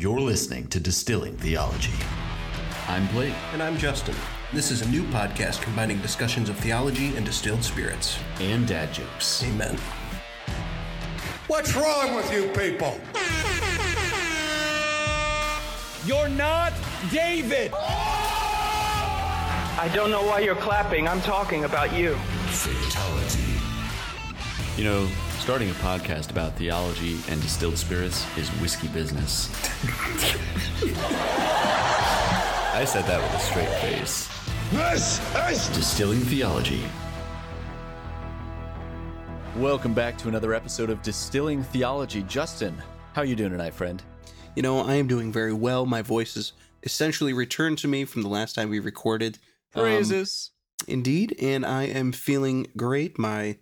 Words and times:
You're 0.00 0.20
listening 0.20 0.68
to 0.68 0.78
Distilling 0.78 1.36
Theology. 1.38 1.90
I'm 2.86 3.08
Blake. 3.08 3.34
And 3.52 3.60
I'm 3.60 3.76
Justin. 3.76 4.14
This 4.52 4.70
is 4.70 4.82
a 4.82 4.88
new 4.88 5.02
podcast 5.02 5.60
combining 5.60 5.98
discussions 5.98 6.48
of 6.48 6.56
theology 6.56 7.16
and 7.16 7.26
distilled 7.26 7.64
spirits. 7.64 8.16
And 8.38 8.64
dad 8.64 8.94
jokes. 8.94 9.42
Amen. 9.42 9.76
What's 11.48 11.74
wrong 11.74 12.14
with 12.14 12.32
you 12.32 12.44
people? 12.50 13.00
You're 16.06 16.28
not 16.28 16.72
David! 17.10 17.72
I 17.74 19.90
don't 19.92 20.12
know 20.12 20.22
why 20.22 20.38
you're 20.38 20.54
clapping. 20.54 21.08
I'm 21.08 21.20
talking 21.22 21.64
about 21.64 21.92
you. 21.92 22.14
Fatality. 22.50 23.42
You 24.76 24.84
know, 24.84 25.08
starting 25.48 25.70
a 25.70 25.74
podcast 25.76 26.30
about 26.30 26.54
theology 26.56 27.16
and 27.30 27.40
distilled 27.40 27.78
spirits 27.78 28.26
is 28.36 28.50
whiskey 28.60 28.86
business. 28.88 29.48
I 32.74 32.84
said 32.86 33.06
that 33.06 33.18
with 33.22 33.32
a 33.32 33.38
straight 33.38 33.70
face. 33.80 34.28
This 34.72 35.18
is 35.50 35.74
Distilling 35.74 36.20
Theology. 36.20 36.82
Welcome 39.56 39.94
back 39.94 40.18
to 40.18 40.28
another 40.28 40.52
episode 40.52 40.90
of 40.90 41.00
Distilling 41.00 41.62
Theology. 41.62 42.24
Justin, 42.24 42.76
how 43.14 43.22
are 43.22 43.24
you 43.24 43.34
doing 43.34 43.52
tonight, 43.52 43.72
friend? 43.72 44.02
You 44.54 44.60
know, 44.60 44.80
I 44.80 44.96
am 44.96 45.06
doing 45.06 45.32
very 45.32 45.54
well. 45.54 45.86
My 45.86 46.02
voice 46.02 46.36
is 46.36 46.52
essentially 46.82 47.32
returned 47.32 47.78
to 47.78 47.88
me 47.88 48.04
from 48.04 48.20
the 48.20 48.28
last 48.28 48.54
time 48.54 48.68
we 48.68 48.80
recorded. 48.80 49.38
Um, 49.74 49.84
Praises. 49.84 50.50
indeed, 50.86 51.34
and 51.40 51.64
I 51.64 51.84
am 51.84 52.12
feeling 52.12 52.66
great. 52.76 53.18
My 53.18 53.56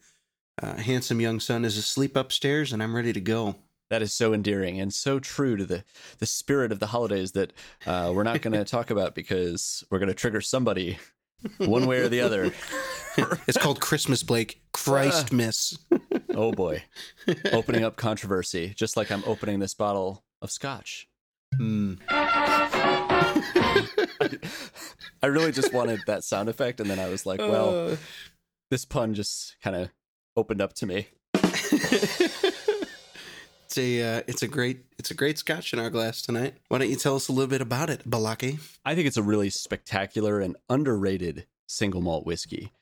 uh, 0.62 0.76
handsome 0.76 1.20
young 1.20 1.40
son 1.40 1.64
is 1.64 1.76
asleep 1.76 2.16
upstairs, 2.16 2.72
and 2.72 2.82
I'm 2.82 2.94
ready 2.96 3.12
to 3.12 3.20
go. 3.20 3.56
that 3.88 4.02
is 4.02 4.12
so 4.12 4.32
endearing 4.34 4.80
and 4.80 4.92
so 4.92 5.20
true 5.20 5.56
to 5.56 5.64
the 5.64 5.84
the 6.18 6.26
spirit 6.26 6.72
of 6.72 6.80
the 6.80 6.88
holidays 6.88 7.32
that 7.32 7.52
uh, 7.86 8.10
we're 8.14 8.24
not 8.24 8.42
going 8.42 8.52
to 8.58 8.64
talk 8.64 8.90
about 8.90 9.14
because 9.14 9.84
we're 9.90 9.98
going 10.00 10.08
to 10.08 10.14
trigger 10.14 10.40
somebody 10.40 10.98
one 11.58 11.86
way 11.86 11.98
or 12.00 12.08
the 12.08 12.20
other. 12.20 12.52
It's 13.48 13.56
called 13.56 13.80
Christmas, 13.80 14.22
Blake. 14.22 14.60
Christ 14.72 15.32
miss. 15.32 15.78
Oh 16.34 16.52
boy, 16.52 16.82
opening 17.50 17.82
up 17.82 17.96
controversy, 17.96 18.74
just 18.76 18.94
like 18.94 19.10
I'm 19.10 19.22
opening 19.26 19.58
this 19.58 19.72
bottle 19.72 20.22
of 20.42 20.50
scotch. 20.50 21.08
Hmm. 21.56 21.94
I 25.22 25.26
really 25.28 25.52
just 25.52 25.72
wanted 25.72 26.00
that 26.06 26.24
sound 26.24 26.50
effect, 26.50 26.78
and 26.78 26.90
then 26.90 26.98
I 26.98 27.08
was 27.08 27.24
like, 27.24 27.38
well, 27.40 27.92
Uh. 27.92 27.96
this 28.70 28.84
pun 28.84 29.14
just 29.14 29.56
kind 29.62 29.76
of 29.76 29.88
opened 30.36 30.60
up 30.60 30.74
to 30.74 30.86
me. 30.86 31.08
It's 33.76 33.78
a 33.78 34.18
uh, 34.18 34.22
it's 34.26 34.42
a 34.42 34.48
great 34.48 34.84
it's 34.98 35.10
a 35.10 35.14
great 35.14 35.38
scotch 35.38 35.74
in 35.74 35.78
our 35.78 35.90
glass 35.90 36.22
tonight. 36.22 36.54
Why 36.68 36.78
don't 36.78 36.88
you 36.88 36.96
tell 36.96 37.16
us 37.16 37.28
a 37.28 37.32
little 37.32 37.50
bit 37.50 37.60
about 37.60 37.90
it, 37.90 38.08
Balaki? 38.08 38.58
I 38.86 38.94
think 38.94 39.06
it's 39.06 39.18
a 39.18 39.22
really 39.22 39.50
spectacular 39.50 40.40
and 40.40 40.56
underrated 40.70 41.46
single 41.66 42.00
malt 42.00 42.24
whiskey. 42.24 42.72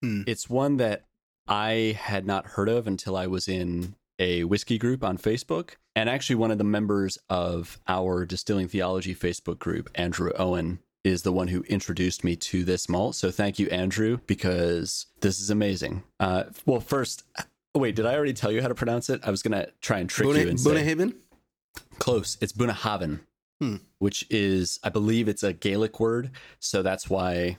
Hmm. 0.00 0.22
It's 0.28 0.48
one 0.48 0.76
that 0.76 1.06
I 1.48 1.98
had 2.00 2.24
not 2.24 2.46
heard 2.46 2.68
of 2.68 2.86
until 2.86 3.16
I 3.16 3.26
was 3.26 3.48
in 3.48 3.96
a 4.20 4.44
whiskey 4.44 4.78
group 4.78 5.02
on 5.02 5.18
Facebook. 5.18 5.70
And 5.96 6.08
actually, 6.08 6.36
one 6.36 6.52
of 6.52 6.58
the 6.58 6.64
members 6.64 7.18
of 7.28 7.80
our 7.88 8.24
Distilling 8.24 8.68
Theology 8.68 9.14
Facebook 9.14 9.58
group, 9.58 9.90
Andrew 9.96 10.30
Owen, 10.36 10.78
is 11.04 11.22
the 11.22 11.32
one 11.32 11.48
who 11.48 11.62
introduced 11.64 12.24
me 12.24 12.34
to 12.34 12.64
this 12.64 12.88
malt. 12.88 13.14
So 13.14 13.30
thank 13.30 13.58
you, 13.58 13.68
Andrew, 13.68 14.18
because 14.26 15.06
this 15.20 15.38
is 15.38 15.50
amazing. 15.50 16.02
Uh, 16.18 16.44
well, 16.64 16.80
first, 16.80 17.24
wait, 17.74 17.94
did 17.94 18.06
I 18.06 18.14
already 18.14 18.32
tell 18.32 18.50
you 18.50 18.62
how 18.62 18.68
to 18.68 18.74
pronounce 18.74 19.10
it? 19.10 19.20
I 19.22 19.30
was 19.30 19.42
going 19.42 19.52
to 19.52 19.70
try 19.82 19.98
and 19.98 20.08
trick 20.08 20.34
you 20.34 20.48
and 20.48 20.58
say 20.58 20.70
Bunahaven? 20.70 21.14
close. 21.98 22.38
It's 22.40 22.52
Bunnahabhain, 22.52 23.20
Hmm. 23.60 23.76
which 23.98 24.24
is, 24.30 24.80
I 24.82 24.88
believe, 24.88 25.28
it's 25.28 25.42
a 25.42 25.52
Gaelic 25.52 26.00
word, 26.00 26.30
so 26.58 26.82
that's 26.82 27.08
why 27.10 27.58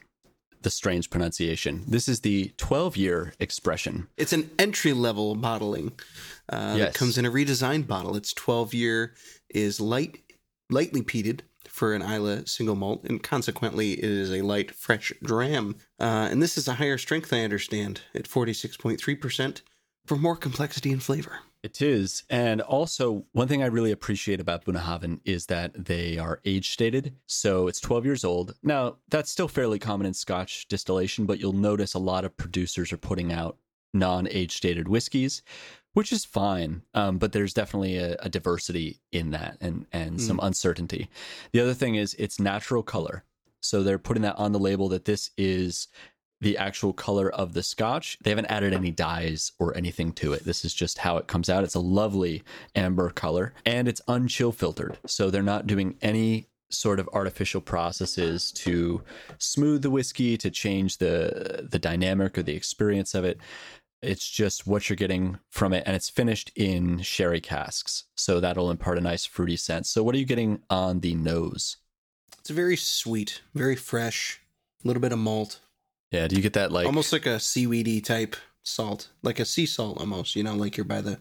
the 0.61 0.69
strange 0.71 1.09
pronunciation. 1.11 1.83
This 1.87 2.07
is 2.09 2.21
the 2.21 2.51
12-year 2.57 3.33
expression. 3.39 4.07
It's 4.17 4.33
an 4.33 4.49
entry 4.57 4.93
level 4.93 5.35
bottling. 5.35 5.91
Uh, 6.49 6.73
Yes. 6.77 6.89
It 6.89 6.97
comes 6.97 7.17
in 7.19 7.25
a 7.25 7.31
redesigned 7.31 7.85
bottle. 7.87 8.15
It's 8.15 8.33
12 8.33 8.73
year, 8.73 9.13
is 9.49 9.79
light, 9.79 10.17
lightly 10.71 11.01
peated 11.03 11.41
for 11.75 11.93
an 11.93 12.01
Islay 12.01 12.43
single 12.45 12.75
malt, 12.75 13.03
and 13.03 13.21
consequently, 13.21 13.93
it 13.93 14.05
is 14.05 14.31
a 14.31 14.41
light, 14.41 14.71
fresh 14.71 15.11
dram. 15.21 15.75
Uh, 15.99 16.29
and 16.31 16.41
this 16.41 16.57
is 16.57 16.69
a 16.69 16.75
higher 16.75 16.97
strength, 16.97 17.33
I 17.33 17.41
understand, 17.41 18.01
at 18.13 18.29
46.3% 18.29 19.61
for 20.05 20.15
more 20.15 20.37
complexity 20.37 20.93
and 20.93 21.03
flavor. 21.03 21.39
It 21.63 21.81
is, 21.81 22.23
and 22.29 22.61
also 22.61 23.25
one 23.33 23.47
thing 23.47 23.61
I 23.61 23.65
really 23.65 23.91
appreciate 23.91 24.39
about 24.39 24.63
Bunnahabhain 24.63 25.19
is 25.25 25.47
that 25.47 25.85
they 25.85 26.17
are 26.17 26.39
age 26.45 26.69
stated. 26.69 27.15
So 27.25 27.67
it's 27.67 27.81
12 27.81 28.05
years 28.05 28.23
old. 28.23 28.53
Now 28.63 28.97
that's 29.09 29.31
still 29.31 29.47
fairly 29.47 29.79
common 29.79 30.05
in 30.07 30.13
Scotch 30.13 30.67
distillation, 30.67 31.25
but 31.25 31.39
you'll 31.39 31.53
notice 31.53 31.93
a 31.93 31.99
lot 31.99 32.23
of 32.23 32.37
producers 32.37 32.93
are 32.93 32.97
putting 32.97 33.33
out 33.33 33.57
non-age 33.95 34.55
stated 34.55 34.87
whiskeys, 34.87 35.41
which 35.95 36.11
is 36.11 36.25
fine. 36.25 36.83
Um, 36.93 37.17
but 37.17 37.31
there's 37.31 37.53
definitely 37.53 37.97
a, 37.97 38.17
a 38.19 38.29
diversity 38.29 38.99
in 39.11 39.31
that 39.31 39.57
and 39.61 39.87
and 39.91 40.21
some 40.21 40.39
uncertainty. 40.43 41.09
The 41.53 41.61
other 41.61 41.73
thing 41.73 41.95
is 41.95 42.13
it's 42.19 42.39
natural 42.39 42.83
color. 42.83 43.23
So 43.61 43.81
they're 43.81 43.97
putting 43.97 44.23
that 44.23 44.37
on 44.37 44.51
the 44.51 44.59
label 44.59 44.89
that 44.89 45.05
this 45.05 45.31
is 45.37 45.87
the 46.41 46.57
actual 46.57 46.91
color 46.93 47.31
of 47.31 47.53
the 47.53 47.63
scotch. 47.63 48.17
They 48.21 48.29
haven't 48.29 48.51
added 48.51 48.73
any 48.73 48.91
dyes 48.91 49.53
or 49.57 49.75
anything 49.75 50.11
to 50.13 50.33
it. 50.33 50.43
This 50.43 50.65
is 50.65 50.73
just 50.73 50.99
how 50.99 51.17
it 51.17 51.27
comes 51.27 51.49
out. 51.49 51.63
It's 51.63 51.75
a 51.75 51.79
lovely 51.79 52.43
amber 52.75 53.09
color 53.09 53.53
and 53.65 53.87
it's 53.87 54.01
unchill 54.07 54.53
filtered. 54.53 54.99
So 55.07 55.29
they're 55.29 55.41
not 55.41 55.65
doing 55.65 55.95
any 56.01 56.47
sort 56.69 56.99
of 56.99 57.09
artificial 57.13 57.61
processes 57.61 58.51
to 58.51 59.01
smooth 59.37 59.81
the 59.81 59.89
whiskey 59.89 60.35
to 60.37 60.51
change 60.51 60.97
the 60.97 61.67
the 61.71 61.79
dynamic 61.79 62.37
or 62.37 62.43
the 62.43 62.55
experience 62.55 63.15
of 63.15 63.23
it. 63.23 63.39
It's 64.01 64.29
just 64.29 64.67
what 64.67 64.89
you're 64.89 64.95
getting 64.95 65.39
from 65.49 65.73
it 65.73 65.83
and 65.87 65.95
it's 65.95 66.09
finished 66.09 66.51
in 66.55 67.01
sherry 67.01 67.41
casks. 67.41 68.03
So 68.15 68.39
that'll 68.39 68.69
impart 68.69 68.97
a 68.97 69.01
nice 69.01 69.25
fruity 69.25 69.55
scent. 69.57 69.87
So 69.87 70.03
what 70.03 70.13
are 70.15 70.17
you 70.19 70.25
getting 70.25 70.61
on 70.69 70.99
the 70.99 71.15
nose? 71.15 71.77
It's 72.39 72.49
very 72.51 72.77
sweet, 72.77 73.41
very 73.55 73.75
fresh, 73.75 74.41
a 74.83 74.87
little 74.87 75.01
bit 75.01 75.11
of 75.11 75.17
malt, 75.19 75.59
Yeah, 76.11 76.27
do 76.27 76.35
you 76.35 76.41
get 76.43 76.53
that 76.53 76.71
like 76.71 76.85
almost 76.85 77.11
like 77.11 77.25
a 77.25 77.39
seaweedy 77.39 77.99
type 78.01 78.35
salt, 78.61 79.09
like 79.23 79.39
a 79.39 79.45
sea 79.45 79.65
salt 79.65 79.99
almost, 79.99 80.35
you 80.35 80.43
know, 80.43 80.55
like 80.55 80.77
you're 80.77 80.85
by 80.85 81.01
the, 81.01 81.19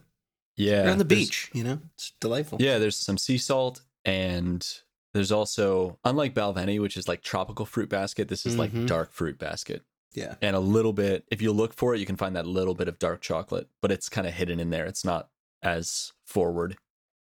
yeah, 0.56 0.90
on 0.90 0.98
the 0.98 1.04
beach, 1.06 1.50
you 1.54 1.64
know? 1.64 1.78
It's 1.94 2.12
delightful. 2.20 2.58
Yeah, 2.60 2.78
there's 2.78 2.96
some 2.96 3.16
sea 3.16 3.38
salt 3.38 3.80
and 4.04 4.66
there's 5.14 5.32
also 5.32 5.98
unlike 6.04 6.34
Balvenie, 6.34 6.80
which 6.82 6.96
is 6.98 7.08
like 7.08 7.22
tropical 7.22 7.64
fruit 7.64 7.88
basket, 7.88 8.28
this 8.28 8.44
is 8.44 8.54
Mhm. 8.56 8.58
like 8.58 8.86
dark 8.86 9.12
fruit 9.12 9.38
basket. 9.38 9.82
Yeah. 10.14 10.36
And 10.40 10.56
a 10.56 10.60
little 10.60 10.92
bit 10.92 11.24
if 11.30 11.42
you 11.42 11.52
look 11.52 11.74
for 11.74 11.94
it, 11.94 12.00
you 12.00 12.06
can 12.06 12.16
find 12.16 12.36
that 12.36 12.46
little 12.46 12.74
bit 12.74 12.88
of 12.88 12.98
dark 12.98 13.20
chocolate, 13.20 13.68
but 13.82 13.90
it's 13.90 14.08
kind 14.08 14.26
of 14.26 14.34
hidden 14.34 14.60
in 14.60 14.70
there. 14.70 14.86
It's 14.86 15.04
not 15.04 15.28
as 15.62 16.12
forward. 16.24 16.76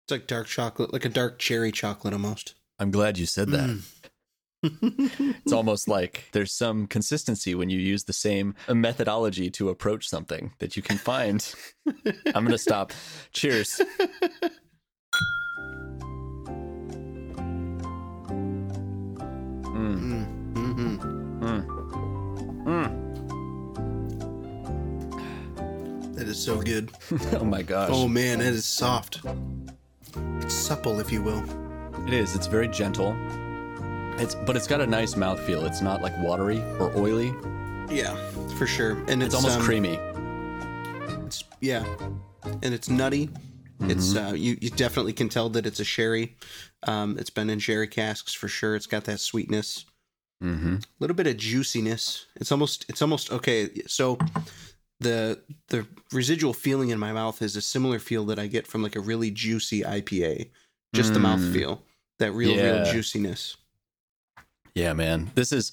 It's 0.05 0.11
like 0.11 0.27
dark 0.27 0.49
chocolate, 0.49 0.93
like 0.93 1.05
a 1.05 1.09
dark 1.09 1.39
cherry 1.39 1.71
chocolate 1.71 2.13
almost. 2.13 2.55
I'm 2.79 2.91
glad 2.91 3.19
you 3.19 3.27
said 3.27 3.49
that. 3.51 3.71
Mm. 3.71 3.83
It's 5.45 5.53
almost 5.53 5.89
like 5.89 6.29
there's 6.33 6.53
some 6.53 6.87
consistency 6.87 7.53
when 7.53 7.69
you 7.69 7.81
use 7.81 8.05
the 8.05 8.13
same 8.13 8.55
methodology 8.69 9.51
to 9.51 9.71
approach 9.71 10.09
something 10.09 10.53
that 10.61 10.77
you 10.77 10.83
can 10.83 10.99
find. 10.99 11.53
I'm 12.07 12.45
going 12.45 12.51
to 12.53 12.59
stop. 12.59 12.93
Cheers. 13.33 13.81
is 26.33 26.43
so 26.45 26.61
good. 26.61 26.91
Oh 27.35 27.45
my 27.45 27.63
gosh. 27.63 27.91
Oh 27.93 28.09
man, 28.09 28.39
that 28.41 28.53
is 28.53 28.65
soft. 28.65 29.21
It's 30.41 30.55
supple, 30.55 31.01
if 31.01 31.13
you 31.13 31.23
will. 31.23 31.43
It 32.07 32.13
is. 32.13 32.35
It's 32.35 32.47
very 32.47 32.69
gentle. 32.69 33.17
It's 34.19 34.35
but 34.35 34.57
it's 34.57 34.67
got 34.67 34.81
a 34.81 34.87
nice 34.87 35.15
mouthfeel. 35.15 35.65
It's 35.67 35.81
not 35.81 36.03
like 36.03 36.13
watery 36.19 36.61
or 36.79 36.93
oily. 36.97 37.33
Yeah, 37.91 38.15
for 38.59 38.67
sure. 38.67 38.93
And 39.09 39.23
It's, 39.23 39.35
it's, 39.35 39.35
almost 39.35 39.59
um, 39.59 39.63
creamy. 39.65 39.99
It's 41.27 41.45
yeah, 41.61 41.85
and 42.63 42.75
it's 42.75 42.89
nutty. 42.89 43.31
It's 43.81 44.15
Mm-hmm. 44.15 44.27
uh, 44.27 44.33
you 44.35 44.57
you 44.61 44.71
definitely 44.71 45.13
can 45.13 45.29
tell 45.29 45.49
that 45.51 45.67
it's 45.67 45.81
a 45.81 45.85
sherry. 45.85 46.37
Um, 46.85 47.17
it's 47.19 47.31
been 47.31 47.51
in 47.51 47.59
sherry 47.59 47.89
casks 47.89 48.33
for 48.35 48.49
sure. 48.49 48.77
It's 48.77 48.87
got 48.87 49.05
that 49.05 49.21
sweetness, 49.21 49.85
Mm-hmm. 50.43 50.75
a 50.77 50.81
little 51.01 51.17
bit 51.17 51.27
of 51.27 51.37
juiciness. 51.37 52.27
It's 52.37 52.53
almost 52.53 52.85
it's 52.89 53.03
almost 53.03 53.31
okay. 53.33 53.71
So 53.87 54.19
the 55.03 55.41
the 55.69 55.87
residual 56.13 56.53
feeling 56.55 56.91
in 56.91 56.99
my 56.99 57.13
mouth 57.13 57.43
is 57.43 57.57
a 57.57 57.61
similar 57.63 57.99
feel 57.99 58.25
that 58.27 58.39
I 58.39 58.47
get 58.47 58.67
from 58.67 58.83
like 58.83 58.97
a 58.97 59.01
really 59.01 59.31
juicy 59.31 59.83
IPA. 59.83 60.51
Just 60.95 61.15
the 61.15 61.21
mouth 61.21 61.41
Mm. 61.41 61.53
feel, 61.53 61.83
that 62.19 62.33
real 62.33 62.55
Yeah. 62.55 62.83
real 62.83 62.93
juiciness. 62.93 63.57
Yeah, 64.75 64.93
man. 64.93 65.31
This 65.35 65.53
is 65.53 65.73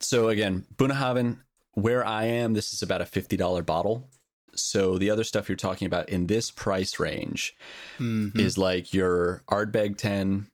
so 0.00 0.28
again, 0.28 0.66
Bunnahabhain, 0.76 1.38
where 1.74 2.04
I 2.06 2.24
am, 2.24 2.54
this 2.54 2.72
is 2.72 2.82
about 2.82 3.00
a 3.00 3.06
fifty 3.06 3.36
dollar 3.36 3.62
bottle. 3.62 4.08
So 4.54 4.96
the 4.98 5.10
other 5.10 5.24
stuff 5.24 5.48
you're 5.48 5.56
talking 5.56 5.86
about 5.86 6.08
in 6.08 6.26
this 6.28 6.50
price 6.50 6.98
range 6.98 7.54
is 8.00 8.56
like 8.56 8.94
your 8.94 9.42
Ardbeg 9.50 9.98
10, 9.98 10.46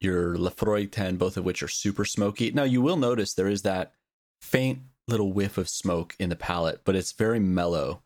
your 0.00 0.36
Laphroaig 0.36 0.90
10, 0.92 1.16
both 1.16 1.38
of 1.38 1.46
which 1.46 1.62
are 1.62 1.68
super 1.68 2.04
smoky. 2.04 2.50
Now 2.50 2.64
you 2.64 2.82
will 2.82 2.98
notice 2.98 3.32
there 3.32 3.48
is 3.48 3.62
that 3.62 3.94
faint 4.42 4.80
little 5.08 5.32
whiff 5.32 5.58
of 5.58 5.68
smoke 5.68 6.14
in 6.20 6.28
the 6.28 6.36
palate, 6.36 6.82
but 6.84 6.94
it's 6.94 7.12
very 7.12 7.40
mellow. 7.40 8.02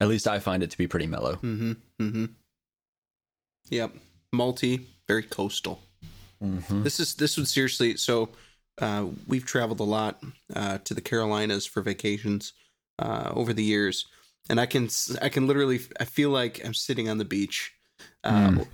At 0.00 0.08
least 0.08 0.26
I 0.26 0.40
find 0.40 0.62
it 0.62 0.70
to 0.70 0.78
be 0.78 0.88
pretty 0.88 1.06
mellow. 1.06 1.34
Mm-hmm. 1.36 1.72
Mm-hmm. 2.00 2.24
Yep. 3.70 3.92
Malty, 4.34 4.86
very 5.06 5.22
coastal. 5.22 5.80
This 6.82 7.00
is 7.00 7.14
this 7.14 7.36
would 7.36 7.48
seriously. 7.48 7.96
So 7.96 8.30
uh, 8.80 9.06
we've 9.26 9.44
traveled 9.44 9.80
a 9.80 9.84
lot 9.84 10.22
uh, 10.54 10.78
to 10.84 10.94
the 10.94 11.00
Carolinas 11.00 11.64
for 11.66 11.80
vacations 11.80 12.52
uh, 12.98 13.32
over 13.34 13.52
the 13.52 13.62
years, 13.62 14.06
and 14.50 14.60
I 14.60 14.66
can 14.66 14.88
I 15.22 15.28
can 15.28 15.46
literally 15.46 15.80
I 15.98 16.04
feel 16.04 16.30
like 16.30 16.64
I'm 16.64 16.74
sitting 16.74 17.08
on 17.08 17.18
the 17.18 17.24
beach, 17.24 17.72
uh, 18.24 18.64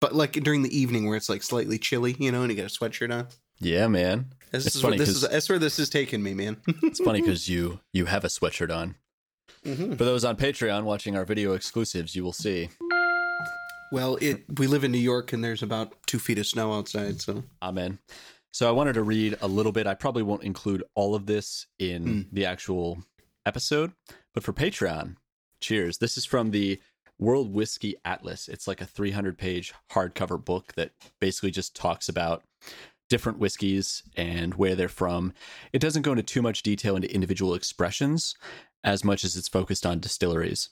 but 0.00 0.14
like 0.14 0.32
during 0.32 0.62
the 0.62 0.76
evening 0.76 1.06
where 1.08 1.16
it's 1.16 1.30
like 1.30 1.42
slightly 1.42 1.78
chilly, 1.78 2.16
you 2.18 2.30
know, 2.30 2.42
and 2.42 2.50
you 2.50 2.56
got 2.56 2.70
a 2.70 2.78
sweatshirt 2.78 3.12
on. 3.12 3.28
Yeah, 3.60 3.88
man. 3.88 4.26
This 4.52 4.66
It's 4.66 4.76
is 4.76 4.82
funny 4.82 4.96
where, 4.98 5.06
this 5.06 5.14
is 5.16 5.22
that's 5.28 5.48
where 5.48 5.58
this 5.58 5.78
is 5.78 5.88
taking 5.90 6.22
me, 6.22 6.34
man. 6.34 6.56
It's 6.82 7.00
funny 7.00 7.20
because 7.20 7.48
you 7.48 7.80
you 7.92 8.06
have 8.06 8.24
a 8.24 8.28
sweatshirt 8.28 8.74
on. 8.74 8.94
For 9.64 10.04
those 10.04 10.24
on 10.24 10.36
Patreon 10.36 10.84
watching 10.84 11.16
our 11.16 11.24
video 11.24 11.52
exclusives, 11.54 12.14
you 12.14 12.22
will 12.22 12.32
see. 12.32 12.68
well, 13.92 14.16
it 14.20 14.44
we 14.58 14.66
live 14.66 14.84
in 14.84 14.92
New 14.92 14.98
York, 14.98 15.32
and 15.32 15.42
there's 15.42 15.62
about 15.62 15.94
two 16.06 16.18
feet 16.18 16.38
of 16.38 16.46
snow 16.46 16.72
outside, 16.72 17.20
so 17.20 17.42
Amen. 17.62 17.98
So 18.52 18.68
I 18.68 18.72
wanted 18.72 18.94
to 18.94 19.02
read 19.02 19.36
a 19.42 19.48
little 19.48 19.72
bit. 19.72 19.86
I 19.86 19.94
probably 19.94 20.22
won't 20.22 20.44
include 20.44 20.82
all 20.94 21.14
of 21.14 21.26
this 21.26 21.66
in 21.78 22.02
Hmm. 22.04 22.20
the 22.32 22.46
actual 22.46 23.02
episode, 23.44 23.92
but 24.34 24.42
for 24.44 24.52
Patreon, 24.52 25.16
cheers. 25.60 25.98
This 25.98 26.16
is 26.16 26.24
from 26.24 26.50
the 26.52 26.80
World 27.18 27.52
Whiskey 27.52 27.96
Atlas. 28.04 28.48
It's 28.48 28.66
like 28.68 28.80
a 28.80 28.86
300 28.86 29.36
page 29.38 29.74
hardcover 29.92 30.42
book 30.42 30.72
that 30.76 30.92
basically 31.20 31.50
just 31.50 31.74
talks 31.74 32.08
about 32.08 32.44
different 33.08 33.38
whiskeys 33.38 34.02
and 34.16 34.54
where 34.54 34.74
they're 34.74 34.88
from. 34.88 35.32
It 35.72 35.80
doesn't 35.80 36.02
go 36.02 36.12
into 36.12 36.22
too 36.22 36.42
much 36.42 36.62
detail 36.62 36.96
into 36.96 37.12
individual 37.14 37.54
expressions 37.54 38.34
as 38.84 39.04
much 39.04 39.24
as 39.24 39.36
it's 39.36 39.48
focused 39.48 39.86
on 39.86 40.00
distilleries. 40.00 40.70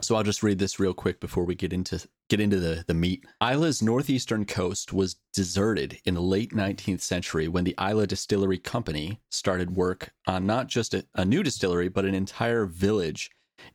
So 0.00 0.16
I'll 0.16 0.24
just 0.24 0.42
read 0.42 0.58
this 0.58 0.80
real 0.80 0.94
quick 0.94 1.20
before 1.20 1.44
we 1.44 1.54
get 1.54 1.72
into 1.72 2.06
get 2.28 2.40
into 2.40 2.58
the, 2.58 2.84
the 2.86 2.94
meat. 2.94 3.24
Islay's 3.40 3.82
northeastern 3.82 4.44
coast 4.44 4.92
was 4.92 5.16
deserted 5.32 5.98
in 6.04 6.14
the 6.14 6.20
late 6.20 6.50
19th 6.50 7.00
century 7.00 7.46
when 7.46 7.62
the 7.62 7.74
Islay 7.78 8.06
Distillery 8.06 8.58
Company 8.58 9.20
started 9.30 9.76
work 9.76 10.12
on 10.26 10.44
not 10.44 10.66
just 10.66 10.92
a, 10.92 11.06
a 11.14 11.24
new 11.24 11.42
distillery, 11.42 11.88
but 11.88 12.04
an 12.04 12.14
entire 12.14 12.66
village 12.66 13.30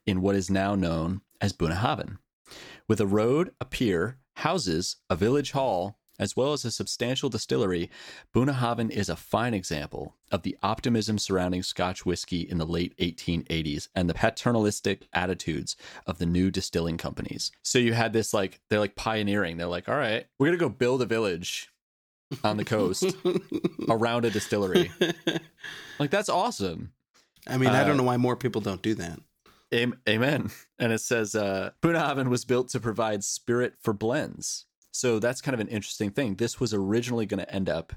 in 0.06 0.20
what 0.20 0.36
is 0.36 0.50
now 0.50 0.74
known 0.74 1.22
as 1.40 1.54
Bunnahabhain. 1.54 2.18
With 2.86 3.00
a 3.00 3.06
road, 3.06 3.52
a 3.60 3.64
pier, 3.64 4.18
houses, 4.36 4.96
a 5.08 5.16
village 5.16 5.52
hall, 5.52 5.98
as 6.22 6.36
well 6.36 6.52
as 6.52 6.64
a 6.64 6.70
substantial 6.70 7.28
distillery, 7.28 7.90
Bunnahabhain 8.34 8.90
is 8.90 9.08
a 9.08 9.16
fine 9.16 9.54
example 9.54 10.14
of 10.30 10.42
the 10.42 10.56
optimism 10.62 11.18
surrounding 11.18 11.62
Scotch 11.62 12.06
whiskey 12.06 12.40
in 12.40 12.58
the 12.58 12.64
late 12.66 12.96
1880s 12.98 13.88
and 13.94 14.08
the 14.08 14.14
paternalistic 14.14 15.08
attitudes 15.12 15.76
of 16.06 16.18
the 16.18 16.26
new 16.26 16.50
distilling 16.50 16.96
companies. 16.96 17.50
So 17.62 17.78
you 17.78 17.92
had 17.92 18.12
this 18.12 18.32
like 18.32 18.60
they're 18.70 18.78
like 18.78 18.94
pioneering. 18.96 19.56
They're 19.56 19.66
like, 19.66 19.88
"All 19.88 19.96
right, 19.96 20.26
we're 20.38 20.46
going 20.46 20.58
to 20.58 20.64
go 20.64 20.68
build 20.68 21.02
a 21.02 21.06
village 21.06 21.68
on 22.44 22.56
the 22.56 22.64
coast 22.64 23.04
around 23.88 24.24
a 24.24 24.30
distillery." 24.30 24.90
Like 25.98 26.10
that's 26.10 26.28
awesome. 26.28 26.92
I 27.46 27.58
mean, 27.58 27.70
I 27.70 27.82
Uh, 27.82 27.84
don't 27.88 27.96
know 27.96 28.04
why 28.04 28.16
more 28.16 28.36
people 28.36 28.60
don't 28.60 28.82
do 28.82 28.94
that. 28.94 29.18
Amen. 30.08 30.50
And 30.78 30.92
it 30.92 31.00
says 31.00 31.34
uh, 31.34 31.70
was 31.82 32.44
built 32.44 32.68
to 32.70 32.80
provide 32.80 33.24
spirit 33.24 33.74
for 33.80 33.92
blends. 33.92 34.66
So 34.92 35.18
that's 35.18 35.40
kind 35.40 35.54
of 35.54 35.60
an 35.60 35.68
interesting 35.68 36.10
thing. 36.10 36.36
This 36.36 36.60
was 36.60 36.72
originally 36.72 37.26
going 37.26 37.40
to 37.40 37.54
end 37.54 37.68
up 37.68 37.94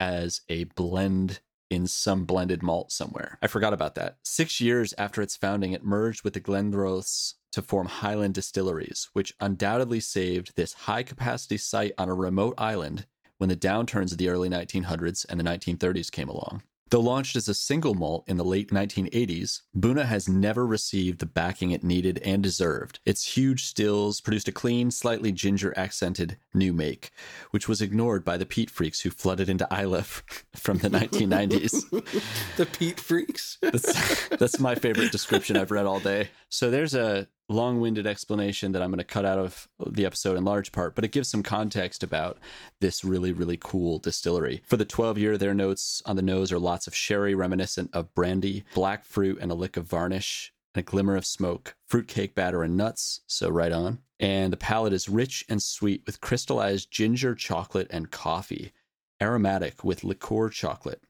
as 0.00 0.40
a 0.48 0.64
blend 0.64 1.40
in 1.70 1.86
some 1.86 2.24
blended 2.24 2.62
malt 2.62 2.90
somewhere. 2.90 3.38
I 3.42 3.46
forgot 3.46 3.74
about 3.74 3.94
that. 3.96 4.16
Six 4.24 4.60
years 4.60 4.94
after 4.96 5.20
its 5.20 5.36
founding, 5.36 5.72
it 5.72 5.84
merged 5.84 6.24
with 6.24 6.32
the 6.32 6.40
Glendronachs 6.40 7.34
to 7.52 7.62
form 7.62 7.86
Highland 7.86 8.34
Distilleries, 8.34 9.10
which 9.12 9.34
undoubtedly 9.40 10.00
saved 10.00 10.56
this 10.56 10.72
high 10.72 11.02
capacity 11.02 11.58
site 11.58 11.92
on 11.98 12.08
a 12.08 12.14
remote 12.14 12.54
island 12.56 13.06
when 13.36 13.48
the 13.48 13.56
downturns 13.56 14.12
of 14.12 14.18
the 14.18 14.28
early 14.28 14.48
1900s 14.48 15.26
and 15.28 15.38
the 15.38 15.44
1930s 15.44 16.10
came 16.10 16.28
along. 16.28 16.62
Though 16.90 17.00
launched 17.00 17.36
as 17.36 17.48
a 17.48 17.54
single 17.54 17.94
malt 17.94 18.24
in 18.26 18.38
the 18.38 18.44
late 18.44 18.70
1980s, 18.70 19.62
Buna 19.76 20.06
has 20.06 20.28
never 20.28 20.66
received 20.66 21.18
the 21.18 21.26
backing 21.26 21.70
it 21.70 21.84
needed 21.84 22.18
and 22.24 22.42
deserved. 22.42 23.00
Its 23.04 23.36
huge 23.36 23.64
stills 23.64 24.20
produced 24.20 24.48
a 24.48 24.52
clean, 24.52 24.90
slightly 24.90 25.30
ginger 25.30 25.74
accented 25.76 26.38
new 26.54 26.72
make, 26.72 27.10
which 27.50 27.68
was 27.68 27.82
ignored 27.82 28.24
by 28.24 28.38
the 28.38 28.46
peat 28.46 28.70
freaks 28.70 29.00
who 29.00 29.10
flooded 29.10 29.48
into 29.48 29.68
Islay 29.70 30.02
from 30.56 30.78
the 30.78 30.88
1990s. 30.88 31.84
The 32.56 32.66
peat 32.66 32.98
freaks. 32.98 33.58
That's, 33.60 34.28
that's 34.28 34.58
my 34.58 34.74
favorite 34.74 35.12
description 35.12 35.56
I've 35.56 35.70
read 35.70 35.86
all 35.86 36.00
day. 36.00 36.30
So 36.48 36.70
there's 36.70 36.94
a 36.94 37.28
long 37.48 37.80
winded 37.80 38.06
explanation 38.06 38.72
that 38.72 38.82
I'm 38.82 38.90
going 38.90 38.98
to 38.98 39.04
cut 39.04 39.24
out 39.24 39.38
of 39.38 39.68
the 39.84 40.04
episode 40.04 40.36
in 40.36 40.44
large 40.44 40.72
part, 40.72 40.94
but 40.94 41.04
it 41.04 41.12
gives 41.12 41.28
some 41.28 41.42
context 41.42 42.02
about 42.02 42.38
this 42.80 43.04
really, 43.04 43.32
really 43.32 43.58
cool 43.60 43.98
distillery. 43.98 44.62
For 44.66 44.76
the 44.76 44.84
12 44.84 45.18
year, 45.18 45.38
their 45.38 45.54
notes 45.54 46.02
on 46.04 46.16
the 46.16 46.22
nose 46.22 46.52
are 46.52 46.58
lots 46.58 46.86
of 46.86 46.94
sherry 46.94 47.34
reminiscent 47.34 47.90
of 47.92 48.14
brandy, 48.14 48.64
black 48.74 49.04
fruit, 49.04 49.38
and 49.40 49.50
a 49.50 49.54
lick 49.54 49.76
of 49.76 49.86
varnish. 49.86 50.52
And 50.74 50.82
a 50.82 50.84
glimmer 50.84 51.16
of 51.16 51.24
smoke, 51.24 51.76
fruitcake 51.86 52.34
batter, 52.34 52.62
and 52.62 52.76
nuts. 52.76 53.22
So, 53.26 53.48
right 53.48 53.72
on. 53.72 54.00
And 54.20 54.52
the 54.52 54.58
palate 54.58 54.92
is 54.92 55.08
rich 55.08 55.44
and 55.48 55.62
sweet 55.62 56.02
with 56.04 56.20
crystallized 56.20 56.90
ginger, 56.90 57.34
chocolate, 57.34 57.88
and 57.90 58.10
coffee. 58.10 58.72
Aromatic 59.20 59.82
with 59.82 60.04
liqueur 60.04 60.50
chocolate. 60.50 61.02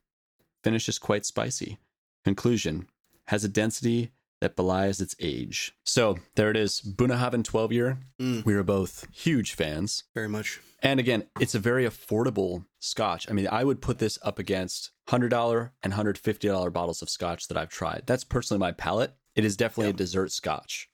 Finish 0.63 0.87
is 0.89 0.97
quite 0.97 1.25
spicy. 1.25 1.77
Conclusion 2.23 2.87
has 3.27 3.43
a 3.43 3.49
density 3.49 4.11
that 4.41 4.55
belies 4.55 5.01
its 5.01 5.15
age. 5.19 5.73
So 5.83 6.17
there 6.35 6.49
it 6.49 6.57
is, 6.57 6.81
Bunnahabhain 6.81 7.43
12 7.43 7.71
year. 7.73 7.97
Mm. 8.19 8.45
We 8.45 8.53
are 8.53 8.63
both 8.63 9.07
huge 9.11 9.53
fans. 9.53 10.03
Very 10.13 10.29
much. 10.29 10.59
And 10.81 10.99
again, 10.99 11.25
it's 11.39 11.55
a 11.55 11.59
very 11.59 11.85
affordable 11.85 12.65
scotch. 12.79 13.29
I 13.29 13.33
mean, 13.33 13.47
I 13.51 13.63
would 13.65 13.81
put 13.81 13.99
this 13.99 14.17
up 14.23 14.39
against 14.39 14.91
$100 15.09 15.71
and 15.83 15.93
$150 15.93 16.71
bottles 16.73 17.01
of 17.01 17.09
scotch 17.09 17.47
that 17.49 17.57
I've 17.57 17.69
tried. 17.69 18.03
That's 18.05 18.23
personally 18.23 18.59
my 18.59 18.71
palate. 18.71 19.13
It 19.35 19.43
is 19.43 19.57
definitely 19.57 19.89
a 19.89 19.93
dessert 19.93 20.31
scotch, 20.31 20.89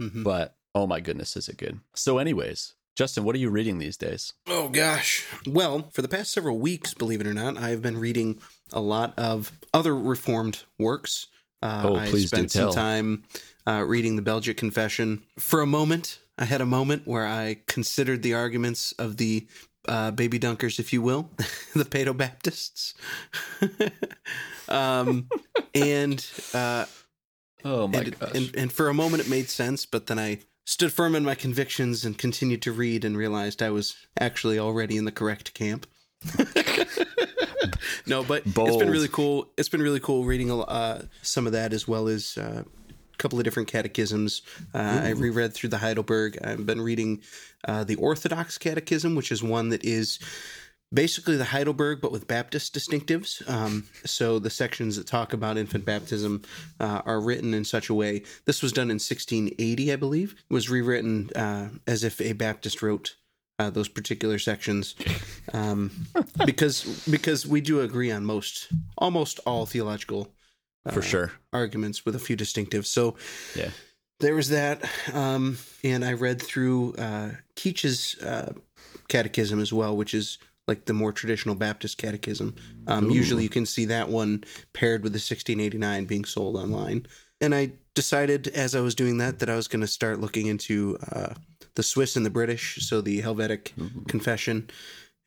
Mhm. 0.00 0.22
but 0.24 0.56
oh 0.74 0.86
my 0.86 1.00
goodness, 1.00 1.36
is 1.36 1.48
it 1.48 1.56
good. 1.56 1.80
So, 1.94 2.18
anyways, 2.18 2.74
Justin, 2.96 3.24
what 3.24 3.34
are 3.34 3.38
you 3.38 3.50
reading 3.50 3.78
these 3.78 3.96
days? 3.96 4.32
Oh 4.46 4.68
gosh. 4.68 5.26
Well, 5.46 5.88
for 5.92 6.02
the 6.02 6.08
past 6.08 6.32
several 6.32 6.58
weeks, 6.58 6.94
believe 6.94 7.20
it 7.20 7.26
or 7.26 7.34
not, 7.34 7.56
I've 7.56 7.82
been 7.82 7.98
reading 7.98 8.40
a 8.72 8.80
lot 8.80 9.18
of 9.18 9.52
other 9.74 9.96
reformed 9.96 10.64
works. 10.78 11.26
Uh, 11.62 11.82
Oh, 11.84 11.96
I 11.96 12.08
please 12.08 12.30
do 12.30 12.36
spent 12.36 12.50
tell. 12.52 12.72
some 12.72 12.82
time 12.82 13.22
uh, 13.66 13.84
reading 13.86 14.16
the 14.16 14.22
Belgic 14.22 14.56
Confession. 14.56 15.22
For 15.38 15.60
a 15.60 15.66
moment, 15.66 16.18
I 16.38 16.44
had 16.46 16.60
a 16.60 16.66
moment 16.66 17.06
where 17.06 17.26
I 17.26 17.58
considered 17.66 18.22
the 18.22 18.34
arguments 18.34 18.92
of 18.92 19.16
the 19.18 19.46
uh, 19.88 20.10
baby 20.10 20.38
dunkers, 20.38 20.78
if 20.78 20.92
you 20.92 21.02
will, 21.02 21.30
the 21.74 21.84
Paedo 21.84 22.16
Baptists. 22.16 22.94
um, 24.68 25.28
and 25.74 26.24
uh, 26.54 26.86
Oh 27.64 27.88
my 27.88 27.98
and, 28.00 28.18
gosh. 28.18 28.30
and 28.34 28.56
and 28.56 28.72
for 28.72 28.88
a 28.88 28.94
moment 28.94 29.22
it 29.22 29.28
made 29.28 29.50
sense, 29.50 29.84
but 29.84 30.06
then 30.06 30.18
I 30.18 30.38
stood 30.64 30.92
firm 30.92 31.14
in 31.14 31.24
my 31.24 31.34
convictions 31.34 32.04
and 32.06 32.16
continued 32.16 32.62
to 32.62 32.72
read 32.72 33.04
and 33.04 33.16
realized 33.18 33.62
I 33.62 33.70
was 33.70 33.96
actually 34.18 34.58
already 34.58 34.96
in 34.96 35.04
the 35.04 35.12
correct 35.12 35.52
camp. 35.52 35.86
no, 38.06 38.22
but 38.22 38.44
it's 38.46 38.54
Bold. 38.54 38.78
been 38.78 38.90
really 38.90 39.08
cool. 39.08 39.50
It's 39.56 39.68
been 39.68 39.82
really 39.82 40.00
cool 40.00 40.24
reading 40.24 40.50
uh, 40.50 41.02
some 41.22 41.46
of 41.46 41.52
that 41.52 41.72
as 41.72 41.86
well 41.86 42.08
as 42.08 42.36
uh, 42.38 42.62
a 42.64 43.16
couple 43.18 43.38
of 43.38 43.44
different 43.44 43.68
catechisms. 43.68 44.42
Uh, 44.74 45.00
I 45.04 45.10
reread 45.10 45.54
through 45.54 45.70
the 45.70 45.78
Heidelberg. 45.78 46.38
I've 46.42 46.66
been 46.66 46.80
reading 46.80 47.22
uh, 47.64 47.84
the 47.84 47.96
Orthodox 47.96 48.58
Catechism, 48.58 49.14
which 49.14 49.30
is 49.32 49.42
one 49.42 49.70
that 49.70 49.84
is 49.84 50.18
basically 50.92 51.36
the 51.36 51.44
Heidelberg, 51.44 52.00
but 52.00 52.12
with 52.12 52.26
Baptist 52.26 52.74
distinctives. 52.74 53.48
Um, 53.48 53.86
so 54.04 54.38
the 54.38 54.50
sections 54.50 54.96
that 54.96 55.06
talk 55.06 55.32
about 55.32 55.56
infant 55.56 55.84
baptism 55.84 56.42
uh, 56.78 57.02
are 57.04 57.20
written 57.20 57.54
in 57.54 57.64
such 57.64 57.88
a 57.88 57.94
way. 57.94 58.22
This 58.44 58.62
was 58.62 58.72
done 58.72 58.90
in 58.90 58.96
1680, 58.96 59.92
I 59.92 59.96
believe. 59.96 60.34
It 60.50 60.52
was 60.52 60.68
rewritten 60.68 61.30
uh, 61.36 61.68
as 61.86 62.04
if 62.04 62.20
a 62.20 62.32
Baptist 62.32 62.82
wrote. 62.82 63.16
Uh, 63.60 63.68
those 63.68 63.90
particular 63.90 64.38
sections, 64.38 64.94
um, 65.52 65.90
because 66.46 67.04
because 67.10 67.46
we 67.46 67.60
do 67.60 67.80
agree 67.80 68.10
on 68.10 68.24
most, 68.24 68.68
almost 68.96 69.38
all 69.44 69.66
theological 69.66 70.32
For 70.90 71.02
sure. 71.02 71.32
arguments 71.52 72.06
with 72.06 72.14
a 72.14 72.18
few 72.18 72.36
distinctives. 72.36 72.86
So 72.86 73.16
Yeah. 73.54 73.70
there 74.20 74.34
was 74.34 74.48
that, 74.48 74.76
um, 75.12 75.58
and 75.84 76.04
I 76.04 76.14
read 76.14 76.40
through 76.40 76.94
uh, 76.94 77.30
Keach's 77.54 78.16
uh, 78.22 78.52
catechism 79.08 79.60
as 79.60 79.72
well, 79.74 79.94
which 79.94 80.14
is 80.14 80.38
like 80.66 80.86
the 80.86 80.94
more 80.94 81.12
traditional 81.12 81.54
Baptist 81.54 81.98
catechism. 81.98 82.54
Um, 82.86 83.10
usually, 83.10 83.42
you 83.42 83.50
can 83.50 83.66
see 83.66 83.84
that 83.86 84.08
one 84.08 84.44
paired 84.72 85.02
with 85.02 85.12
the 85.12 85.18
1689 85.18 86.06
being 86.06 86.24
sold 86.24 86.56
online. 86.56 87.06
and 87.42 87.54
I 87.54 87.72
decided 87.94 88.48
as 88.48 88.74
I 88.74 88.80
was 88.80 88.94
doing 88.94 89.18
that 89.18 89.38
that 89.40 89.50
I 89.50 89.56
was 89.56 89.68
going 89.68 89.80
to 89.82 89.86
start 89.98 90.20
looking 90.20 90.46
into 90.46 90.96
uh, 91.12 91.34
the 91.74 91.82
Swiss 91.82 92.16
and 92.16 92.24
the 92.26 92.30
British, 92.30 92.78
so 92.86 93.00
the 93.00 93.20
Helvetic 93.20 93.72
Confession, 94.08 94.70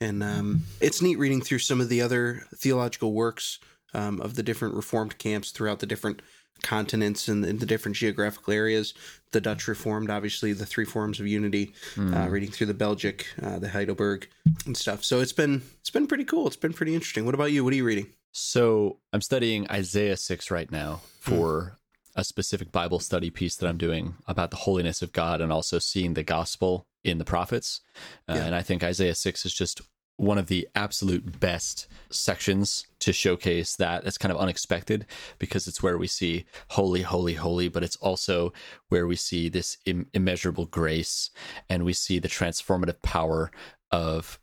and 0.01 0.23
um, 0.23 0.63
it's 0.81 1.01
neat 1.01 1.17
reading 1.17 1.41
through 1.41 1.59
some 1.59 1.79
of 1.79 1.89
the 1.89 2.01
other 2.01 2.43
theological 2.55 3.13
works 3.13 3.59
um, 3.93 4.19
of 4.21 4.35
the 4.35 4.43
different 4.43 4.75
Reformed 4.75 5.17
camps 5.17 5.51
throughout 5.51 5.79
the 5.79 5.85
different 5.85 6.21
continents 6.61 7.27
and, 7.27 7.43
and 7.45 7.59
the 7.59 7.65
different 7.65 7.95
geographical 7.95 8.53
areas. 8.53 8.93
The 9.31 9.41
Dutch 9.41 9.67
Reformed, 9.67 10.09
obviously, 10.09 10.53
the 10.53 10.65
three 10.65 10.85
forms 10.85 11.19
of 11.19 11.27
unity. 11.27 11.73
Uh, 11.97 12.27
reading 12.29 12.51
through 12.51 12.67
the 12.67 12.73
Belgic, 12.73 13.27
uh, 13.41 13.59
the 13.59 13.69
Heidelberg, 13.69 14.27
and 14.65 14.75
stuff. 14.75 15.03
So 15.03 15.19
it's 15.19 15.33
been 15.33 15.61
it's 15.79 15.89
been 15.89 16.07
pretty 16.07 16.25
cool. 16.25 16.47
It's 16.47 16.55
been 16.55 16.73
pretty 16.73 16.93
interesting. 16.93 17.25
What 17.25 17.35
about 17.35 17.51
you? 17.51 17.63
What 17.63 17.73
are 17.73 17.77
you 17.77 17.85
reading? 17.85 18.07
So 18.31 18.97
I'm 19.13 19.21
studying 19.21 19.69
Isaiah 19.69 20.17
6 20.17 20.49
right 20.49 20.71
now 20.71 21.01
for 21.19 21.77
a 22.15 22.23
specific 22.23 22.71
Bible 22.71 22.99
study 22.99 23.29
piece 23.29 23.55
that 23.55 23.67
I'm 23.67 23.77
doing 23.77 24.15
about 24.27 24.51
the 24.51 24.57
holiness 24.57 25.01
of 25.01 25.13
God 25.13 25.41
and 25.41 25.51
also 25.51 25.79
seeing 25.79 26.13
the 26.13 26.23
gospel 26.23 26.85
in 27.03 27.17
the 27.17 27.25
prophets. 27.25 27.81
Uh, 28.27 28.33
Yeah. 28.35 28.45
And 28.45 28.55
I 28.55 28.61
think 28.61 28.83
Isaiah 28.83 29.15
6 29.15 29.45
is 29.45 29.53
just 29.53 29.81
one 30.17 30.37
of 30.37 30.45
the 30.47 30.67
absolute 30.75 31.39
best 31.39 31.87
sections 32.11 32.85
to 32.99 33.11
showcase 33.11 33.75
that. 33.77 34.05
It's 34.05 34.19
kind 34.19 34.31
of 34.31 34.37
unexpected 34.37 35.07
because 35.39 35.67
it's 35.67 35.81
where 35.81 35.97
we 35.97 36.07
see 36.07 36.45
holy, 36.69 37.01
holy, 37.01 37.33
holy, 37.33 37.67
but 37.67 37.83
it's 37.83 37.95
also 37.95 38.53
where 38.89 39.07
we 39.07 39.15
see 39.15 39.49
this 39.49 39.77
Im- 39.85 40.07
immeasurable 40.13 40.65
grace 40.65 41.31
and 41.67 41.83
we 41.83 41.93
see 41.93 42.19
the 42.19 42.27
transformative 42.27 43.01
power 43.01 43.51
of 43.91 44.39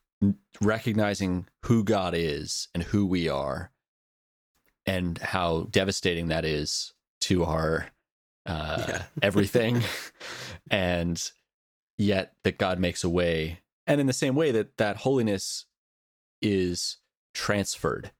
recognizing 0.61 1.47
who 1.63 1.85
God 1.85 2.15
is 2.17 2.69
and 2.75 2.83
who 2.83 3.07
we 3.07 3.29
are 3.29 3.71
and 4.87 5.19
how 5.19 5.69
devastating 5.71 6.29
that 6.29 6.45
is 6.45 6.93
to 7.31 7.45
our 7.45 7.87
uh, 8.45 8.85
Yeah. 8.89 9.03
everything. 9.23 9.83
and 10.71 11.31
yet 11.97 12.33
that 12.43 12.59
God 12.59 12.79
makes 12.81 13.05
a 13.05 13.09
way. 13.09 13.61
And 13.87 14.01
in 14.01 14.07
the 14.07 14.13
same 14.13 14.35
way 14.35 14.51
that 14.51 14.77
that 14.79 14.99
holiness 14.99 15.67
is 16.43 16.99
transferred 17.35 18.11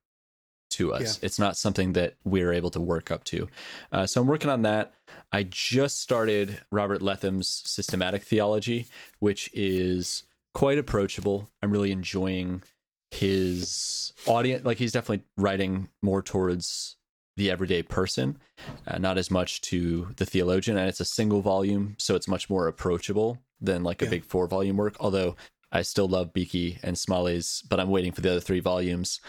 to 0.71 0.93
us, 0.93 1.19
it's 1.21 1.37
not 1.39 1.57
something 1.57 1.93
that 1.93 2.15
we're 2.23 2.53
able 2.53 2.69
to 2.71 2.79
work 2.79 3.11
up 3.11 3.25
to. 3.25 3.49
Uh, 3.91 4.05
so 4.05 4.21
I'm 4.21 4.27
working 4.27 4.49
on 4.49 4.61
that. 4.61 4.93
I 5.31 5.43
just 5.43 5.99
started 5.99 6.61
Robert 6.71 7.01
Letham's 7.01 7.63
systematic 7.65 8.23
theology, 8.23 8.87
which 9.19 9.49
is 9.53 10.23
quite 10.53 10.77
approachable. 10.77 11.49
I'm 11.61 11.71
really 11.71 11.91
enjoying 11.91 12.63
his 13.11 14.13
audience. 14.25 14.63
Like 14.63 14.77
he's 14.77 14.93
definitely 14.93 15.25
writing 15.37 15.89
more 16.01 16.21
towards 16.21 16.95
the 17.41 17.49
everyday 17.49 17.81
person, 17.81 18.37
uh, 18.85 18.99
not 18.99 19.17
as 19.17 19.31
much 19.31 19.61
to 19.61 20.09
the 20.17 20.25
theologian. 20.27 20.77
And 20.77 20.87
it's 20.87 20.99
a 20.99 21.05
single 21.05 21.41
volume, 21.41 21.95
so 21.97 22.13
it's 22.15 22.27
much 22.27 22.51
more 22.51 22.67
approachable 22.67 23.39
than 23.59 23.83
like 23.83 24.01
a 24.03 24.05
Yeah. 24.05 24.11
big 24.11 24.25
four 24.25 24.45
volume 24.47 24.77
work. 24.77 24.95
Although 24.99 25.35
I 25.71 25.81
still 25.81 26.07
love 26.07 26.33
Beeke 26.33 26.77
and 26.83 26.95
Smalley's, 26.99 27.63
but 27.67 27.79
I'm 27.79 27.89
waiting 27.89 28.11
for 28.11 28.21
the 28.21 28.29
other 28.29 28.39
three 28.39 28.59
volumes. 28.59 29.19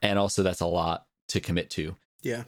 And 0.00 0.18
also, 0.18 0.42
that's 0.42 0.62
a 0.62 0.66
lot 0.66 1.04
to 1.28 1.38
commit 1.40 1.68
to. 1.70 1.96
Yeah, 2.22 2.44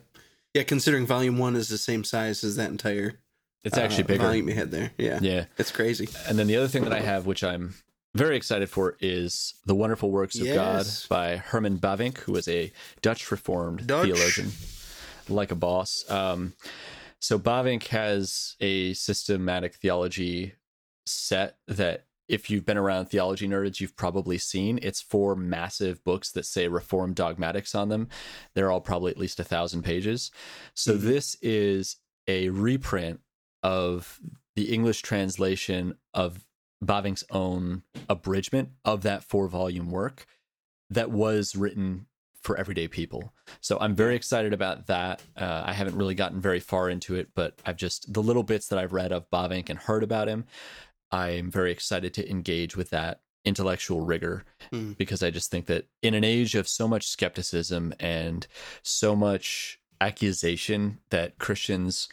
yeah. 0.55 0.63
Considering 0.63 1.07
Volume 1.07 1.37
One 1.37 1.57
is 1.57 1.69
the 1.69 1.77
same 1.79 2.05
size 2.05 2.43
as 2.43 2.57
that 2.57 2.71
entire 2.71 3.21
It's 3.65 3.77
actually 3.77 4.05
uh, 4.05 4.07
bigger. 4.07 4.23
volume 4.25 4.49
you 4.49 4.55
had 4.55 4.71
there. 4.71 4.93
Yeah, 4.97 5.19
Yeah. 5.21 5.45
it's 5.59 5.71
crazy. 5.71 6.09
And 6.27 6.39
then 6.39 6.47
the 6.47 6.57
other 6.57 6.69
thing 6.69 6.85
that 6.85 6.93
I 6.95 7.01
have, 7.01 7.27
which 7.27 7.45
I'm 7.45 7.75
very 8.15 8.37
excited 8.37 8.69
for, 8.71 8.97
is 9.01 9.55
The 9.67 9.75
Wonderful 9.75 10.11
Works 10.11 10.37
of 10.39 10.47
Yes. 10.47 10.57
God 11.07 11.09
by 11.15 11.37
Herman 11.37 11.79
Bavinck, 11.79 12.19
who 12.19 12.33
was 12.33 12.47
a 12.49 12.71
Dutch 13.03 13.31
Reformed 13.31 13.87
Dutch. 13.87 14.07
theologian, 14.07 14.53
like 15.29 15.51
a 15.51 15.57
boss. 15.57 16.05
Um, 16.11 16.55
so 17.21 17.39
Bavinck 17.39 17.87
has 17.89 18.57
a 18.61 18.95
systematic 18.95 19.77
theology 19.77 20.55
set 21.07 21.57
that 21.69 22.07
if 22.29 22.49
you've 22.49 22.65
been 22.65 22.79
around 22.79 23.07
theology 23.07 23.47
nerds, 23.47 23.81
you've 23.81 23.97
probably 23.97 24.39
seen. 24.39 24.79
It's 24.83 25.01
four 25.01 25.37
massive 25.37 26.03
books 26.03 26.31
that 26.33 26.47
say 26.47 26.67
Reformed 26.69 27.15
dogmatics 27.15 27.75
on 27.75 27.89
them. 27.89 28.09
They're 28.55 28.71
all 28.71 28.81
probably 28.81 29.11
at 29.13 29.19
least 29.19 29.39
a 29.41 29.45
thousand 29.45 29.83
pages. 29.83 30.31
So 30.75 30.97
this 30.97 31.37
is 31.43 31.97
a 32.27 32.49
reprint 32.49 33.21
of 33.63 34.19
the 34.57 34.73
English 34.73 35.03
translation 35.03 35.95
of 36.15 36.45
Bavinck's 36.85 37.25
own 37.31 37.83
abridgment 38.09 38.71
of 38.85 39.03
that 39.03 39.25
four 39.25 39.49
volume 39.49 39.91
work 39.91 40.27
that 40.91 41.11
was 41.11 41.55
written 41.57 42.07
for 42.43 42.57
everyday 42.57 42.89
people. 42.89 43.33
So 43.61 43.79
I'm 43.81 43.95
very 43.95 44.17
excited 44.17 44.53
about 44.53 44.87
that. 44.89 45.23
Uh, 45.37 45.63
I 45.65 45.73
haven't 45.73 45.97
really 45.97 46.15
gotten 46.15 46.41
very 46.41 46.61
far 46.61 46.91
into 46.91 47.15
it, 47.15 47.29
but 47.35 47.61
I've 47.65 47.77
just 47.77 48.13
the 48.13 48.23
little 48.23 48.43
bits 48.43 48.69
that 48.69 48.79
I've 48.79 48.93
read 48.93 49.13
of 49.13 49.31
Bavinck 49.31 49.71
and 49.71 49.79
heard 49.79 50.03
about 50.03 50.29
him. 50.29 50.45
I'm 51.11 51.51
very 51.51 51.71
excited 51.71 52.15
to 52.15 52.29
engage 52.31 52.77
with 52.77 52.91
that 52.91 53.21
intellectual 53.45 54.01
rigor 54.01 54.45
Mm. 54.73 54.97
because 54.97 55.23
I 55.23 55.31
just 55.31 55.51
think 55.51 55.67
that 55.67 55.87
in 56.01 56.15
an 56.15 56.25
age 56.25 56.55
of 56.55 56.67
so 56.69 56.87
much 56.89 57.09
skepticism 57.09 57.93
and 58.01 58.47
so 58.83 59.15
much 59.15 59.81
accusation 60.01 60.99
that 61.11 61.39
Christians 61.39 62.09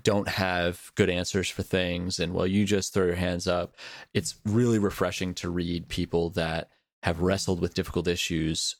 don't 0.00 0.28
have 0.28 0.92
good 0.94 1.10
answers 1.10 1.48
for 1.48 1.62
things 1.62 2.18
and 2.20 2.32
well 2.32 2.46
you 2.46 2.64
just 2.64 2.94
throw 2.94 3.04
your 3.04 3.16
hands 3.16 3.46
up 3.46 3.74
it's 4.14 4.36
really 4.46 4.78
refreshing 4.78 5.34
to 5.34 5.50
read 5.50 5.88
people 5.88 6.30
that 6.30 6.70
have 7.02 7.20
wrestled 7.20 7.60
with 7.60 7.74
difficult 7.74 8.06
issues 8.08 8.76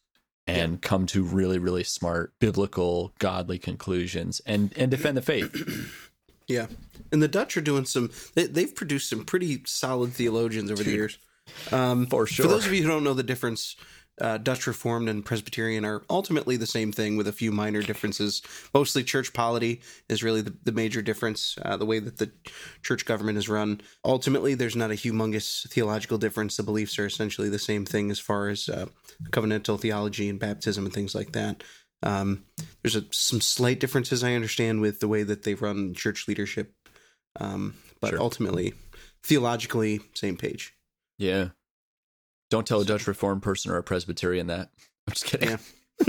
and 0.57 0.83
come 0.83 1.07
to 1.07 1.23
really 1.23 1.59
really 1.59 1.85
smart 1.85 2.33
biblical 2.39 3.13
godly 3.19 3.59
conclusions 3.59 4.41
and 4.47 4.73
and 4.77 4.91
defend 4.91 5.17
the 5.17 5.23
faith 5.23 5.53
Yeah, 6.51 6.67
and 7.13 7.23
the 7.23 7.29
Dutch 7.29 7.57
are 7.57 7.61
doing 7.61 7.85
some. 7.85 8.11
They, 8.35 8.47
they've 8.47 8.75
produced 8.75 9.09
some 9.09 9.25
pretty 9.25 9.63
solid 9.67 10.13
theologians 10.13 10.69
over 10.73 10.83
the 10.83 10.91
years. 10.91 11.19
Um, 11.71 12.07
For 12.07 12.27
sure. 12.27 12.45
For 12.45 12.51
those 12.51 12.67
of 12.67 12.73
you 12.73 12.83
who 12.83 12.89
don't 12.89 13.05
know 13.05 13.15
the 13.15 13.23
difference, 13.23 13.77
uh, 14.21 14.39
Dutch 14.39 14.67
Reformed 14.67 15.09
and 15.09 15.25
Presbyterian 15.25 15.85
are 15.85 16.03
ultimately 16.11 16.57
the 16.57 16.67
same 16.67 16.93
thing 16.93 17.17
with 17.17 17.27
a 17.27 17.33
few 17.33 17.51
minor 17.51 17.83
differences. 17.83 18.43
Mostly 18.75 19.03
church 19.03 19.33
polity 19.33 19.81
is 20.09 20.23
really 20.23 20.43
the, 20.43 20.55
the 20.65 20.73
major 20.73 21.03
difference, 21.03 21.57
uh, 21.63 21.77
the 21.77 21.87
way 21.87 21.99
that 21.99 22.19
the 22.19 22.31
church 22.83 23.05
government 23.05 23.39
is 23.39 23.49
run. 23.49 23.81
Ultimately, 24.05 24.55
there's 24.55 24.77
not 24.77 24.91
a 24.91 24.95
humongous 24.95 25.69
theological 25.69 26.19
difference. 26.19 26.57
The 26.57 26.63
beliefs 26.63 26.99
are 26.99 27.07
essentially 27.07 27.49
the 27.49 27.59
same 27.59 27.85
thing 27.85 28.11
as 28.11 28.19
far 28.19 28.49
as 28.49 28.69
uh, 28.69 28.87
covenantal 29.31 29.81
theology 29.81 30.29
and 30.29 30.39
baptism 30.39 30.85
and 30.85 30.95
things 30.95 31.15
like 31.15 31.33
that. 31.33 31.63
Um, 32.03 32.45
there's 32.83 32.97
a, 32.97 33.05
some 33.11 33.41
slight 33.41 33.81
differences 33.81 34.25
I 34.25 34.35
understand 34.35 34.81
with 34.81 35.01
the 35.01 35.09
way 35.09 35.23
that 35.23 35.43
they 35.43 35.55
run 35.55 35.95
church 35.95 36.27
leadership, 36.29 36.73
um, 37.39 37.75
but 38.01 38.15
ultimately, 38.15 38.75
theologically, 39.23 40.01
same 40.15 40.37
page. 40.37 40.75
yeah 41.19 41.49
don't 42.51 42.67
tell 42.67 42.81
a 42.81 42.85
dutch 42.85 43.07
reformed 43.07 43.43
person 43.43 43.71
or 43.71 43.79
a 43.79 43.83
presbyterian 43.83 44.49
that. 44.49 44.71
I'm 45.09 45.15
just 45.15 45.25
kidding. 45.25 45.51
Yeah. 45.51 45.57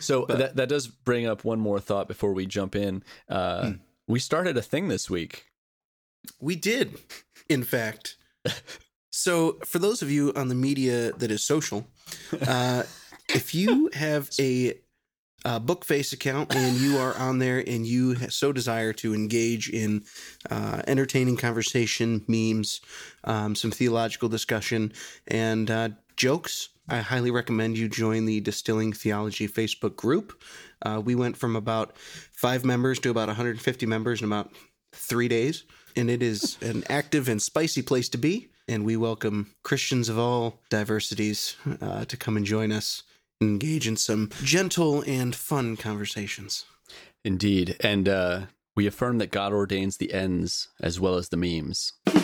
so 0.00 0.24
that, 0.26 0.56
that 0.56 0.68
does 0.68 0.86
bring 0.86 1.26
up 1.26 1.44
one 1.44 1.60
more 1.60 1.80
thought 1.80 2.08
before 2.08 2.32
we 2.32 2.46
jump 2.46 2.76
in. 2.76 3.02
Uh, 3.28 3.72
we 4.06 4.18
started 4.18 4.56
a 4.56 4.62
thing 4.62 4.88
this 4.88 5.08
week. 5.08 5.46
We 6.40 6.56
did, 6.56 6.98
in 7.48 7.62
fact. 7.62 8.16
So, 9.10 9.58
for 9.64 9.78
those 9.78 10.02
of 10.02 10.10
you 10.10 10.32
on 10.34 10.48
the 10.48 10.56
media 10.56 11.12
that 11.12 11.30
is 11.30 11.42
social, 11.42 11.86
uh, 12.46 12.82
if 13.28 13.54
you 13.54 13.90
have 13.94 14.28
a, 14.40 14.74
uh 15.44 15.60
Bookface 15.60 16.12
account 16.12 16.54
and 16.54 16.76
you 16.76 16.98
are 16.98 17.14
on 17.16 17.38
there 17.38 17.62
and 17.66 17.86
you 17.86 18.14
so 18.30 18.52
desire 18.52 18.92
to 18.94 19.14
engage 19.14 19.68
in 19.68 20.04
uh, 20.50 20.82
entertaining 20.86 21.36
conversation, 21.36 22.24
memes, 22.28 22.80
um, 23.24 23.54
some 23.54 23.70
theological 23.70 24.28
discussion, 24.28 24.92
and 25.28 25.70
uh, 25.70 25.88
jokes, 26.16 26.70
I 26.88 26.98
highly 26.98 27.30
recommend 27.30 27.78
you 27.78 27.88
join 27.88 28.26
the 28.26 28.40
Distilling 28.40 28.92
Theology 28.92 29.48
Facebook 29.48 29.96
group. 29.96 30.42
Uh, 30.82 31.00
we 31.02 31.14
went 31.14 31.36
from 31.36 31.56
about 31.56 31.96
five 31.96 32.64
members 32.64 32.98
to 33.00 33.10
about 33.10 33.28
150 33.28 33.86
members 33.86 34.20
in 34.20 34.26
about 34.26 34.52
three 34.92 35.28
days, 35.28 35.64
and 35.96 36.10
it 36.10 36.22
is 36.22 36.58
an 36.60 36.84
active 36.90 37.28
and 37.28 37.40
spicy 37.40 37.80
place 37.80 38.08
to 38.10 38.18
be. 38.18 38.50
And 38.68 38.84
we 38.84 38.96
welcome 38.96 39.54
Christians 39.62 40.08
of 40.08 40.18
all 40.18 40.60
diversities 40.70 41.56
uh, 41.80 42.04
to 42.06 42.16
come 42.16 42.36
and 42.36 42.46
join 42.46 42.72
us 42.72 43.02
engage 43.40 43.86
in 43.88 43.96
some 43.96 44.30
gentle 44.42 45.02
and 45.06 45.34
fun 45.34 45.76
conversations. 45.76 46.64
Indeed. 47.24 47.76
And 47.80 48.08
uh, 48.08 48.40
we 48.76 48.86
affirm 48.86 49.18
that 49.18 49.30
God 49.30 49.52
ordains 49.52 49.96
the 49.96 50.12
ends 50.12 50.68
as 50.80 51.00
well 51.00 51.14
as 51.16 51.28
the 51.30 51.36
memes. 51.36 51.92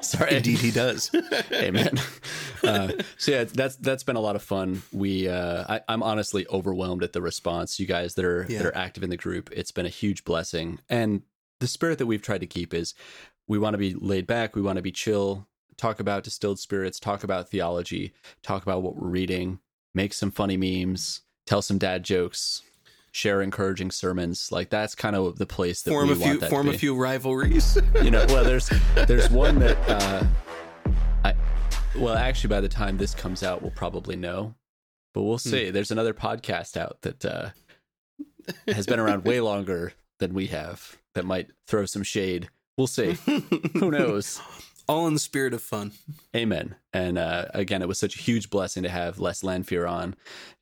Sorry. 0.00 0.36
Indeed, 0.36 0.58
he 0.58 0.70
does. 0.70 1.10
Amen. 1.52 1.98
Uh, 2.62 2.92
so 3.18 3.32
yeah, 3.32 3.44
that's 3.44 3.74
that's 3.76 4.04
been 4.04 4.14
a 4.14 4.20
lot 4.20 4.36
of 4.36 4.42
fun. 4.42 4.82
We 4.92 5.26
uh, 5.28 5.64
I, 5.68 5.80
I'm 5.88 6.02
honestly 6.02 6.46
overwhelmed 6.48 7.02
at 7.02 7.12
the 7.12 7.20
response. 7.20 7.80
You 7.80 7.86
guys 7.86 8.14
that 8.14 8.24
are 8.24 8.46
Yeah. 8.48 8.58
that 8.58 8.66
are 8.68 8.76
active 8.76 9.02
in 9.02 9.10
the 9.10 9.16
group, 9.16 9.50
it's 9.52 9.72
been 9.72 9.86
a 9.86 9.90
huge 9.90 10.24
blessing. 10.24 10.78
And 10.88 11.22
the 11.58 11.66
spirit 11.66 11.98
that 11.98 12.06
we've 12.06 12.22
tried 12.22 12.40
to 12.42 12.46
keep 12.46 12.72
is 12.72 12.94
we 13.48 13.58
want 13.58 13.74
to 13.74 13.78
be 13.78 13.94
laid 13.94 14.26
back, 14.28 14.54
we 14.54 14.62
want 14.62 14.76
to 14.76 14.82
be 14.82 14.92
chill, 14.92 15.48
talk 15.78 16.00
about 16.00 16.24
distilled 16.24 16.58
spirits, 16.58 16.98
talk 17.00 17.22
about 17.24 17.48
theology, 17.48 18.12
talk 18.42 18.62
about 18.62 18.82
what 18.82 18.96
we're 18.96 19.08
reading, 19.08 19.58
make 19.94 20.12
some 20.12 20.30
funny 20.30 20.56
memes, 20.56 21.22
tell 21.46 21.62
some 21.62 21.78
dad 21.78 22.02
jokes, 22.02 22.62
share 23.12 23.40
encouraging 23.42 23.90
sermons. 23.90 24.50
Like 24.52 24.70
that's 24.70 24.94
kind 24.94 25.16
of 25.16 25.38
the 25.38 25.46
place 25.46 25.82
that 25.82 25.90
form 25.90 26.08
we 26.08 26.12
a 26.14 26.16
few 26.16 26.24
want 26.26 26.40
that 26.40 26.50
form 26.50 26.68
a 26.68 26.78
few 26.78 26.94
rivalries. 26.96 27.78
You 28.02 28.10
know, 28.10 28.24
well, 28.28 28.44
there's 28.44 28.70
there's 29.06 29.30
one 29.30 29.58
that 29.60 29.76
uh, 29.88 30.24
I 31.24 31.34
well, 31.98 32.14
actually, 32.14 32.48
by 32.48 32.60
the 32.60 32.68
time 32.68 32.98
this 32.98 33.14
comes 33.14 33.42
out, 33.42 33.62
we'll 33.62 33.70
probably 33.70 34.16
know, 34.16 34.54
but 35.14 35.22
we'll 35.22 35.38
Hmm. 35.38 35.48
see. 35.50 35.70
There's 35.70 35.90
another 35.90 36.12
podcast 36.14 36.76
out 36.76 37.00
that 37.02 37.24
uh, 37.24 37.50
has 38.68 38.86
been 38.86 38.98
around 39.00 39.24
way 39.24 39.40
longer 39.40 39.92
than 40.18 40.34
we 40.34 40.46
have 40.48 40.96
that 41.14 41.24
might 41.24 41.50
throw 41.66 41.86
some 41.86 42.02
shade. 42.02 42.48
We'll 42.76 42.86
see. 42.86 43.12
Who 43.78 43.90
knows? 43.90 44.40
All 44.88 45.06
in 45.08 45.14
the 45.14 45.20
spirit 45.20 45.52
of 45.52 45.62
fun. 45.62 45.92
Amen. 46.34 46.76
And 46.92 47.18
uh, 47.18 47.46
again, 47.52 47.82
it 47.82 47.88
was 47.88 47.98
such 47.98 48.14
a 48.16 48.20
huge 48.20 48.50
blessing 48.50 48.84
to 48.84 48.88
have 48.88 49.18
Les 49.18 49.42
Lanfear 49.42 49.84
on 49.86 50.14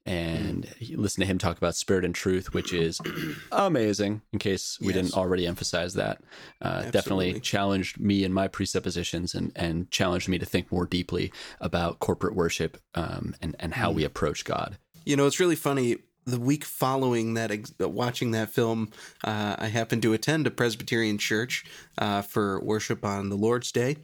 and 0.07 0.66
listen 0.90 1.21
to 1.21 1.26
him 1.26 1.38
talk 1.38 1.57
about 1.59 1.75
spirit 1.75 2.04
and 2.04 2.14
truth, 2.14 2.52
which 2.54 2.73
is 2.73 3.00
amazing. 3.52 4.23
In 4.33 4.38
case 4.38 4.78
we 4.81 4.88
Yes. 4.88 4.95
didn't 4.97 5.14
already 5.14 5.47
emphasize 5.47 5.95
that, 5.95 6.21
uh, 6.62 6.90
definitely 6.90 7.38
challenged 7.40 7.99
me 8.00 8.25
and 8.25 8.33
my 8.35 8.49
presuppositions 8.49 9.35
and 9.35 9.52
and 9.57 9.90
challenged 9.90 10.28
me 10.28 10.38
to 10.38 10.47
think 10.47 10.71
more 10.73 10.87
deeply 10.87 11.33
about 11.61 11.99
corporate 11.99 12.35
worship 12.35 12.78
um, 12.95 13.35
and 13.43 13.57
and 13.59 13.75
how 13.75 13.90
we 13.90 14.04
approach 14.04 14.45
God. 14.45 14.78
You 15.04 15.16
know, 15.16 15.26
it's 15.26 15.40
really 15.40 15.57
funny. 15.57 15.99
The 16.26 16.40
week 16.40 16.64
following 16.64 17.35
that, 17.35 17.50
ex- 17.50 17.75
watching 17.78 18.31
that 18.31 18.50
film, 18.50 18.90
uh, 19.23 19.57
I 19.59 19.66
happened 19.66 20.02
to 20.02 20.14
attend 20.14 20.47
a 20.47 20.50
Presbyterian 20.50 21.19
church 21.19 21.64
uh, 21.99 22.23
for 22.23 22.61
worship 22.62 23.04
on 23.04 23.28
the 23.28 23.37
Lord's 23.37 23.71
Day. 23.71 23.99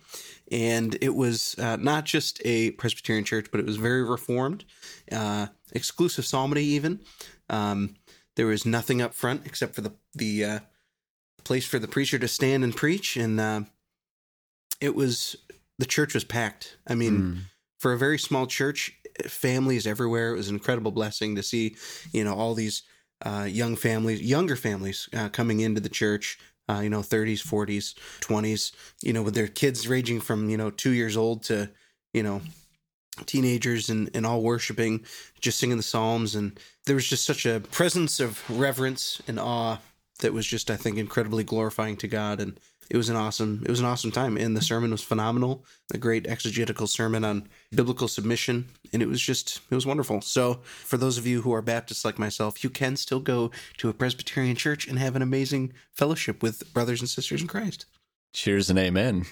And 0.53 0.99
it 1.01 1.15
was 1.15 1.57
uh, 1.59 1.77
not 1.77 2.05
just 2.05 2.43
a 2.45 2.73
Presbyterian 2.73 3.25
church, 3.25 3.47
but 3.51 3.61
it 3.61 3.67
was 3.67 3.77
very 3.77 4.03
reformed, 4.03 4.65
uh, 5.11 5.47
exclusive 5.73 6.27
psalmody, 6.27 6.65
even. 6.65 7.01
Um, 7.49 7.97
there 8.37 8.47
was 8.47 8.67
nothing 8.67 9.01
up 9.01 9.15
front 9.15 9.47
except 9.47 9.75
for 9.75 9.81
the, 9.81 9.93
the 10.15 10.45
uh, 10.45 10.59
place 11.45 11.67
for 11.67 11.79
the 11.79 11.89
preacher 11.89 12.19
to 12.19 12.29
stand 12.29 12.65
and 12.65 12.77
preach. 12.77 13.17
And 13.17 13.41
uh, 13.41 13.63
it 14.81 14.95
was, 14.95 15.37
the 15.79 15.87
church 15.87 16.13
was 16.13 16.25
packed. 16.25 16.77
I 16.87 16.95
mean, 16.95 17.47
for 17.79 17.95
a 17.95 17.99
very 17.99 18.19
small 18.19 18.47
church, 18.47 18.93
families 19.29 19.87
everywhere. 19.87 20.33
It 20.33 20.37
was 20.37 20.49
an 20.49 20.55
incredible 20.55 20.93
blessing 20.93 21.37
to 21.37 21.43
see, 21.43 21.77
you 22.13 22.25
know, 22.25 22.35
all 22.35 22.55
these 22.55 22.83
uh, 23.25 23.47
young 23.49 23.77
families, 23.77 24.23
younger 24.23 24.57
families 24.57 25.09
uh, 25.15 25.29
coming 25.29 25.61
into 25.61 25.81
the 25.81 25.89
church. 25.89 26.39
Uh, 26.69 26.83
you 26.83 26.89
know, 26.89 27.01
30s, 27.01 27.45
40s, 27.45 27.95
20s. 28.21 28.71
You 29.03 29.13
know, 29.13 29.23
with 29.23 29.35
their 29.35 29.49
kids 29.49 29.89
ranging 29.89 30.21
from 30.21 30.49
you 30.49 30.57
know 30.57 30.71
two 30.71 30.93
years 30.93 31.17
old 31.17 31.43
to 31.45 31.69
you 32.15 32.23
know 32.23 32.43
teenagers 33.27 33.91
and, 33.91 34.09
and 34.15 34.25
all 34.25 34.41
worshiping, 34.41 35.05
just 35.41 35.59
singing 35.59 35.79
the 35.79 35.83
psalms, 35.83 36.37
and 36.37 36.59
there 36.87 36.95
was 36.95 37.09
just 37.09 37.25
such 37.25 37.45
a 37.45 37.61
presence 37.73 38.21
of 38.21 38.49
reverence 38.49 39.21
and 39.27 39.41
awe 39.41 39.79
that 40.21 40.33
was 40.33 40.47
just, 40.47 40.71
I 40.71 40.77
think, 40.77 40.99
incredibly 40.99 41.45
glorifying 41.45 41.97
to 41.99 42.09
God. 42.09 42.41
And 42.41 42.59
it 42.91 42.97
was 42.97 43.09
an 43.09 43.17
awesome, 43.17 43.63
it 43.65 43.71
was 43.71 43.79
an 43.79 43.87
awesome 43.87 44.11
time. 44.11 44.37
And 44.37 44.57
the 44.57 44.61
sermon 44.61 44.91
was 44.91 45.03
phenomenal. 45.03 45.65
A 45.95 45.99
great 45.99 46.27
exegetical 46.27 46.87
sermon 46.89 47.25
on 47.25 47.49
biblical 47.73 48.09
submission, 48.09 48.67
and 48.93 49.01
it 49.01 49.07
was 49.09 49.21
just, 49.21 49.61
it 49.71 49.75
was 49.75 49.87
wonderful. 49.87 50.21
So, 50.21 50.61
for 50.65 50.97
those 50.97 51.17
of 51.17 51.27
you 51.27 51.43
who 51.43 51.53
are 51.55 51.63
Baptists 51.63 52.05
like 52.05 52.19
myself, 52.19 52.65
you 52.65 52.71
can 52.71 52.97
still 52.97 53.21
go 53.21 53.53
to 53.79 53.89
a 53.89 53.95
Presbyterian 53.95 54.57
church 54.57 54.89
and 54.89 54.99
have 54.99 55.15
an 55.15 55.23
amazing 55.23 55.73
fellowship 55.93 56.43
with 56.43 56.73
brothers 56.75 57.01
and 57.01 57.09
sisters 57.09 57.41
in 57.41 57.47
Christ. 57.49 57.87
Cheers 58.33 58.71
and 58.71 58.79
amen. 58.79 59.25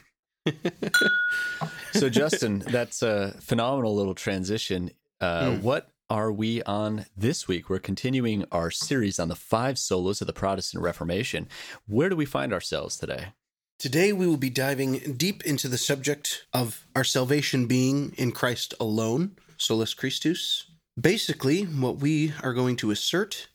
so, 1.93 2.09
Justin, 2.09 2.59
that's 2.67 3.03
a 3.03 3.35
phenomenal 3.41 3.95
little 3.95 4.15
transition. 4.15 4.91
Uh, 5.21 5.57
What 5.57 5.91
are 6.11 6.31
we 6.33 6.63
on 6.63 7.07
this 7.17 7.49
week? 7.49 7.69
We're 7.69 7.81
continuing 7.81 8.45
our 8.53 8.71
series 8.71 9.19
on 9.19 9.29
the 9.29 9.37
five 9.37 9.77
solas 9.77 10.21
of 10.21 10.27
the 10.27 10.33
Protestant 10.33 10.83
Reformation. 10.83 11.49
Where 11.87 12.09
do 12.09 12.17
we 12.17 12.25
find 12.25 12.53
ourselves 12.53 12.97
today? 12.97 13.33
Today, 13.79 14.13
we 14.13 14.27
will 14.27 14.37
be 14.37 14.51
diving 14.51 15.15
deep 15.17 15.47
into 15.47 15.69
the 15.69 15.79
subject 15.79 16.47
of 16.53 16.85
our 16.97 17.05
salvation 17.05 17.67
being 17.67 18.13
in 18.19 18.33
Christ 18.33 18.75
alone, 18.81 19.37
solus 19.57 19.95
Christus. 19.95 20.65
Basically, 21.01 21.63
what 21.63 21.99
we 21.99 22.33
are 22.43 22.55
going 22.55 22.75
to 22.79 22.91
assert 22.91 23.47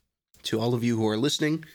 to 0.43 0.62
all 0.62 0.74
of 0.74 0.82
you 0.82 0.95
who 0.95 1.06
are 1.10 1.17
listening, 1.17 1.65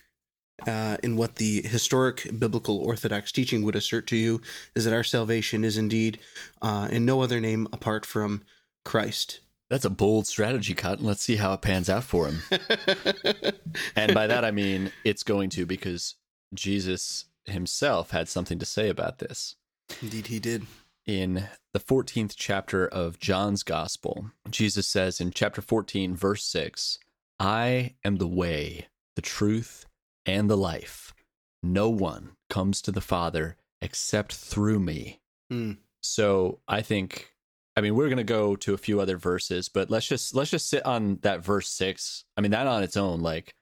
uh, 0.67 0.97
in 1.03 1.17
what 1.19 1.37
the 1.37 1.61
historic 1.61 2.27
biblical 2.39 2.79
Orthodox 2.79 3.33
teaching 3.33 3.63
would 3.65 3.77
assert 3.77 4.07
to 4.07 4.17
you, 4.17 4.41
is 4.75 4.87
that 4.87 4.95
our 4.95 5.05
salvation 5.05 5.63
is 5.63 5.77
indeed 5.77 6.19
uh, 6.63 6.89
in 6.91 7.05
no 7.05 7.21
other 7.21 7.41
name 7.41 7.69
apart 7.71 8.07
from 8.07 8.43
Christ. 8.83 9.41
That's 9.69 9.85
a 9.85 9.91
bold 9.91 10.27
strategy, 10.27 10.73
Cotton. 10.73 11.05
Let's 11.05 11.23
see 11.23 11.37
how 11.37 11.53
it 11.53 11.61
pans 11.61 11.91
out 11.91 12.05
for 12.05 12.27
him. 12.27 12.41
and 13.95 14.15
by 14.15 14.27
that, 14.27 14.43
I 14.43 14.53
mean 14.53 14.91
it's 15.05 15.23
going 15.23 15.51
to 15.51 15.67
because 15.67 16.15
Jesus 16.55 17.27
himself 17.51 18.11
had 18.11 18.29
something 18.29 18.59
to 18.59 18.67
say 18.67 18.89
about 18.89 19.19
this. 19.19 19.57
Indeed, 20.03 20.27
he 20.29 20.39
did. 20.39 20.67
in 21.07 21.49
the 21.73 21.81
14th 21.81 22.35
chapter 22.37 22.87
of 22.87 23.19
John's 23.19 23.63
Gospel, 23.63 24.31
Jesus 24.51 24.87
says 24.87 25.21
in 25.21 25.31
chapter 25.31 25.63
14, 25.63 26.15
verse 26.17 26.45
6, 26.45 26.99
I 27.41 27.95
am 28.05 28.17
the 28.17 28.27
way, 28.29 28.89
the 29.17 29.23
truth, 29.23 29.87
and 30.27 30.51
the 30.51 30.57
life. 30.57 31.15
No 31.63 31.89
one 31.89 32.33
comes 32.51 32.83
to 32.83 32.93
the 32.93 33.01
Father 33.01 33.57
except 33.81 34.35
through 34.35 34.81
me. 34.81 35.21
Hmm. 35.51 35.73
So 36.03 36.61
I 36.69 36.83
think 36.83 37.33
I 37.77 37.81
mean 37.81 37.95
we're 37.95 38.09
going 38.09 38.19
to 38.19 38.25
go 38.25 38.57
to 38.57 38.75
a 38.75 38.79
few 38.79 39.01
other 39.01 39.17
verses, 39.17 39.69
but 39.69 39.89
let's 39.91 40.07
just 40.07 40.35
let's 40.35 40.51
just 40.51 40.69
sit 40.69 40.85
on 40.85 41.19
that 41.23 41.45
verse 41.45 41.69
6. 41.71 42.25
I 42.37 42.41
mean 42.41 42.51
that 42.51 42.67
on 42.67 42.83
its 42.83 42.97
own 42.97 43.21
like 43.21 43.55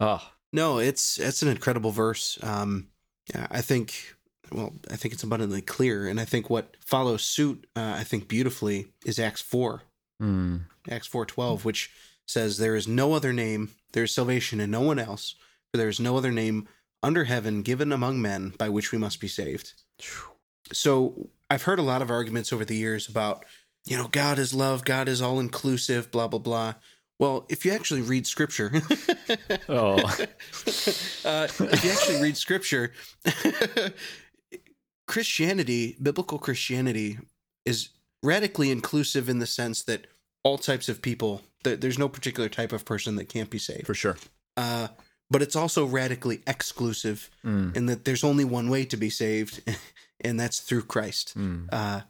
oh, 0.00 0.22
No, 0.52 0.78
it's 0.78 1.18
it's 1.18 1.42
an 1.42 1.48
incredible 1.48 1.90
verse. 1.90 2.38
Um, 2.42 2.88
I 3.34 3.60
think, 3.60 4.14
well, 4.50 4.72
I 4.90 4.96
think 4.96 5.14
it's 5.14 5.22
abundantly 5.22 5.60
clear, 5.62 6.06
and 6.06 6.18
I 6.20 6.24
think 6.24 6.48
what 6.48 6.76
follows 6.84 7.22
suit, 7.22 7.66
uh, 7.76 7.94
I 7.98 8.04
think 8.04 8.28
beautifully, 8.28 8.86
is 9.04 9.18
Acts 9.18 9.42
four, 9.42 9.82
mm, 10.22 10.62
Acts 10.90 11.06
four 11.06 11.26
twelve, 11.26 11.64
which 11.64 11.90
says, 12.26 12.56
"There 12.56 12.76
is 12.76 12.88
no 12.88 13.14
other 13.14 13.32
name, 13.32 13.70
there 13.92 14.04
is 14.04 14.12
salvation 14.14 14.60
in 14.60 14.70
no 14.70 14.80
one 14.80 14.98
else, 14.98 15.34
for 15.70 15.78
there 15.78 15.88
is 15.88 16.00
no 16.00 16.16
other 16.16 16.32
name 16.32 16.68
under 17.02 17.24
heaven 17.24 17.62
given 17.62 17.92
among 17.92 18.20
men 18.20 18.54
by 18.58 18.68
which 18.68 18.92
we 18.92 18.98
must 18.98 19.20
be 19.20 19.28
saved." 19.28 19.74
So 20.72 21.30
I've 21.50 21.62
heard 21.62 21.78
a 21.78 21.82
lot 21.82 22.02
of 22.02 22.10
arguments 22.10 22.52
over 22.52 22.64
the 22.64 22.76
years 22.76 23.08
about, 23.08 23.44
you 23.86 23.96
know, 23.96 24.08
God 24.08 24.38
is 24.38 24.52
love, 24.52 24.84
God 24.84 25.08
is 25.08 25.22
all 25.22 25.40
inclusive, 25.40 26.10
blah 26.10 26.28
blah 26.28 26.38
blah. 26.40 26.74
Well, 27.18 27.46
if 27.48 27.64
you 27.64 27.72
actually 27.72 28.02
read 28.02 28.26
scripture, 28.26 28.70
oh, 29.68 29.96
uh, 31.24 31.48
if 31.48 31.84
you 31.84 31.90
actually 31.90 32.22
read 32.22 32.36
scripture, 32.36 32.92
Christianity, 35.06 35.96
biblical 36.02 36.38
Christianity, 36.38 37.18
is 37.64 37.88
radically 38.22 38.70
inclusive 38.70 39.28
in 39.28 39.38
the 39.38 39.46
sense 39.46 39.82
that 39.82 40.06
all 40.44 40.58
types 40.58 40.88
of 40.88 41.02
people, 41.02 41.42
th- 41.64 41.80
there's 41.80 41.98
no 41.98 42.08
particular 42.08 42.48
type 42.48 42.72
of 42.72 42.84
person 42.84 43.16
that 43.16 43.28
can't 43.28 43.50
be 43.50 43.58
saved. 43.58 43.86
for 43.86 43.94
sure. 43.94 44.16
Uh, 44.56 44.88
but 45.30 45.42
it's 45.42 45.56
also 45.56 45.84
radically 45.84 46.40
exclusive 46.46 47.30
Mm, 47.44 47.76
in 47.76 47.86
that 47.86 48.04
there's 48.04 48.24
only 48.24 48.44
one 48.44 48.68
way 48.70 48.84
to 48.86 48.96
be 48.96 49.10
saved, 49.10 49.62
and 50.20 50.38
that's 50.38 50.60
through 50.60 50.82
Christ. 50.82 51.36
mm. 51.38 51.68
Uh, 51.72 52.00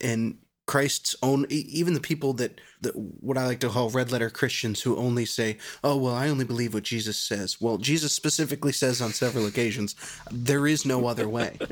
and 0.00 0.38
Christ's 0.66 1.14
own, 1.22 1.46
even 1.48 1.94
the 1.94 2.00
people 2.00 2.32
that, 2.34 2.60
that 2.80 2.96
what 2.96 3.38
I 3.38 3.46
like 3.46 3.60
to 3.60 3.68
call 3.68 3.88
red 3.88 4.10
letter 4.10 4.30
Christians 4.30 4.82
who 4.82 4.96
only 4.96 5.24
say, 5.24 5.58
"Oh, 5.84 5.96
well, 5.96 6.14
I 6.14 6.28
only 6.28 6.44
believe 6.44 6.74
what 6.74 6.82
Jesus 6.82 7.16
says." 7.16 7.60
Well, 7.60 7.78
Jesus 7.78 8.12
specifically 8.12 8.72
says 8.72 9.00
on 9.00 9.12
several 9.12 9.46
occasions, 9.46 9.94
"There 10.30 10.66
is 10.66 10.84
no 10.84 11.06
other 11.06 11.28
way." 11.28 11.58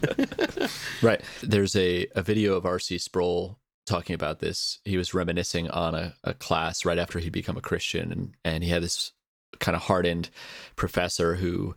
Right. 1.02 1.20
There's 1.42 1.76
a, 1.76 2.06
a 2.14 2.22
video 2.22 2.54
of 2.54 2.64
R.C. 2.64 2.96
Sproul 2.98 3.58
talking 3.86 4.14
about 4.14 4.38
this. 4.38 4.78
He 4.84 4.96
was 4.96 5.12
reminiscing 5.12 5.68
on 5.70 5.94
a, 5.94 6.14
a 6.24 6.32
class 6.32 6.84
right 6.84 6.98
after 6.98 7.18
he'd 7.18 7.32
become 7.32 7.56
a 7.56 7.62
Christian, 7.62 8.10
and, 8.10 8.34
and 8.44 8.64
he 8.64 8.70
had 8.70 8.82
this 8.82 9.12
kind 9.58 9.76
of 9.76 9.82
hardened 9.82 10.30
professor 10.76 11.34
who, 11.34 11.74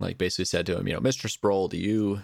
like, 0.00 0.18
basically 0.18 0.46
said 0.46 0.66
to 0.66 0.78
him, 0.78 0.88
you 0.88 0.94
know, 0.94 1.00
Mr. 1.00 1.30
Sproul, 1.30 1.68
do 1.68 1.76
you 1.76 2.22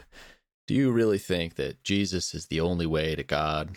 do 0.67 0.75
you 0.75 0.91
really 0.91 1.19
think 1.19 1.55
that 1.55 1.85
Jesus 1.85 2.35
is 2.35 2.47
the 2.47 2.61
only 2.61 2.87
way 2.87 3.15
to 3.15 3.23
God? 3.23 3.77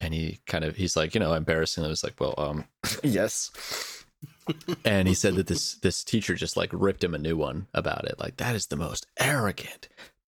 And 0.00 0.14
he 0.14 0.40
kind 0.46 0.64
of 0.64 0.76
he's 0.76 0.96
like, 0.96 1.14
you 1.14 1.20
know, 1.20 1.34
embarrassingly 1.34 1.88
was 1.88 2.04
like, 2.04 2.20
well, 2.20 2.34
um, 2.38 2.64
yes. 3.02 3.50
and 4.84 5.08
he 5.08 5.14
said 5.14 5.34
that 5.34 5.46
this 5.46 5.74
this 5.74 6.04
teacher 6.04 6.34
just 6.34 6.56
like 6.56 6.70
ripped 6.72 7.04
him 7.04 7.14
a 7.14 7.18
new 7.18 7.36
one 7.36 7.66
about 7.74 8.04
it. 8.04 8.18
Like 8.18 8.36
that 8.36 8.54
is 8.54 8.66
the 8.66 8.76
most 8.76 9.06
arrogant, 9.18 9.88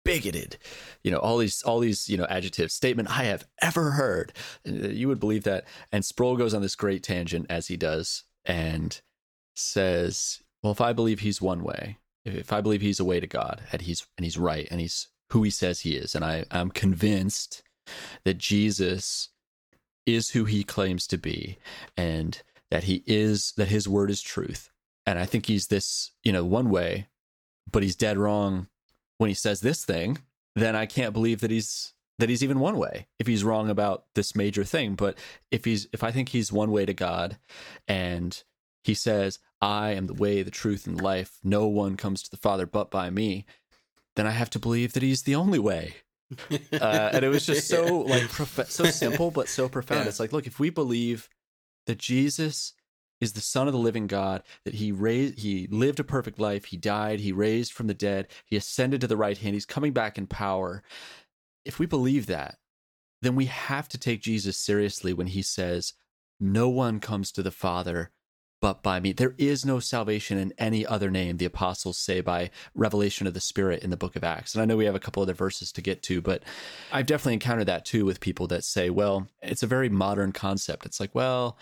bigoted, 0.05 0.57
you 1.03 1.11
know, 1.11 1.19
all 1.19 1.39
these 1.39 1.63
all 1.63 1.81
these 1.81 2.09
you 2.09 2.17
know 2.17 2.27
adjectives 2.31 2.73
statement 2.75 3.11
I 3.11 3.25
have 3.25 3.47
ever 3.61 3.93
heard. 3.93 4.33
Uh, 4.67 4.89
You 4.89 5.09
would 5.09 5.21
believe 5.21 5.45
that. 5.45 5.65
And 5.93 6.05
Sproul 6.05 6.37
goes 6.37 6.55
on 6.55 6.63
this 6.63 6.77
great 6.77 7.03
tangent 7.03 7.47
as 7.51 7.67
he 7.67 7.77
does 7.77 8.25
and 8.45 9.01
says, 9.55 10.41
"Well, 10.63 10.73
if 10.73 10.81
I 10.81 10.93
believe 10.93 11.21
he's 11.21 11.43
one 11.43 11.63
way, 11.63 11.99
if, 12.25 12.35
if 12.35 12.53
I 12.53 12.61
believe 12.61 12.81
he's 12.81 13.01
a 13.01 13.05
way 13.05 13.21
to 13.21 13.27
God, 13.27 13.63
and 13.73 13.83
he's 13.83 14.07
and 14.17 14.25
he's 14.25 14.39
right, 14.39 14.69
and 14.71 14.81
he's 14.81 15.09
who 15.31 15.43
he 15.43 15.51
says 15.51 15.81
he 15.81 15.95
is, 15.97 16.15
and 16.15 16.25
I 16.25 16.45
I'm 16.51 16.71
convinced 16.71 17.63
that 18.25 18.39
Jesus." 18.39 19.29
Is 20.15 20.31
who 20.31 20.45
he 20.45 20.65
claims 20.65 21.07
to 21.09 21.19
be 21.19 21.59
and 21.97 22.43
that 22.71 22.85
he 22.85 23.03
is 23.07 23.53
that 23.57 23.69
his 23.69 23.89
word 23.89 24.11
is 24.11 24.21
truth. 24.21 24.71
And 25.07 25.19
I 25.19 25.25
think 25.25 25.47
he's 25.47 25.69
this, 25.69 26.13
you 26.23 26.33
know, 26.33 26.45
one 26.45 26.71
way, 26.71 27.09
but 27.71 27.83
he's 27.83 27.97
dead 27.97 28.19
wrong 28.19 28.69
when 29.19 29.29
he 29.29 29.35
says 29.35 29.61
this 29.61 29.85
thing, 29.85 30.19
then 30.55 30.75
I 30.75 30.87
can't 30.87 31.13
believe 31.13 31.41
that 31.41 31.51
he's 31.51 31.93
that 32.19 32.29
he's 32.29 32.43
even 32.43 32.59
one 32.59 32.77
way 32.77 33.07
if 33.19 33.27
he's 33.27 33.45
wrong 33.45 33.71
about 33.71 34.07
this 34.15 34.35
major 34.35 34.65
thing. 34.65 34.95
But 34.95 35.17
if 35.51 35.65
he's 35.65 35.89
if 35.93 36.03
I 36.03 36.11
think 36.11 36.31
he's 36.31 36.53
one 36.53 36.71
way 36.71 36.87
to 36.87 36.95
God 36.95 37.39
and 37.87 38.43
he 38.83 38.95
says, 38.95 39.39
I 39.61 39.91
am 39.91 40.07
the 40.07 40.15
way, 40.15 40.43
the 40.43 40.51
truth, 40.51 40.87
and 40.87 41.01
life, 41.01 41.39
no 41.45 41.67
one 41.67 41.97
comes 41.97 42.23
to 42.23 42.31
the 42.31 42.37
Father 42.37 42.67
but 42.67 42.91
by 42.91 43.11
me, 43.11 43.45
then 44.17 44.27
I 44.27 44.31
have 44.31 44.51
to 44.51 44.59
believe 44.59 44.93
that 44.93 45.03
he's 45.03 45.23
the 45.23 45.35
only 45.35 45.59
way. 45.59 45.97
Uh, 46.51 47.11
and 47.13 47.25
it 47.25 47.29
was 47.29 47.47
just 47.47 47.69
so 47.69 48.01
like 48.01 48.29
prof- 48.29 48.71
so 48.71 48.85
simple 48.85 49.31
but 49.31 49.49
so 49.49 49.69
profound. 49.69 50.03
Yeah. 50.05 50.09
It's 50.09 50.21
like, 50.21 50.33
look, 50.33 50.47
if 50.47 50.59
we 50.59 50.71
believe 50.71 51.29
that 51.87 51.99
Jesus 51.99 52.75
is 53.21 53.33
the 53.33 53.41
Son 53.41 53.67
of 53.67 53.73
the 53.73 53.79
living 53.79 54.07
God, 54.07 54.43
that 54.65 54.75
he 54.75 54.93
raised, 54.93 55.39
he 55.41 55.67
lived 55.71 55.99
a 55.99 56.05
perfect 56.05 56.39
life, 56.39 56.67
he 56.67 56.77
died, 56.77 57.21
he 57.21 57.33
raised 57.33 57.73
from 57.73 57.89
the 57.89 57.95
dead, 57.95 58.29
he 58.45 58.57
ascended 58.57 59.01
to 59.01 59.07
the 59.07 59.17
right 59.17 59.39
hand, 59.39 59.55
he's 59.55 59.67
coming 59.67 59.93
back 59.93 60.19
in 60.19 60.27
power. 60.27 60.83
If 61.65 61.79
we 61.79 61.87
believe 61.87 62.27
that, 62.27 62.59
then 63.21 63.35
we 63.35 63.47
have 63.47 63.89
to 63.89 63.99
take 63.99 64.23
Jesus 64.23 64.57
seriously 64.57 65.13
when 65.13 65.27
he 65.29 65.43
says, 65.43 65.95
"No 66.39 66.69
one 66.69 67.01
comes 67.01 67.33
to 67.33 67.43
the 67.43 67.51
Father." 67.51 68.13
But 68.61 68.83
by 68.83 68.99
me, 68.99 69.13
there 69.13 69.35
is 69.39 69.65
no 69.65 69.79
salvation 69.79 70.37
in 70.37 70.53
any 70.59 70.85
other 70.85 71.11
name, 71.11 71.37
the 71.37 71.45
apostles 71.45 71.97
say 71.97 72.21
by 72.21 72.51
revelation 72.75 73.27
of 73.29 73.35
the 73.35 73.41
Spirit 73.41 73.85
in 73.85 73.91
the 73.91 73.97
book 73.97 74.17
of 74.17 74.25
Acts. 74.25 74.55
And 74.55 74.63
I 74.63 74.65
know 74.65 74.77
we 74.77 74.87
have 74.87 74.97
a 74.97 75.01
couple 75.01 75.23
other 75.23 75.33
verses 75.33 75.71
to 75.73 75.81
get 75.81 76.03
to, 76.05 76.21
but 76.21 76.43
I've 76.93 77.07
definitely 77.07 77.35
encountered 77.35 77.67
that 77.67 77.85
too 77.85 78.05
with 78.05 78.19
people 78.19 78.49
that 78.49 78.65
say, 78.65 78.91
well, 78.91 79.29
it's 79.43 79.63
a 79.63 79.69
very 79.69 79.89
modern 79.89 80.33
concept. 80.33 80.87
It's 80.87 80.99
like, 80.99 81.15
well, 81.15 81.57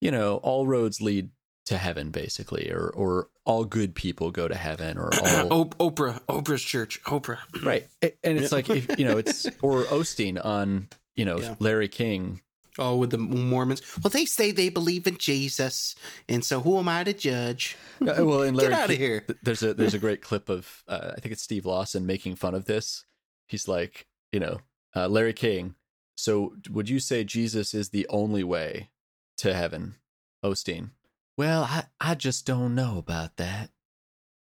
you 0.00 0.10
know, 0.10 0.36
all 0.36 0.66
roads 0.66 1.02
lead 1.02 1.28
to 1.66 1.76
heaven, 1.78 2.10
basically, 2.10 2.70
or 2.72 2.90
or 2.90 3.28
all 3.44 3.64
good 3.64 3.94
people 3.94 4.30
go 4.32 4.48
to 4.48 4.54
heaven, 4.54 4.96
or 4.98 5.10
all 5.50 5.66
Oprah, 5.66 6.20
Oprah's 6.28 6.62
church, 6.62 7.00
Oprah. 7.04 7.38
right. 7.64 7.86
And 8.02 8.38
it's 8.38 8.50
like, 8.52 8.68
if, 8.70 8.98
you 8.98 9.04
know, 9.04 9.18
it's 9.18 9.46
or 9.60 9.84
Osteen 9.84 10.42
on, 10.44 10.88
you 11.14 11.24
know, 11.24 11.38
Yeah. 11.38 11.54
Larry 11.60 11.88
King. 11.88 12.40
Oh, 12.78 12.96
with 12.96 13.10
the 13.10 13.18
Mormons. 13.18 13.82
Well, 14.02 14.10
they 14.10 14.24
say 14.24 14.50
they 14.50 14.70
believe 14.70 15.06
in 15.06 15.18
Jesus, 15.18 15.94
and 16.28 16.42
so 16.42 16.60
who 16.60 16.78
am 16.78 16.88
I 16.88 17.04
to 17.04 17.12
judge? 17.12 17.76
Uh, 18.00 18.24
Well, 18.24 18.44
Get 18.44 18.54
Larry 18.54 18.74
outta 18.74 18.88
King- 18.94 18.98
here. 19.00 19.26
There's 19.42 19.62
a 19.62 19.74
there's 19.74 19.92
a 19.94 19.98
great 20.06 20.22
clip 20.22 20.48
of 20.48 20.82
uh, 20.88 21.12
I 21.16 21.20
think 21.20 21.32
it's 21.32 21.42
Steve 21.42 21.66
Lawson 21.66 22.06
making 22.06 22.36
fun 22.36 22.54
of 22.54 22.64
this. 22.64 23.04
He's 23.46 23.68
like, 23.68 24.06
you 24.32 24.40
know, 24.40 24.60
uh, 24.96 25.08
Larry 25.08 25.34
King. 25.34 25.74
So 26.16 26.54
would 26.70 26.88
you 26.88 26.98
say 27.00 27.24
Jesus 27.24 27.74
is 27.74 27.90
the 27.90 28.06
only 28.08 28.42
way 28.44 28.90
to 29.38 29.52
heaven, 29.52 29.96
Osteen? 30.42 30.90
Well, 31.36 31.64
I 31.64 31.84
I 32.00 32.14
just 32.14 32.46
don't 32.46 32.74
know 32.74 32.96
about 32.96 33.36
that. 33.36 33.70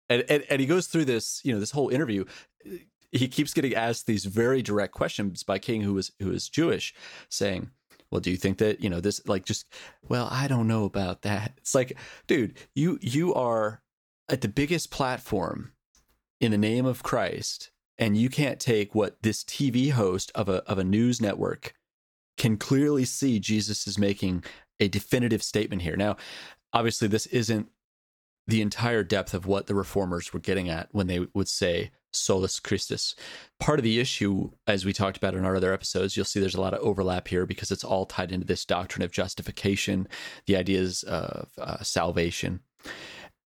And, 0.09 0.25
and 0.29 0.45
and 0.49 0.61
he 0.61 0.67
goes 0.67 0.87
through 0.87 1.07
this, 1.07 1.41
you 1.45 1.53
know, 1.53 1.59
this 1.61 1.71
whole 1.73 1.89
interview. 1.89 2.25
He 3.13 3.27
keeps 3.27 3.53
getting 3.55 3.75
asked 3.75 4.07
these 4.07 4.25
very 4.25 4.63
direct 4.63 4.93
questions 4.95 5.43
by 5.43 5.59
King, 5.59 5.81
who 5.83 5.99
is 5.99 6.13
who 6.21 6.31
is 6.31 6.49
Jewish, 6.49 6.95
saying, 7.29 7.71
"Well, 8.11 8.21
do 8.21 8.31
you 8.31 8.37
think 8.37 8.59
that 8.59 8.81
you 8.81 8.91
know 8.91 9.01
this? 9.01 9.27
Like, 9.27 9.45
just 9.45 9.67
well, 10.09 10.29
I 10.31 10.49
don't 10.49 10.69
know 10.69 10.85
about 10.85 11.23
that." 11.23 11.55
It's 11.59 11.75
like, 11.75 11.97
dude, 12.27 12.57
you 12.75 12.99
you 13.01 13.35
are 13.35 13.83
at 14.29 14.41
the 14.41 14.49
biggest 14.49 14.91
platform 14.91 15.73
in 16.41 16.51
the 16.53 16.59
name 16.59 16.87
of 16.87 17.03
Christ, 17.03 17.71
and 17.99 18.17
you 18.17 18.29
can't 18.29 18.61
take 18.61 18.95
what 18.95 19.23
this 19.23 19.45
TV 19.45 19.91
host 19.91 20.33
of 20.35 20.49
a 20.49 20.63
of 20.65 20.79
a 20.79 20.85
news 20.85 21.21
network 21.21 21.75
can 22.37 22.57
clearly 22.57 23.05
see 23.05 23.39
Jesus 23.39 23.87
is 23.87 23.99
making 23.99 24.43
a 24.81 24.89
definitive 24.89 25.43
statement 25.43 25.83
here. 25.83 25.97
Now, 25.97 26.17
obviously, 26.73 27.07
this 27.07 27.27
isn't 27.27 27.69
the 28.47 28.63
entire 28.63 29.05
depth 29.05 29.35
of 29.35 29.47
what 29.47 29.67
the 29.67 29.75
reformers 29.75 30.33
were 30.33 30.41
getting 30.41 30.69
at 30.69 30.89
when 30.93 31.07
they 31.07 31.27
would 31.35 31.49
say 31.49 31.91
solus 32.13 32.59
Christus. 32.61 33.15
Part 33.59 33.79
of 33.79 33.85
the 33.85 34.01
issue, 34.01 34.51
as 34.67 34.85
we 34.85 34.93
talked 34.93 35.17
about 35.17 35.35
in 35.35 35.45
our 35.45 35.57
other 35.57 35.73
episodes, 35.73 36.17
you'll 36.17 36.25
see 36.27 36.41
there's 36.41 36.55
a 36.55 36.61
lot 36.61 36.75
of 36.75 36.81
overlap 36.81 37.29
here 37.29 37.47
because 37.47 37.71
it's 37.71 37.85
all 37.85 38.07
tied 38.07 38.33
into 38.33 38.47
this 38.47 38.65
doctrine 38.65 39.03
of 39.03 39.13
justification, 39.13 40.09
the 40.47 40.57
ideas 40.57 41.03
of 41.05 41.49
uh, 41.59 41.83
salvation. 41.83 42.61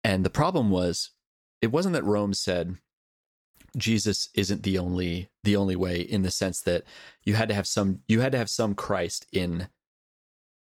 And 0.05 0.25
the 0.25 0.31
problem 0.31 0.71
was, 0.71 1.11
it 1.61 1.73
wasn't 1.73 1.95
that 1.95 2.05
Rome 2.05 2.35
said 2.35 2.77
Jesus 3.77 4.29
isn't 4.35 4.63
the 4.63 4.79
only 4.79 5.29
the 5.45 5.57
only 5.57 5.77
way 5.77 6.01
in 6.01 6.23
the 6.23 6.31
sense 6.31 6.61
that 6.63 6.85
you 7.25 7.35
had 7.35 7.49
to 7.49 7.55
have 7.55 7.67
some 7.67 8.01
you 8.09 8.21
had 8.21 8.33
to 8.33 8.39
have 8.39 8.49
some 8.49 8.75
Christ 8.75 9.27
in 9.33 9.69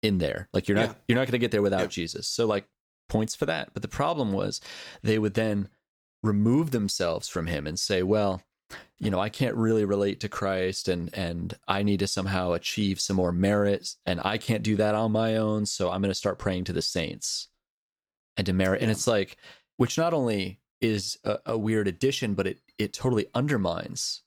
in 0.03 0.19
there. 0.19 0.49
Like 0.53 0.69
you're 0.69 0.77
not 0.77 0.89
Yeah. 0.89 0.95
you're 1.09 1.17
not 1.17 1.27
going 1.27 1.33
to 1.33 1.39
get 1.39 1.51
there 1.51 1.63
without 1.63 1.83
Yeah. 1.83 1.87
Jesus. 1.89 2.27
So 2.27 2.47
like 2.47 2.67
points 3.09 3.35
for 3.37 3.47
that. 3.47 3.73
But 3.73 3.83
the 3.83 3.89
problem 3.89 4.33
was 4.33 4.61
they 5.03 5.19
would 5.19 5.35
then 5.35 5.69
remove 6.27 6.71
themselves 6.71 7.29
from 7.29 7.47
him 7.47 7.67
and 7.67 7.79
say, 7.79 8.03
well, 8.03 8.43
you 8.99 9.11
know, 9.11 9.21
I 9.21 9.29
can't 9.29 9.55
really 9.55 9.85
relate 9.85 10.21
to 10.21 10.29
Christ 10.29 10.89
and 10.89 11.11
and 11.15 11.55
I 11.69 11.83
need 11.83 12.01
to 12.01 12.07
somehow 12.07 12.53
achieve 12.53 13.01
some 13.01 13.17
more 13.17 13.33
merit 13.33 13.95
and 14.05 14.21
I 14.25 14.39
can't 14.39 14.62
do 14.62 14.77
that 14.77 14.95
on 14.95 15.12
my 15.12 15.37
own, 15.37 15.67
so 15.67 15.91
I'm 15.91 16.01
going 16.01 16.11
to 16.11 16.15
start 16.15 16.39
praying 16.39 16.65
to 16.65 16.73
the 16.73 16.83
saints 16.83 17.49
and 18.37 18.47
to 18.47 18.53
merit. 18.53 18.83
And 18.83 18.91
it's 18.91 19.07
like 19.07 19.37
which 19.77 19.99
not 19.99 20.15
only 20.15 20.61
is 20.81 21.19
a, 21.25 21.39
a 21.47 21.59
weird 21.59 21.89
addition, 21.89 22.35
but 22.35 22.47
it 22.47 22.61
it 22.79 22.93
totally 22.93 23.27
undermines 23.35 24.23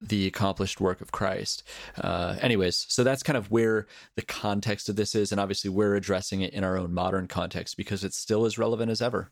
the 0.00 0.26
accomplished 0.26 0.80
work 0.80 1.00
of 1.00 1.12
Christ. 1.12 1.62
Uh, 1.96 2.36
anyways, 2.40 2.86
so 2.88 3.04
that's 3.04 3.22
kind 3.22 3.36
of 3.36 3.52
where 3.52 3.86
the 4.16 4.22
context 4.22 4.88
of 4.88 4.96
this 4.96 5.14
is, 5.14 5.30
and 5.30 5.40
obviously 5.40 5.70
we're 5.70 5.94
addressing 5.94 6.40
it 6.40 6.52
in 6.52 6.64
our 6.64 6.76
own 6.76 6.92
modern 6.92 7.28
context 7.28 7.76
because 7.76 8.02
it's 8.02 8.18
still 8.18 8.44
as 8.44 8.58
relevant 8.58 8.90
as 8.90 9.00
ever. 9.00 9.30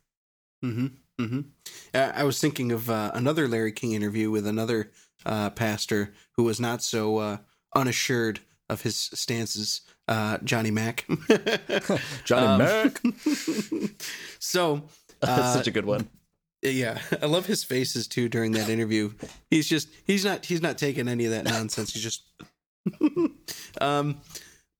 Mm-hmm. 0.64 0.88
Mm-hmm. 1.20 1.40
Uh, 1.94 2.12
I 2.14 2.24
was 2.24 2.40
thinking 2.40 2.72
of 2.72 2.88
uh, 2.88 3.10
another 3.14 3.46
Larry 3.48 3.72
King 3.72 3.92
interview 3.92 4.30
with 4.30 4.46
another 4.46 4.90
uh, 5.26 5.50
pastor 5.50 6.12
who 6.36 6.44
was 6.44 6.58
not 6.60 6.82
so 6.82 7.18
uh, 7.18 7.36
unassured 7.74 8.40
of 8.68 8.82
his 8.82 8.96
stances, 8.96 9.82
uh, 10.08 10.38
Johnny 10.44 10.70
Mack. 10.70 11.06
Johnny 12.24 12.46
Um, 12.46 12.58
Mac, 12.58 13.00
so 14.38 14.84
that's 15.20 15.40
uh, 15.40 15.52
such 15.54 15.66
a 15.66 15.70
good 15.72 15.84
one. 15.86 16.08
Yeah, 16.62 17.00
I 17.22 17.26
love 17.26 17.46
his 17.46 17.64
faces 17.64 18.06
too 18.06 18.28
during 18.28 18.52
that 18.52 18.68
interview. 18.68 19.12
He's 19.50 19.66
just 19.68 19.88
he's 20.04 20.24
not 20.24 20.44
he's 20.44 20.60
not 20.60 20.76
taking 20.78 21.08
any 21.08 21.24
of 21.24 21.32
that 21.32 21.44
nonsense. 21.46 21.92
He's 21.94 22.02
just 22.02 22.24
um 23.80 24.20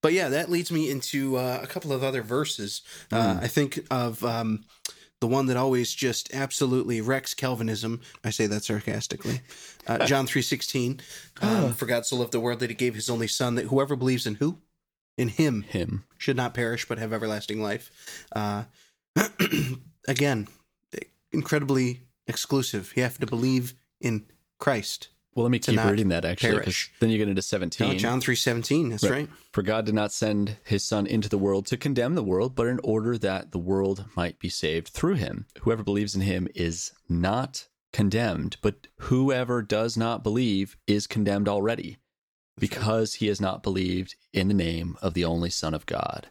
but 0.03 0.12
yeah, 0.12 0.29
that 0.31 0.50
leads 0.50 0.70
me 0.70 0.90
into 0.90 1.37
uh, 1.37 1.61
a 1.62 1.66
couple 1.66 1.92
of 1.92 2.03
other 2.03 2.22
verses. 2.22 2.83
Uh, 3.12 3.38
I 3.40 3.48
think 3.48 3.81
of 3.90 4.22
um 4.24 4.64
the 5.20 5.26
one 5.26 5.46
that 5.46 5.56
always 5.56 5.92
just 5.94 6.33
absolutely 6.35 7.00
wrecks 7.00 7.35
Calvinism. 7.35 8.00
I 8.24 8.30
say 8.30 8.46
that 8.46 8.64
sarcastically. 8.64 9.40
Uh, 9.87 10.06
John 10.06 10.26
three 10.26 10.42
sixteen. 10.42 11.00
Um, 11.42 11.72
For 11.72 11.87
God 11.87 12.06
so 12.06 12.16
loved 12.16 12.33
the 12.33 12.40
world 12.40 12.61
that 12.61 12.70
He 12.70 12.76
gave 12.76 12.94
His 12.94 13.11
only 13.11 13.28
Son, 13.28 13.54
that 13.56 13.66
whoever 13.66 13.96
believes 13.96 14.26
in 14.26 14.37
who, 14.37 14.59
in 15.16 15.28
Him, 15.28 15.62
Him. 15.62 16.04
should 16.18 16.37
not 16.37 16.54
perish 16.54 16.87
but 16.88 16.98
have 16.98 17.12
everlasting 17.12 17.61
life. 17.62 17.90
Uh, 18.33 18.64
again, 20.09 20.48
incredibly 21.33 22.02
exclusive. 22.26 22.92
You 22.96 23.02
have 23.02 23.18
to 23.18 23.26
believe 23.26 23.74
in 24.00 24.26
Christ. 24.59 25.09
Well, 25.40 25.44
let 25.46 25.53
me 25.53 25.59
keep 25.59 25.83
reading 25.83 26.09
that 26.09 26.26
actually, 26.26 26.50
'cause 26.57 26.64
perish. 26.64 26.92
then 27.00 27.09
you 27.09 27.16
get 27.16 27.29
into 27.29 27.40
17. 27.40 27.88
No, 27.88 27.94
John 27.94 28.20
three 28.20 28.37
seventeen. 28.37 28.90
That's 28.90 29.03
right. 29.05 29.29
For 29.53 29.62
God 29.62 29.87
did 29.87 29.94
not 29.94 30.12
send 30.12 30.59
his 30.64 30.85
Son 30.85 31.07
into 31.07 31.31
the 31.31 31.38
world 31.38 31.64
to 31.68 31.79
condemn 31.79 32.14
the 32.14 32.22
world, 32.22 32.55
but 32.55 32.66
in 32.66 32.79
order 32.85 33.16
that 33.16 33.53
the 33.53 33.59
world 33.59 34.05
might 34.14 34.38
be 34.38 34.50
saved 34.50 34.88
through 34.88 35.14
him. 35.14 35.46
Whoever 35.62 35.83
believes 35.83 36.14
in 36.14 36.20
him 36.20 36.46
is 36.55 36.92
not 37.09 37.68
condemned, 37.92 38.59
but 38.61 38.87
whoever 38.98 39.62
does 39.62 39.96
not 39.96 40.22
believe 40.22 40.76
is 40.87 41.07
condemned 41.07 41.48
already, 41.48 41.96
because 42.59 43.14
he 43.14 43.26
has 43.29 43.40
not 43.40 43.62
believed 43.62 44.14
in 44.35 44.48
the 44.48 44.55
name 44.55 44.96
of 45.00 45.14
the 45.14 45.24
only 45.24 45.48
Son 45.50 45.72
of 45.72 45.87
God. 45.87 46.29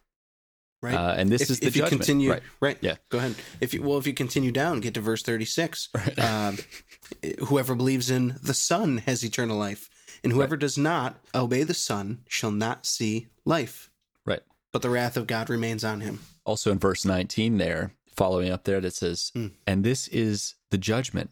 Right. 0.82 0.94
Uh, 0.96 1.14
and 1.18 1.30
this 1.30 1.42
if, 1.42 1.50
is 1.50 1.60
the 1.60 1.68
if 1.68 1.76
you 1.76 1.82
judgment. 1.82 2.02
continue, 2.04 2.32
Right. 2.32 2.44
right. 2.62 2.78
Yeah. 2.80 2.96
Go 3.10 3.18
ahead. 3.18 3.36
If 3.60 3.74
you 3.74 3.82
well, 3.84 3.98
if 3.98 4.08
you 4.08 4.14
continue 4.14 4.52
down, 4.52 4.80
get 4.80 4.94
to 4.94 5.02
verse 5.02 5.22
thirty 5.24 5.46
six. 5.46 5.90
Um, 6.18 6.58
whoever 7.48 7.76
believes 7.76 8.10
in 8.10 8.36
the 8.42 8.54
Son 8.54 9.00
has 9.00 9.24
eternal 9.26 9.58
life, 9.58 9.90
and 10.24 10.32
whoever 10.32 10.56
does 10.56 10.78
not 10.78 11.18
obey 11.36 11.64
the 11.64 11.74
Son 11.74 12.20
shall 12.28 12.52
not 12.52 12.86
see 12.86 13.28
life, 13.46 13.90
Right. 14.26 14.42
but 14.72 14.82
the 14.82 14.90
wrath 14.90 15.18
of 15.18 15.28
God 15.28 15.50
remains 15.50 15.84
on 15.84 16.02
him. 16.02 16.20
also 16.46 16.72
in 16.72 16.80
verse 16.80 17.04
19 17.06 17.58
there 17.58 17.94
following 18.16 18.50
up 18.52 18.64
there 18.64 18.80
that 18.82 18.94
says 18.96 19.32
Mm. 19.36 19.52
and 19.68 19.84
this 19.84 20.08
is 20.10 20.56
the 20.72 20.78
judgment 20.78 21.30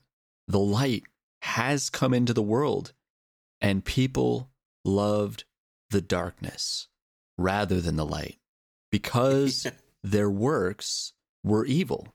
the 0.47 0.59
light 0.59 1.03
has 1.41 1.89
come 1.89 2.13
into 2.13 2.33
the 2.33 2.41
world 2.41 2.93
and 3.61 3.83
people 3.85 4.49
loved 4.85 5.43
the 5.89 6.01
darkness 6.01 6.87
rather 7.37 7.81
than 7.81 7.95
the 7.97 8.05
light 8.05 8.37
because 8.91 9.67
their 10.03 10.29
works 10.29 11.13
were 11.43 11.65
evil 11.65 12.13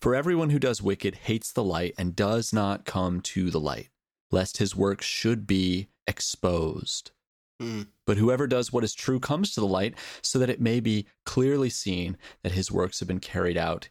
for 0.00 0.14
everyone 0.14 0.50
who 0.50 0.58
does 0.58 0.82
wicked 0.82 1.14
hates 1.14 1.52
the 1.52 1.64
light 1.64 1.94
and 1.96 2.14
does 2.16 2.52
not 2.52 2.84
come 2.84 3.20
to 3.20 3.50
the 3.50 3.60
light 3.60 3.88
lest 4.30 4.58
his 4.58 4.76
works 4.76 5.06
should 5.06 5.46
be 5.46 5.88
exposed 6.06 7.12
Mm. 7.60 7.86
But 8.06 8.16
whoever 8.16 8.46
does 8.46 8.72
what 8.72 8.84
is 8.84 8.94
true 8.94 9.20
comes 9.20 9.54
to 9.54 9.60
the 9.60 9.66
light 9.66 9.94
so 10.22 10.38
that 10.38 10.50
it 10.50 10.60
may 10.60 10.80
be 10.80 11.06
clearly 11.24 11.70
seen 11.70 12.16
that 12.42 12.52
his 12.52 12.70
works 12.70 12.98
have 13.00 13.08
been 13.08 13.20
carried 13.20 13.56
out 13.56 13.88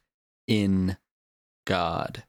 in 0.47 0.97
God. 1.65 2.23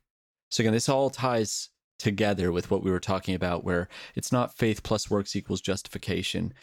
So 0.51 0.63
again, 0.63 0.73
this 0.73 0.89
all 0.89 1.11
ties 1.11 1.71
together 1.99 2.53
with 2.53 2.71
what 2.71 2.83
we 2.83 2.91
were 2.91 3.01
talking 3.01 3.35
about, 3.35 3.65
where 3.65 3.89
it's 4.15 4.33
not 4.33 4.57
faith 4.57 4.83
plus 4.83 5.11
works 5.11 5.35
equals 5.35 5.61
justification. 5.61 6.55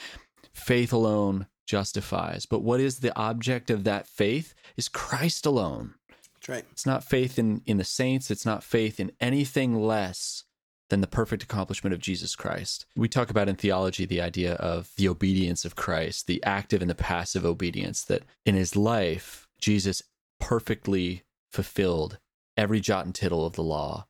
Faith 0.54 0.94
alone 0.94 1.48
justifies. 1.65 2.45
But 2.45 2.62
what 2.62 2.80
is 2.80 3.00
the 3.00 3.15
object 3.17 3.69
of 3.69 3.84
that 3.84 4.08
faith 4.08 4.54
is 4.78 4.89
Christ 4.89 5.45
alone. 5.45 5.95
That's 6.36 6.50
right. 6.50 6.65
It's 6.71 6.86
not 6.86 7.04
faith 7.04 7.38
in, 7.38 7.62
in 7.65 7.78
the 7.78 7.84
saints, 7.84 8.32
it's 8.32 8.45
not 8.45 8.63
faith 8.63 9.00
in 9.00 9.12
anything 9.19 9.80
less 9.82 10.43
than 10.89 11.02
the 11.02 11.08
perfect 11.08 11.43
accomplishment 11.43 11.93
of 11.93 12.00
Jesus 12.02 12.36
Christ. 12.36 12.86
We 12.97 13.08
talk 13.08 13.30
about 13.30 13.47
in 13.47 13.56
theology 13.56 14.06
the 14.06 14.19
idea 14.21 14.56
of 14.56 14.91
the 14.97 15.08
obedience 15.08 15.63
of 15.63 15.76
Christ, 15.76 16.28
the 16.28 16.43
active 16.43 16.82
and 16.82 16.89
the 16.89 16.95
passive 16.95 17.45
obedience, 17.45 18.04
that 18.06 18.24
in 18.45 18.56
his 18.56 18.76
life, 18.76 19.47
Jesus 19.60 20.02
perfectly 20.39 21.24
fulfilled 21.52 22.17
every 22.58 22.82
jot 22.82 23.06
and 23.06 23.15
tittle 23.15 23.45
of 23.45 23.54
the 23.54 23.63
law 23.63 24.06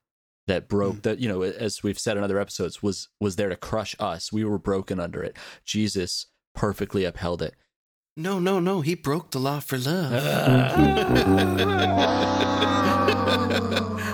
that 0.47 0.67
broke 0.67 0.95
Mm. 0.95 1.01
that 1.03 1.19
you 1.19 1.29
know 1.29 1.43
as 1.43 1.83
we've 1.83 1.99
said 1.99 2.17
in 2.17 2.23
other 2.23 2.39
episodes 2.39 2.81
was 2.81 3.09
was 3.19 3.35
there 3.35 3.49
to 3.49 3.55
crush 3.55 3.95
us 3.99 4.31
we 4.33 4.43
were 4.43 4.57
broken 4.57 4.99
under 4.99 5.21
it 5.21 5.37
jesus 5.65 6.25
perfectly 6.53 7.05
upheld 7.05 7.41
it 7.41 7.55
No, 8.17 8.39
no, 8.39 8.59
no. 8.59 8.81
He 8.81 8.93
broke 8.95 9.31
the 9.31 9.39
law 9.39 9.59
for 9.61 9.77
love. 9.77 10.11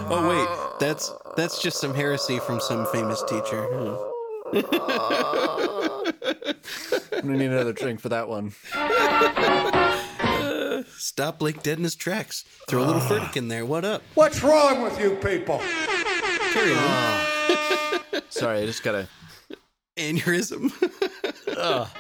oh 0.10 0.28
wait, 0.30 0.48
that's 0.80 1.12
that's 1.36 1.62
just 1.62 1.80
some 1.80 1.94
heresy 1.94 2.40
from 2.40 2.60
some 2.60 2.86
famous 2.88 3.24
teacher. 3.24 3.64
Hmm. 3.66 3.96
i'm 7.12 7.22
gonna 7.22 7.38
need 7.38 7.52
another 7.52 7.74
drink 7.74 8.00
for 8.00 8.10
that 8.10 8.30
one 8.30 8.54
Stop 10.96 11.40
Blake 11.40 11.64
dead 11.64 11.78
in 11.80 11.84
his 11.84 11.96
tracks. 11.96 12.44
Throw 12.70 12.84
a 12.84 12.86
little 12.86 13.02
ah. 13.02 13.10
Furtick 13.10 13.36
in 13.38 13.48
there. 13.48 13.66
What 13.66 13.84
up? 13.84 14.02
What's 14.14 14.42
wrong 14.44 14.82
with 14.84 15.00
you 15.00 15.16
people? 15.16 15.60
Carry 16.54 16.72
on. 16.72 16.78
Ah. 16.80 18.22
sorry 18.30 18.60
i 18.60 18.66
just 18.66 18.84
gotta 18.84 19.08
Aneurysm. 19.98 20.72
Ah. 21.58 21.92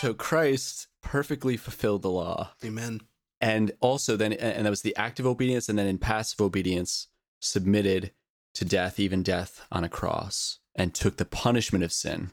So 0.00 0.14
christ 0.14 0.88
perfectly 1.02 1.56
fulfilled 1.56 2.02
the 2.02 2.10
law. 2.10 2.50
Amen. 2.64 3.00
and 3.40 3.72
also 3.80 4.16
then 4.16 4.32
and 4.32 4.66
that 4.66 4.70
was 4.70 4.82
the 4.82 4.96
active 4.96 5.26
obedience 5.26 5.68
and 5.68 5.78
then 5.78 5.86
in 5.86 5.98
passive 5.98 6.40
obedience 6.40 7.08
submitted 7.40 8.12
to 8.54 8.64
death 8.64 8.98
even 8.98 9.22
death 9.22 9.66
on 9.70 9.84
a 9.84 9.88
cross 9.88 10.58
and 10.74 10.94
took 10.94 11.16
the 11.16 11.24
punishment 11.24 11.84
of 11.84 11.92
sin. 11.92 12.30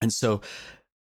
And 0.00 0.12
so 0.12 0.40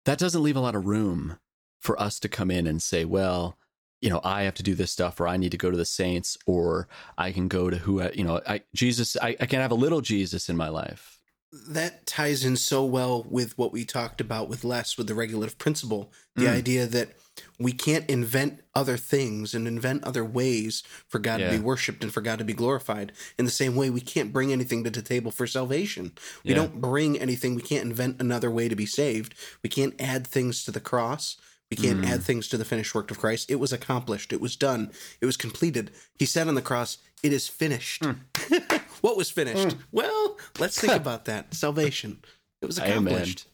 that 0.05 0.19
doesn't 0.19 0.43
leave 0.43 0.57
a 0.57 0.61
lot 0.61 0.75
of 0.75 0.87
room 0.87 1.39
for 1.81 2.01
us 2.01 2.19
to 2.21 2.29
come 2.29 2.51
in 2.51 2.67
and 2.67 2.83
say 2.83 3.05
well 3.05 3.59
you 4.01 4.11
know 4.11 4.21
i 4.25 4.43
have 4.43 4.55
to 4.55 4.63
do 4.63 4.75
this 4.75 4.91
stuff 4.91 5.21
or 5.21 5.29
i 5.29 5.37
need 5.37 5.51
to 5.51 5.59
go 5.59 5.71
to 5.71 5.77
the 5.77 5.85
saints 5.85 6.37
or 6.47 6.89
i 7.19 7.31
can 7.31 7.47
go 7.47 7.69
to 7.69 7.77
who 7.77 8.01
I, 8.01 8.11
you 8.13 8.25
know 8.25 8.41
i 8.47 8.63
jesus 8.75 9.17
I, 9.21 9.37
I 9.39 9.47
can 9.47 9.61
have 9.61 9.71
a 9.71 9.77
little 9.77 10.01
jesus 10.01 10.49
in 10.49 10.57
my 10.57 10.69
life 10.69 11.21
that 11.69 12.07
ties 12.07 12.45
in 12.45 12.57
so 12.57 12.85
well 12.85 13.25
with 13.29 13.57
what 13.57 13.73
we 13.73 13.85
talked 13.85 14.21
about 14.21 14.49
with 14.49 14.65
Les 14.65 14.99
with 14.99 15.07
the 15.07 15.15
regulative 15.15 15.59
principle 15.59 16.13
the 16.35 16.47
mm. 16.47 16.53
idea 16.53 16.87
that 16.87 17.11
we 17.59 17.73
can't 17.73 18.09
invent 18.09 18.61
other 18.75 18.97
things 18.97 19.55
and 19.55 19.67
invent 19.67 20.05
other 20.05 20.25
ways 20.25 20.83
for 21.09 21.19
God 21.19 21.39
to 21.39 21.51
be 21.51 21.59
worshiped 21.59 22.03
and 22.03 22.13
for 22.13 22.21
God 22.21 22.39
to 22.39 22.45
be 22.45 22.53
glorified. 22.53 23.13
In 23.39 23.45
the 23.45 23.51
same 23.51 23.77
way, 23.77 23.91
we 23.91 24.01
can't 24.01 24.33
bring 24.33 24.53
anything 24.53 24.85
to 24.85 24.91
the 24.91 25.03
table 25.03 25.31
for 25.31 25.47
salvation. 25.47 26.13
We 26.45 26.51
Yeah. 26.51 26.57
don't 26.57 26.81
bring 26.81 27.19
anything. 27.19 27.55
We 27.55 27.63
can't 27.63 27.85
invent 27.85 28.21
another 28.21 28.51
way 28.51 28.69
to 28.69 28.77
be 28.77 28.87
saved. 28.87 29.35
We 29.63 29.71
can't 29.71 29.95
add 30.01 30.27
things 30.27 30.65
to 30.65 30.71
the 30.71 30.81
cross. 30.81 31.37
We 31.71 31.77
can't 31.77 32.05
add 32.05 32.21
mm. 32.21 32.25
things 32.25 32.49
to 32.49 32.57
the 32.57 32.65
finished 32.65 32.95
work 32.95 33.11
of 33.11 33.19
Christ. 33.19 33.51
It 33.51 33.57
was 33.57 33.73
accomplished. 33.73 34.33
It 34.33 34.41
was 34.41 34.55
done. 34.55 34.93
It 35.21 35.27
was 35.27 35.37
completed. 35.37 35.91
He 36.19 36.27
said 36.27 36.47
on 36.47 36.55
the 36.55 36.63
cross, 36.63 36.99
"It 37.23 37.33
is 37.33 37.49
finished." 37.49 38.05
Hmm. 38.05 38.13
what 39.05 39.19
was 39.19 39.31
finished? 39.31 39.77
Well, 39.93 40.39
let's 40.59 40.81
think 40.81 40.95
about 40.95 41.27
that. 41.27 41.53
Salvation. 41.53 42.21
It 42.63 42.67
was 42.67 42.79
Amen. 42.81 42.91
accomplished. 42.93 43.47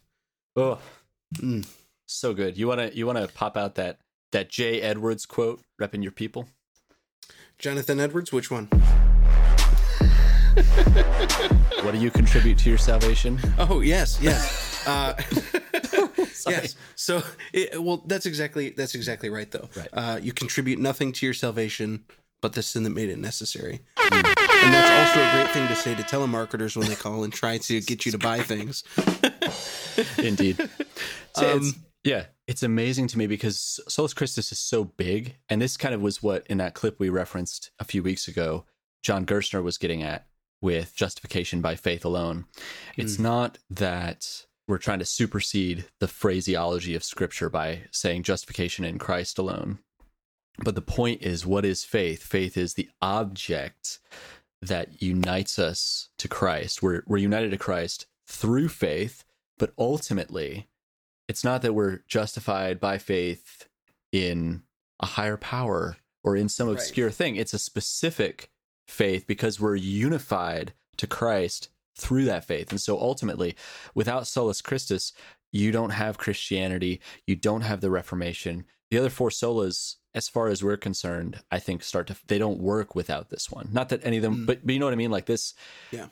oh 0.56 0.78
Mm. 1.36 1.64
so 2.06 2.34
good 2.34 2.58
you 2.58 2.66
want 2.66 2.80
to 2.80 2.96
you 2.96 3.06
want 3.06 3.18
to 3.18 3.28
pop 3.28 3.56
out 3.56 3.76
that 3.76 4.00
that 4.32 4.48
jay 4.48 4.80
edwards 4.82 5.26
quote 5.26 5.60
repping 5.80 6.02
your 6.02 6.10
people 6.10 6.48
Jonathan 7.56 8.00
Edwards, 8.00 8.32
which 8.32 8.50
one? 8.50 8.68
What 11.84 11.92
do 11.92 11.98
you 11.98 12.10
contribute 12.10 12.58
to 12.58 12.68
your 12.68 12.78
salvation? 12.78 13.38
Oh 13.58 13.80
yes, 13.80 14.18
yes, 14.20 14.84
uh, 14.86 15.14
yes. 16.48 16.76
So, 16.94 17.22
it, 17.52 17.82
well, 17.82 18.02
that's 18.06 18.26
exactly 18.26 18.70
that's 18.70 18.94
exactly 18.94 19.30
right, 19.30 19.50
though. 19.50 19.68
Right. 19.76 19.88
Uh, 19.92 20.18
you 20.22 20.32
contribute 20.32 20.78
nothing 20.78 21.12
to 21.12 21.26
your 21.26 21.34
salvation, 21.34 22.04
but 22.40 22.52
the 22.54 22.62
sin 22.62 22.82
that 22.84 22.90
made 22.90 23.08
it 23.08 23.18
necessary. 23.18 23.80
And 24.62 24.74
that's 24.74 24.90
also 25.16 25.26
a 25.26 25.32
great 25.42 25.52
thing 25.54 25.68
to 25.68 25.74
say 25.76 25.94
to 25.94 26.02
telemarketers 26.02 26.76
when 26.76 26.88
they 26.88 26.94
call 26.94 27.24
and 27.24 27.32
try 27.32 27.58
to 27.58 27.80
get 27.80 28.04
you 28.04 28.12
to 28.12 28.18
buy 28.18 28.40
things. 28.40 28.84
Indeed. 30.18 30.56
So 31.34 31.46
it's- 31.46 31.74
Um, 31.74 31.84
yeah, 32.04 32.26
it's 32.46 32.62
amazing 32.62 33.08
to 33.08 33.18
me 33.18 33.26
because 33.26 33.78
Solus 33.88 34.14
Christus 34.14 34.52
is 34.52 34.58
so 34.58 34.84
big, 34.84 35.36
and 35.48 35.60
this 35.60 35.76
kind 35.76 35.94
of 35.94 36.00
was 36.00 36.22
what 36.22 36.46
in 36.48 36.58
that 36.58 36.74
clip 36.74 36.98
we 36.98 37.08
referenced 37.10 37.70
a 37.78 37.84
few 37.84 38.02
weeks 38.02 38.26
ago, 38.28 38.64
John 39.02 39.26
Gerstner 39.26 39.62
was 39.62 39.76
getting 39.78 40.02
at 40.02 40.26
with 40.62 40.94
justification 40.94 41.60
by 41.60 41.74
faith 41.74 42.04
alone. 42.04 42.44
It's 42.96 43.18
not 43.18 43.58
that 43.70 44.46
we're 44.68 44.78
trying 44.78 44.98
to 45.00 45.04
supersede 45.06 45.86
the 46.00 46.08
phraseology 46.08 46.94
of 46.94 47.02
Scripture 47.04 47.48
by 47.50 47.82
saying 47.92 48.22
justification 48.24 48.84
in 48.84 48.98
Christ 48.98 49.38
alone. 49.38 49.78
But 50.62 50.74
the 50.74 50.82
point 50.82 51.22
is, 51.22 51.46
what 51.46 51.64
is 51.64 51.84
faith? 51.84 52.22
Faith 52.22 52.56
is 52.58 52.74
the 52.74 52.88
object 53.00 53.98
that 54.62 55.02
unites 55.02 55.58
us 55.58 56.08
to 56.18 56.28
Christ. 56.28 56.82
We're, 56.82 57.02
we're 57.06 57.18
united 57.18 57.50
to 57.50 57.56
Christ 57.56 58.06
through 58.26 58.68
faith, 58.68 59.24
but 59.58 59.72
ultimately, 59.78 60.68
it's 61.28 61.44
not 61.44 61.62
that 61.62 61.74
we're 61.74 62.00
justified 62.08 62.80
by 62.80 62.98
faith 62.98 63.68
in 64.12 64.62
a 65.00 65.06
higher 65.06 65.36
power 65.36 65.96
or 66.22 66.36
in 66.36 66.48
some 66.48 66.68
obscure 66.68 67.10
thing. 67.10 67.36
It's 67.36 67.54
a 67.54 67.58
specific 67.58 68.50
faith 68.86 69.26
because 69.26 69.60
we're 69.60 69.76
unified 69.76 70.74
to 70.98 71.06
Christ 71.06 71.70
through 71.96 72.24
that 72.24 72.44
faith. 72.44 72.70
And 72.70 72.80
so 72.80 72.98
ultimately, 72.98 73.56
without 73.94 74.26
solus 74.26 74.60
Christus, 74.60 75.12
you 75.52 75.72
don't 75.72 75.90
have 75.90 76.18
Christianity, 76.18 77.00
you 77.26 77.36
don't 77.36 77.62
have 77.62 77.80
the 77.80 77.90
Reformation. 77.90 78.64
The 78.90 78.98
other 78.98 79.10
four 79.10 79.30
solas, 79.30 79.96
as 80.14 80.28
far 80.28 80.48
as 80.48 80.62
we're 80.62 80.76
concerned, 80.76 81.40
I 81.50 81.58
think 81.58 81.82
start 81.82 82.06
to 82.08 82.16
they 82.26 82.38
don't 82.38 82.60
work 82.60 82.94
without 82.94 83.30
this 83.30 83.50
one. 83.50 83.68
Not 83.72 83.90
that 83.90 84.04
any 84.04 84.16
of 84.16 84.22
them, 84.22 84.38
mm. 84.38 84.46
but 84.46 84.64
but 84.64 84.72
you 84.72 84.78
know 84.78 84.86
what 84.86 84.92
I 84.92 84.96
mean. 84.96 85.10
Like 85.10 85.26
this, 85.26 85.54
Yeah. 85.90 86.06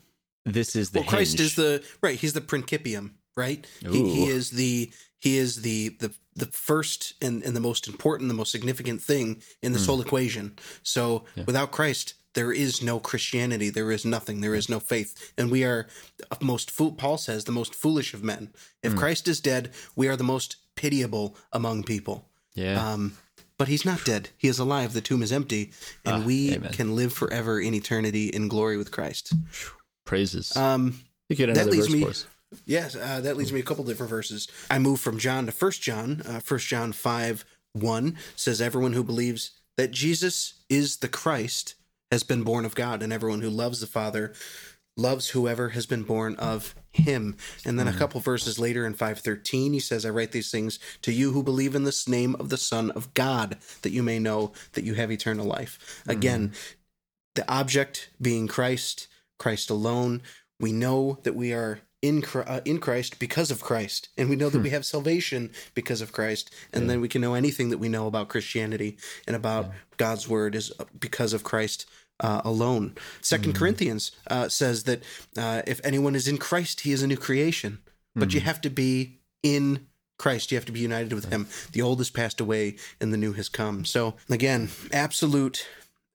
This 0.44 0.74
is 0.76 0.90
the 0.90 1.00
well, 1.00 1.08
Christ 1.08 1.40
is 1.40 1.56
the 1.56 1.84
right. 2.00 2.18
He's 2.18 2.32
the 2.32 2.40
principium, 2.40 3.12
right? 3.36 3.66
He, 3.80 4.10
he 4.14 4.28
is 4.28 4.50
the 4.50 4.90
he 5.18 5.36
is 5.36 5.62
the 5.62 5.90
the 6.00 6.12
the 6.34 6.46
first 6.46 7.14
and, 7.20 7.42
and 7.42 7.54
the 7.54 7.60
most 7.60 7.86
important, 7.86 8.28
the 8.28 8.34
most 8.34 8.52
significant 8.52 9.02
thing 9.02 9.42
in 9.62 9.72
this 9.72 9.86
whole 9.86 9.98
mm. 9.98 10.06
equation. 10.06 10.56
So 10.82 11.24
without 11.46 11.72
Christ, 11.72 12.14
there 12.34 12.52
is 12.52 12.82
no 12.82 13.00
Christianity. 13.00 13.68
There 13.70 13.90
is 13.90 14.04
nothing. 14.04 14.40
There 14.40 14.54
is 14.54 14.68
no 14.68 14.80
faith, 14.80 15.32
and 15.36 15.50
we 15.50 15.64
are 15.64 15.88
most 16.40 16.70
fool. 16.70 16.92
Paul 16.92 17.18
says 17.18 17.44
the 17.44 17.52
most 17.52 17.74
foolish 17.74 18.14
of 18.14 18.22
men. 18.22 18.52
If 18.82 18.94
mm. 18.94 18.98
Christ 18.98 19.28
is 19.28 19.40
dead, 19.40 19.72
we 19.96 20.08
are 20.08 20.16
the 20.16 20.24
most 20.24 20.56
pitiable 20.76 21.36
among 21.52 21.82
people. 21.82 22.27
Yeah. 22.58 22.92
Um, 22.92 23.16
but 23.58 23.68
he's 23.68 23.84
not 23.84 24.04
dead. 24.04 24.30
He 24.36 24.48
is 24.48 24.58
alive. 24.58 24.92
The 24.92 25.00
tomb 25.00 25.22
is 25.22 25.32
empty, 25.32 25.72
and 26.04 26.24
we 26.24 26.54
amen. 26.54 26.72
can 26.72 26.94
live 26.94 27.12
forever 27.12 27.60
in 27.60 27.74
eternity 27.74 28.28
in 28.28 28.48
glory 28.48 28.76
with 28.76 28.90
Christ. 28.90 29.32
Praises. 30.04 30.56
Um, 30.56 31.00
you 31.28 31.36
get 31.36 31.54
that 31.54 31.66
leads 31.66 31.88
verse 31.88 32.24
me-. 32.24 32.60
Yes, 32.64 32.96
uh, 32.96 33.20
that 33.20 33.36
leads 33.36 33.52
me 33.52 33.60
to 33.60 33.64
a 33.64 33.66
couple 33.66 33.84
different 33.84 34.10
verses. 34.10 34.48
I 34.70 34.78
move 34.78 35.00
from 35.00 35.18
John 35.18 35.46
to 35.46 35.52
First 35.52 35.82
John. 35.82 36.22
Uh, 36.26 36.40
First 36.40 36.66
John 36.68 36.92
five 36.92 37.44
one 37.72 38.16
says, 38.36 38.60
"Everyone 38.60 38.94
who 38.94 39.04
believes 39.04 39.50
that 39.76 39.90
Jesus 39.90 40.54
is 40.68 40.98
the 40.98 41.08
Christ 41.08 41.74
has 42.10 42.22
been 42.22 42.42
born 42.42 42.64
of 42.64 42.74
God, 42.74 43.02
and 43.02 43.12
everyone 43.12 43.42
who 43.42 43.50
loves 43.50 43.80
the 43.80 43.86
Father 43.86 44.32
loves 44.96 45.30
whoever 45.30 45.70
has 45.70 45.86
been 45.86 46.02
born 46.02 46.34
of 46.36 46.74
Him." 46.98 47.36
And 47.64 47.78
then 47.78 47.88
a 47.88 47.92
couple 47.92 48.20
verses 48.20 48.58
later 48.58 48.86
in 48.86 48.94
five 48.94 49.20
thirteen, 49.20 49.72
he 49.72 49.80
says, 49.80 50.04
"I 50.04 50.10
write 50.10 50.32
these 50.32 50.50
things 50.50 50.78
to 51.02 51.12
you 51.12 51.32
who 51.32 51.42
believe 51.42 51.74
in 51.74 51.84
this 51.84 52.06
name 52.08 52.34
of 52.36 52.48
the 52.48 52.56
Son 52.56 52.90
of 52.92 53.12
God, 53.14 53.58
that 53.82 53.92
you 53.92 54.02
may 54.02 54.18
know 54.18 54.52
that 54.72 54.84
you 54.84 54.94
have 54.94 55.10
eternal 55.10 55.46
life." 55.46 56.02
Again, 56.06 56.52
the 57.34 57.50
object 57.50 58.10
being 58.20 58.48
Christ, 58.48 59.08
Christ 59.38 59.70
alone. 59.70 60.22
We 60.60 60.72
know 60.72 61.18
that 61.22 61.36
we 61.36 61.52
are 61.52 61.80
in 62.02 62.24
uh, 62.34 62.60
in 62.64 62.78
Christ 62.78 63.18
because 63.18 63.50
of 63.50 63.60
Christ, 63.60 64.08
and 64.16 64.28
we 64.28 64.36
know 64.36 64.50
that 64.50 64.62
we 64.62 64.70
have 64.70 64.84
salvation 64.86 65.50
because 65.74 66.00
of 66.00 66.12
Christ, 66.12 66.52
and 66.72 66.88
then 66.88 67.00
we 67.00 67.08
can 67.08 67.20
know 67.20 67.34
anything 67.34 67.70
that 67.70 67.78
we 67.78 67.88
know 67.88 68.06
about 68.06 68.28
Christianity 68.28 68.96
and 69.26 69.34
about 69.34 69.70
God's 69.96 70.28
word 70.28 70.54
is 70.54 70.72
uh, 70.78 70.84
because 70.98 71.32
of 71.32 71.42
Christ. 71.42 71.86
Uh, 72.20 72.40
alone. 72.44 72.96
2nd 73.22 73.54
Corinthians 73.54 74.10
uh, 74.28 74.48
says 74.48 74.82
that 74.84 75.04
uh, 75.36 75.62
if 75.68 75.80
anyone 75.84 76.16
is 76.16 76.26
in 76.26 76.36
Christ, 76.36 76.80
he 76.80 76.90
is 76.90 77.00
a 77.02 77.06
new 77.06 77.16
creation. 77.16 77.78
But 78.16 78.34
you 78.34 78.40
have 78.40 78.60
to 78.62 78.70
be 78.70 79.20
in 79.44 79.86
Christ. 80.18 80.50
You 80.50 80.56
have 80.58 80.64
to 80.64 80.72
be 80.72 80.80
united 80.80 81.12
with 81.12 81.26
him. 81.30 81.46
The 81.70 81.80
old 81.80 81.98
has 81.98 82.10
passed 82.10 82.40
away 82.40 82.74
and 83.00 83.12
the 83.12 83.16
new 83.16 83.34
has 83.34 83.48
come. 83.48 83.84
So 83.84 84.14
again, 84.28 84.68
absolute 84.92 85.64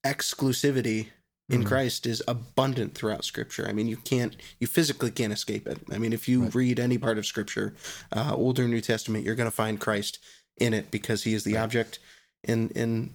exclusivity 0.06 1.08
in 1.50 1.64
Mhm. 1.64 1.68
Christ 1.68 2.06
is 2.06 2.22
abundant 2.28 2.96
throughout 2.96 3.24
Scripture. 3.26 3.68
I 3.68 3.74
mean, 3.74 3.88
you 3.88 3.98
can't, 3.98 4.36
you 4.60 4.68
physically 4.68 5.12
can't 5.12 5.34
escape 5.34 5.68
it. 5.68 5.80
I 5.92 5.98
mean, 5.98 6.14
if 6.14 6.28
you 6.28 6.46
read 6.46 6.80
any 6.80 6.98
part 6.98 7.18
of 7.18 7.26
Scripture, 7.26 7.74
uh, 8.12 8.34
Old 8.36 8.60
or 8.60 8.68
New 8.68 8.82
Testament, 8.82 9.24
you're 9.24 9.36
going 9.36 9.50
to 9.50 9.56
find 9.56 9.80
Christ 9.80 10.20
in 10.58 10.74
it 10.74 10.92
because 10.92 11.24
He 11.24 11.34
is 11.34 11.44
the 11.44 11.58
object 11.58 12.00
in 12.44 12.70
in 12.70 13.14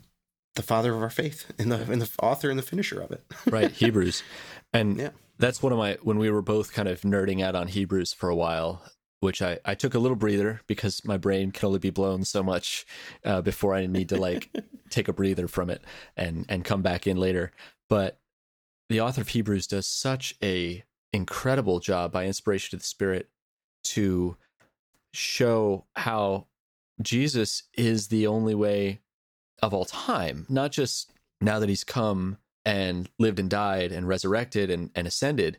the 0.59 0.62
Father 0.64 0.92
of 0.94 1.01
our 1.01 1.09
faith, 1.11 1.51
and 1.59 1.71
the 1.73 1.81
and 1.90 2.03
the 2.03 2.11
author 2.23 2.51
and 2.51 2.59
the 2.59 2.62
finisher 2.62 3.01
of 3.01 3.11
it. 3.12 3.23
right 3.51 3.71
hebrews 3.71 4.23
and 4.73 4.99
Yeah. 4.99 5.11
that's 5.38 5.62
one 5.62 5.73
of 5.73 5.79
my 5.79 5.97
when 6.03 6.18
we 6.18 6.29
were 6.31 6.42
both 6.42 6.73
kind 6.73 6.88
of 6.88 7.01
nerding 7.03 7.42
out 7.42 7.55
on 7.55 7.68
hebrews 7.68 8.12
for 8.12 8.29
a 8.29 8.35
while 8.37 8.83
which 9.21 9.40
i 9.40 9.59
i 9.64 9.75
took 9.75 9.94
a 9.94 9.99
little 9.99 10.16
breather 10.16 10.61
because 10.66 11.05
my 11.05 11.16
brain 11.16 11.53
can 11.53 11.66
only 11.68 11.79
be 11.79 11.90
blown 11.90 12.25
so 12.25 12.42
much 12.42 12.85
uh, 13.25 13.40
before 13.40 13.73
i 13.75 13.87
need 13.87 14.09
to 14.09 14.16
like 14.16 14.51
take 14.90 15.07
a 15.09 15.12
breather 15.12 15.47
from 15.49 15.71
it 15.71 15.81
and 16.16 16.44
and 16.49 16.64
come 16.64 16.83
back 16.83 17.07
in 17.07 17.16
later 17.16 17.51
but 17.88 18.18
the 18.88 19.01
author 19.01 19.21
of 19.23 19.29
hebrews 19.29 19.66
does 19.68 19.87
such 19.87 20.35
a 20.42 20.83
incredible 21.12 21.79
job 21.81 22.11
by 22.12 22.27
inspiration 22.27 22.75
of 22.77 22.81
the 22.83 22.87
spirit 22.87 23.29
to 23.85 24.37
show 25.14 25.85
how 25.97 26.47
jesus 27.01 27.62
is 27.75 28.09
the 28.09 28.27
only 28.27 28.55
way 28.55 29.01
of 29.62 29.75
all 29.75 29.85
time, 29.85 30.47
not 30.49 30.73
just 30.73 31.12
now 31.40 31.59
that 31.59 31.68
he's 31.68 31.85
come 31.85 32.38
and 32.64 33.09
lived 33.18 33.38
and 33.38 33.49
died 33.51 33.92
and 33.92 34.07
resurrected 34.09 34.71
and, 34.71 34.90
and 34.94 35.07
ascended, 35.07 35.59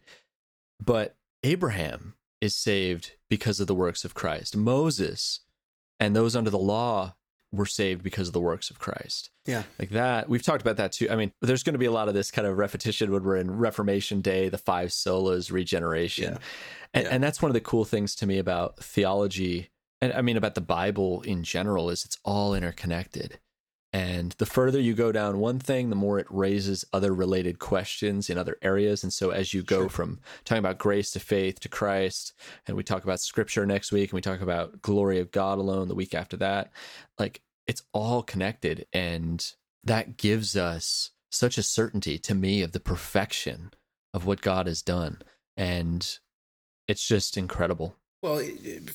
but 0.83 1.15
Abraham 1.43 2.15
is 2.41 2.55
saved 2.55 3.13
because 3.29 3.59
of 3.59 3.67
the 3.67 3.75
works 3.75 4.05
of 4.05 4.13
Christ. 4.13 4.55
Moses 4.55 5.41
and 5.99 6.15
those 6.15 6.35
under 6.35 6.49
the 6.49 6.57
law 6.57 7.15
were 7.51 7.65
saved 7.65 8.03
because 8.03 8.27
of 8.27 8.33
the 8.33 8.39
works 8.39 8.69
of 8.69 8.77
Christ. 8.79 9.31
Yeah. 9.45 9.63
Like 9.79 9.89
that. 9.89 10.29
We've 10.29 10.43
talked 10.43 10.61
about 10.61 10.77
that 10.77 10.91
too. 10.91 11.09
I 11.09 11.15
mean, 11.15 11.31
there's 11.41 11.63
going 11.63 11.73
to 11.73 11.79
be 11.79 11.87
a 11.87 11.91
lot 11.91 12.07
of 12.07 12.13
this 12.13 12.29
kind 12.29 12.47
of 12.47 12.57
repetition 12.57 13.11
when 13.11 13.23
we're 13.23 13.37
in 13.37 13.57
Reformation 13.57 14.21
Day, 14.21 14.49
the 14.49 14.57
five 14.59 14.89
solas, 14.89 15.51
regeneration. 15.51 16.33
Yeah. 16.33 16.39
And, 16.93 17.03
Yeah. 17.05 17.09
and 17.11 17.23
that's 17.23 17.41
one 17.41 17.49
of 17.49 17.53
the 17.55 17.59
cool 17.61 17.85
things 17.85 18.15
to 18.17 18.27
me 18.27 18.37
about 18.37 18.77
theology 18.77 19.69
and 20.01 20.13
I 20.13 20.21
mean 20.21 20.37
about 20.37 20.55
the 20.55 20.61
Bible 20.61 21.21
in 21.23 21.43
general 21.43 21.89
is 21.89 22.05
it's 22.05 22.17
all 22.23 22.53
interconnected. 22.53 23.39
And 23.91 24.33
the 24.33 24.45
further 24.45 24.79
you 24.79 24.93
go 24.93 25.11
down 25.11 25.39
one 25.39 25.57
thing, 25.57 25.89
the 25.89 25.95
more 25.95 26.19
it 26.19 26.27
raises 26.29 26.85
other 26.93 27.13
related 27.13 27.57
questions 27.57 28.29
in 28.29 28.37
other 28.37 28.57
areas. 28.61 29.01
And 29.01 29.11
so 29.11 29.31
as 29.31 29.53
you 29.53 29.63
go 29.63 29.81
Sure. 29.81 29.89
from 29.89 30.19
talking 30.45 30.59
about 30.59 30.77
grace 30.77 31.09
to 31.11 31.19
faith 31.19 31.59
to 31.61 31.69
Christ, 31.69 32.33
and 32.67 32.77
we 32.77 32.83
talk 32.83 33.03
about 33.03 33.19
scripture 33.19 33.65
next 33.65 33.91
week, 33.91 34.11
and 34.11 34.13
we 34.15 34.21
talk 34.21 34.41
about 34.41 34.83
glory 34.83 35.19
of 35.19 35.31
God 35.31 35.57
alone 35.57 35.87
the 35.87 35.95
week 35.95 36.13
after 36.13 36.37
that, 36.37 36.71
like 37.17 37.41
it's 37.65 37.81
all 37.91 38.21
connected. 38.21 38.85
And 38.93 39.53
that 39.83 40.17
gives 40.17 40.55
us 40.55 41.11
such 41.31 41.57
a 41.57 41.63
certainty 41.63 42.19
to 42.19 42.35
me 42.35 42.61
of 42.61 42.73
the 42.73 42.79
perfection 42.79 43.71
of 44.13 44.25
what 44.25 44.41
God 44.41 44.67
has 44.67 44.81
done. 44.83 45.21
And 45.57 46.19
it's 46.87 47.07
just 47.07 47.37
incredible. 47.37 47.95
Well, 48.21 48.43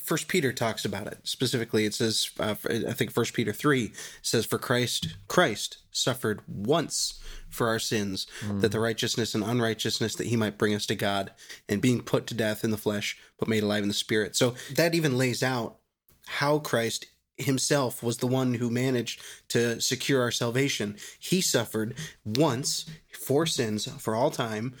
First 0.03 0.27
Peter 0.27 0.53
talks 0.53 0.85
about 0.85 1.07
it 1.07 1.17
specifically. 1.23 1.85
It 1.85 1.95
says, 1.95 2.29
uh, 2.39 2.53
I 2.69 2.93
think 2.93 3.11
First 3.11 3.33
Peter 3.33 3.51
three 3.51 3.91
says, 4.21 4.45
"For 4.45 4.59
Christ, 4.59 5.15
Christ 5.27 5.77
suffered 5.91 6.41
once 6.47 7.15
for 7.49 7.67
our 7.67 7.79
sins, 7.79 8.27
that 8.59 8.71
the 8.71 8.79
righteousness 8.79 9.33
and 9.33 9.43
unrighteousness 9.43 10.15
that 10.15 10.27
He 10.27 10.35
might 10.35 10.59
bring 10.59 10.75
us 10.75 10.85
to 10.87 10.95
God, 10.95 11.31
and 11.67 11.81
being 11.81 12.01
put 12.01 12.27
to 12.27 12.35
death 12.35 12.63
in 12.63 12.69
the 12.69 12.77
flesh, 12.77 13.17
but 13.39 13.47
made 13.47 13.63
alive 13.63 13.81
in 13.81 13.89
the 13.89 13.95
Spirit." 13.95 14.35
So 14.35 14.53
that 14.75 14.93
even 14.93 15.17
lays 15.17 15.41
out 15.41 15.79
how 16.27 16.59
Christ 16.59 17.07
Himself 17.37 18.03
was 18.03 18.17
the 18.17 18.27
one 18.27 18.53
who 18.53 18.69
managed 18.69 19.19
to 19.49 19.81
secure 19.81 20.21
our 20.21 20.31
salvation. 20.31 20.97
He 21.17 21.41
suffered 21.41 21.95
once 22.23 22.85
for 23.11 23.47
sins 23.47 23.89
for 23.99 24.15
all 24.15 24.29
time, 24.29 24.75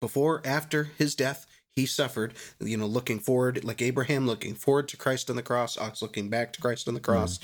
before 0.00 0.42
after 0.44 0.90
his 0.98 1.14
death 1.14 1.46
he 1.76 1.86
suffered 1.86 2.34
you 2.60 2.76
know 2.76 2.86
looking 2.86 3.18
forward 3.20 3.62
like 3.64 3.80
abraham 3.80 4.26
looking 4.26 4.54
forward 4.54 4.88
to 4.88 4.96
christ 4.96 5.30
on 5.30 5.36
the 5.36 5.42
cross 5.42 5.76
us 5.78 6.02
looking 6.02 6.28
back 6.28 6.52
to 6.52 6.60
christ 6.60 6.88
on 6.88 6.94
the 6.94 7.00
cross 7.00 7.38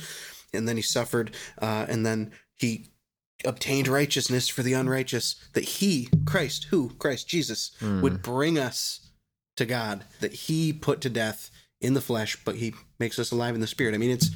and 0.53 0.67
then 0.67 0.77
he 0.77 0.83
suffered 0.83 1.31
uh, 1.61 1.87
and 1.89 2.05
then 2.05 2.33
he 2.59 2.87
obtained 3.45 3.89
righteousness 3.89 4.49
for 4.49 4.63
the 4.63 4.73
unrighteous 4.73 5.37
that 5.55 5.65
he 5.65 6.09
christ 6.25 6.65
who? 6.71 6.91
Christ 6.99 7.29
jesus 7.29 7.73
would 8.03 8.23
bring 8.23 8.59
us 8.59 9.11
to 9.57 9.65
god 9.67 10.05
that 10.21 10.33
he 10.33 10.73
put 10.73 11.01
to 11.03 11.11
death 11.11 11.51
in 11.81 11.95
the 11.95 12.01
flesh 12.01 12.37
but 12.45 12.57
he 12.57 12.73
makes 12.99 13.19
us 13.19 13.33
alive 13.33 13.55
in 13.55 13.61
the 13.61 13.67
spirit. 13.67 13.95
I 13.95 13.99
mean 13.99 14.11
it's 14.13 14.31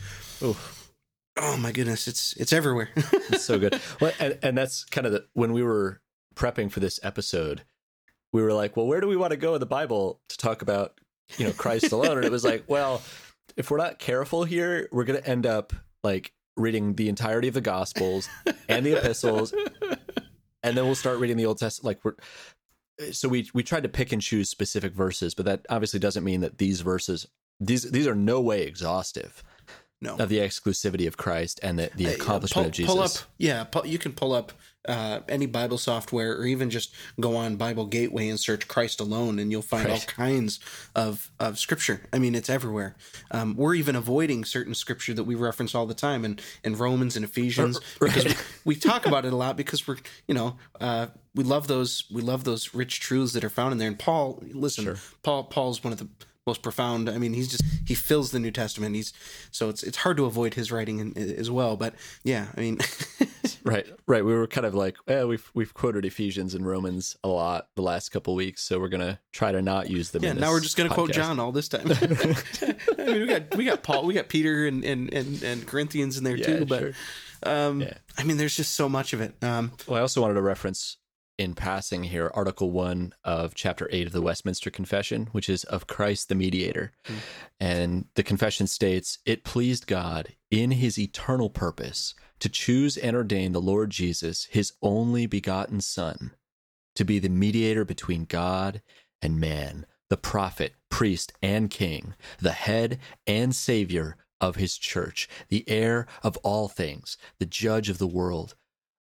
oh 1.39 1.57
my 1.57 1.71
goodness 1.73 2.09
it's 2.09 2.33
it's 2.35 2.53
everywhere. 2.53 2.89
It's 3.31 3.45
so 3.45 3.59
good. 3.59 3.81
Well, 4.01 4.13
and, 4.19 4.39
and 4.43 4.59
that's 4.59 4.85
kind 4.85 5.07
of 5.07 5.13
the 5.13 5.27
when 5.35 5.53
we 5.53 5.63
were 5.63 6.01
prepping 6.35 6.71
for 6.71 6.81
this 6.81 6.99
episode, 7.03 7.63
we 8.33 8.43
were 8.43 8.53
like, 8.53 8.77
well, 8.77 8.87
where 8.87 9.01
do 9.01 9.09
we 9.09 9.17
want 9.17 9.31
to 9.31 9.37
go 9.37 9.55
in 9.55 9.61
the 9.61 9.67
Bible 9.67 10.21
to 10.29 10.37
talk 10.37 10.63
about, 10.63 10.99
you 11.39 11.47
know, 11.47 11.53
Christ 11.53 11.93
alone? 11.93 12.19
And 12.19 12.25
it 12.25 12.33
was 12.33 12.45
like, 12.45 12.65
well, 12.69 13.03
if 13.57 13.71
we're 13.71 13.79
not 13.79 13.99
careful 13.99 14.45
here, 14.45 14.89
we're 14.93 15.05
going 15.05 15.21
to 15.21 15.29
end 15.29 15.47
up 15.47 15.73
like 16.03 16.33
reading 16.57 16.95
the 16.95 17.09
entirety 17.09 17.49
of 17.49 17.55
the 17.55 17.61
Gospels 17.61 18.29
and 18.69 18.85
the 18.85 18.99
epistles, 18.99 19.55
and 20.63 20.77
then 20.77 20.85
we'll 20.85 20.95
start 20.95 21.19
reading 21.19 21.37
the 21.37 21.47
Old 21.47 21.59
Testament. 21.59 21.87
Like 21.87 22.05
we're 22.05 23.13
so 23.13 23.29
we 23.29 23.49
we 23.53 23.63
tried 23.63 23.83
to 23.83 23.89
pick 23.89 24.13
and 24.13 24.23
choose 24.23 24.49
specific 24.49 24.95
verses, 24.95 25.35
but 25.35 25.45
that 25.47 25.67
obviously 25.69 26.01
doesn't 26.01 26.25
mean 26.25 26.41
that 26.41 26.59
these 26.59 26.81
verses 26.81 27.27
these 27.61 27.91
these 27.91 28.07
are 28.07 28.15
no 28.15 28.41
way 28.41 28.63
exhaustive 28.63 29.43
no 30.01 30.17
of 30.17 30.29
the 30.29 30.39
exclusivity 30.39 31.07
of 31.07 31.17
Christ 31.17 31.61
and 31.63 31.79
the, 31.79 31.91
the 31.95 32.09
uh, 32.09 32.13
accomplishment 32.13 32.65
pull, 32.65 32.67
of 32.67 32.73
Jesus. 32.73 32.95
Pull 32.95 33.03
up, 33.03 33.13
yeah, 33.39 33.65
pull, 33.65 33.87
you 33.87 33.99
can 33.99 34.13
pull 34.13 34.33
up 34.33 34.53
uh, 34.89 35.21
any 35.29 35.47
Bible 35.47 35.79
software, 35.79 36.37
or 36.37 36.47
even 36.47 36.71
just 36.71 36.95
go 37.21 37.37
on 37.37 37.57
Bible 37.57 37.87
Gateway 37.87 38.29
and 38.29 38.39
search 38.39 38.69
Christ 38.69 39.01
alone, 39.01 39.39
and 39.39 39.51
you'll 39.51 39.63
find 39.63 39.91
all 39.91 40.01
kinds 40.01 40.61
of 40.95 41.31
of 41.39 41.59
scripture. 41.59 42.03
I 42.13 42.19
mean, 42.19 42.35
it's 42.35 42.51
everywhere. 42.51 42.97
Um, 43.31 43.57
we're 43.57 43.75
even 43.75 43.97
avoiding 43.97 44.45
certain 44.45 44.75
scripture 44.75 45.15
that 45.15 45.25
we 45.25 45.35
reference 45.35 45.75
all 45.75 45.87
the 45.87 45.95
time, 45.95 46.25
in 46.25 46.39
in 46.65 46.77
Romans 46.77 47.17
and 47.17 47.25
Ephesians, 47.25 47.81
because 48.01 48.25
we, 48.25 48.35
we 48.65 48.75
talk 48.77 49.07
about 49.07 49.25
it 49.25 49.33
a 49.33 49.37
lot 49.37 49.57
because 49.57 49.87
we're 49.87 49.99
you 50.27 50.35
know 50.35 50.57
uh, 50.81 51.09
we 51.35 51.45
love 51.45 51.67
those 51.69 52.05
we 52.11 52.23
love 52.23 52.45
those 52.45 52.75
rich 52.75 53.01
truths 53.01 53.33
that 53.33 53.45
are 53.45 53.51
found 53.51 53.73
in 53.73 53.79
there. 53.79 53.89
And 53.89 53.99
Paul, 53.99 54.43
listen, 54.53 54.97
Paul 55.23 55.45
Paul's 55.45 55.83
one 55.85 55.93
of 55.93 55.99
the 55.99 56.09
most 56.47 56.63
profound. 56.63 57.09
I 57.11 57.19
mean, 57.19 57.33
he's 57.35 57.49
just 57.49 57.65
he 57.87 57.95
fills 57.95 58.31
the 58.31 58.39
New 58.39 58.51
Testament. 58.53 58.95
He's 58.95 59.13
so 59.51 59.69
it's 59.69 59.83
it's 59.83 59.99
hard 59.99 60.17
to 60.19 60.25
avoid 60.27 60.55
his 60.55 60.71
writing 60.71 60.99
in, 61.01 61.17
as 61.17 61.51
well. 61.51 61.77
But 61.77 61.95
yeah, 62.25 62.47
I 62.57 62.61
mean, 62.61 62.79
Right, 63.65 63.87
right. 64.07 64.25
We 64.25 64.33
were 64.33 64.47
kind 64.47 64.65
of 64.65 64.75
like, 64.77 64.97
eh, 65.09 65.25
we've 65.25 65.51
we've 65.55 65.75
quoted 65.75 66.05
Ephesians 66.05 66.55
and 66.55 66.65
Romans 66.65 67.17
a 67.25 67.29
lot 67.29 67.69
the 67.75 67.83
last 67.83 68.11
couple 68.11 68.35
weeks, 68.37 68.63
so 68.63 68.79
we're 68.79 68.89
gonna 68.89 69.19
try 69.33 69.51
to 69.51 69.61
not 69.61 69.91
use 69.91 70.11
them. 70.13 70.23
yeah. 70.23 70.35
Now 70.35 70.51
we're 70.53 70.61
just 70.61 70.77
gonna 70.77 70.89
quote. 70.89 71.13
John 71.13 71.41
all 71.41 71.51
this 71.51 71.69
time. 71.69 71.87
I 71.91 73.05
mean, 73.07 73.21
we 73.21 73.27
got 73.27 73.57
we 73.57 73.65
got 73.65 73.83
Paul, 73.83 74.05
we 74.07 74.15
got 74.15 74.29
Peter 74.29 74.67
and 74.67 74.85
and 74.85 75.13
and, 75.13 75.43
and 75.43 75.67
Corinthians 75.67 76.17
in 76.17 76.23
there 76.25 76.37
Yeah, 76.37 76.59
too. 76.59 76.67
But 76.67 76.79
sure. 76.81 76.93
um, 77.43 77.81
Yeah. 77.83 77.95
I 78.19 78.23
mean, 78.23 78.37
there's 78.37 78.57
just 78.57 78.75
so 78.75 78.89
much 78.89 79.13
of 79.13 79.21
it. 79.21 79.35
Um, 79.43 79.73
Well, 79.89 79.99
I 79.99 80.01
also 80.01 80.21
wanted 80.21 80.35
to 80.35 80.43
reference 80.43 80.97
in 81.39 81.55
passing 81.55 82.05
here 82.05 82.31
Article 82.35 82.71
One 82.71 83.13
of 83.25 83.55
Chapter 83.55 83.89
Eight 83.93 84.07
of 84.07 84.13
the 84.13 84.23
Westminster 84.23 84.71
Confession, 84.71 85.29
which 85.33 85.49
is 85.49 85.65
of 85.65 85.87
Christ 85.87 86.29
the 86.29 86.35
Mediator, 86.35 86.93
hmm. 87.05 87.15
and 87.61 88.07
the 88.15 88.23
confession 88.23 88.67
states, 88.67 89.19
"It 89.25 89.45
pleased 89.45 89.87
God 89.87 90.35
in 90.51 90.73
His 90.73 90.99
eternal 90.99 91.51
purpose 91.51 92.15
to 92.39 92.49
choose 92.49 92.97
and 92.97 93.17
ordain 93.17 93.53
the 93.53 93.61
Lord 93.61 93.91
Jesus, 93.91 94.45
His 94.51 94.73
only 94.83 95.27
begotten 95.27 95.81
Son." 95.81 96.33
to 96.97 97.05
be 97.05 97.19
the 97.19 97.29
mediator 97.29 97.85
between 97.85 98.25
God 98.25 98.83
and 99.23 99.39
man, 99.39 99.87
the 100.09 100.17
prophet, 100.17 100.75
priest, 100.91 101.33
and 101.43 101.71
king, 101.71 102.15
the 102.41 102.53
head 102.53 102.99
and 103.27 103.55
savior 103.55 104.17
of 104.41 104.57
his 104.57 104.77
church, 104.77 105.29
the 105.49 105.65
heir 105.69 106.07
of 106.23 106.37
all 106.39 106.69
things, 106.69 107.17
the 107.39 107.47
judge 107.47 107.89
of 107.89 107.99
the 107.99 108.07
world, 108.07 108.55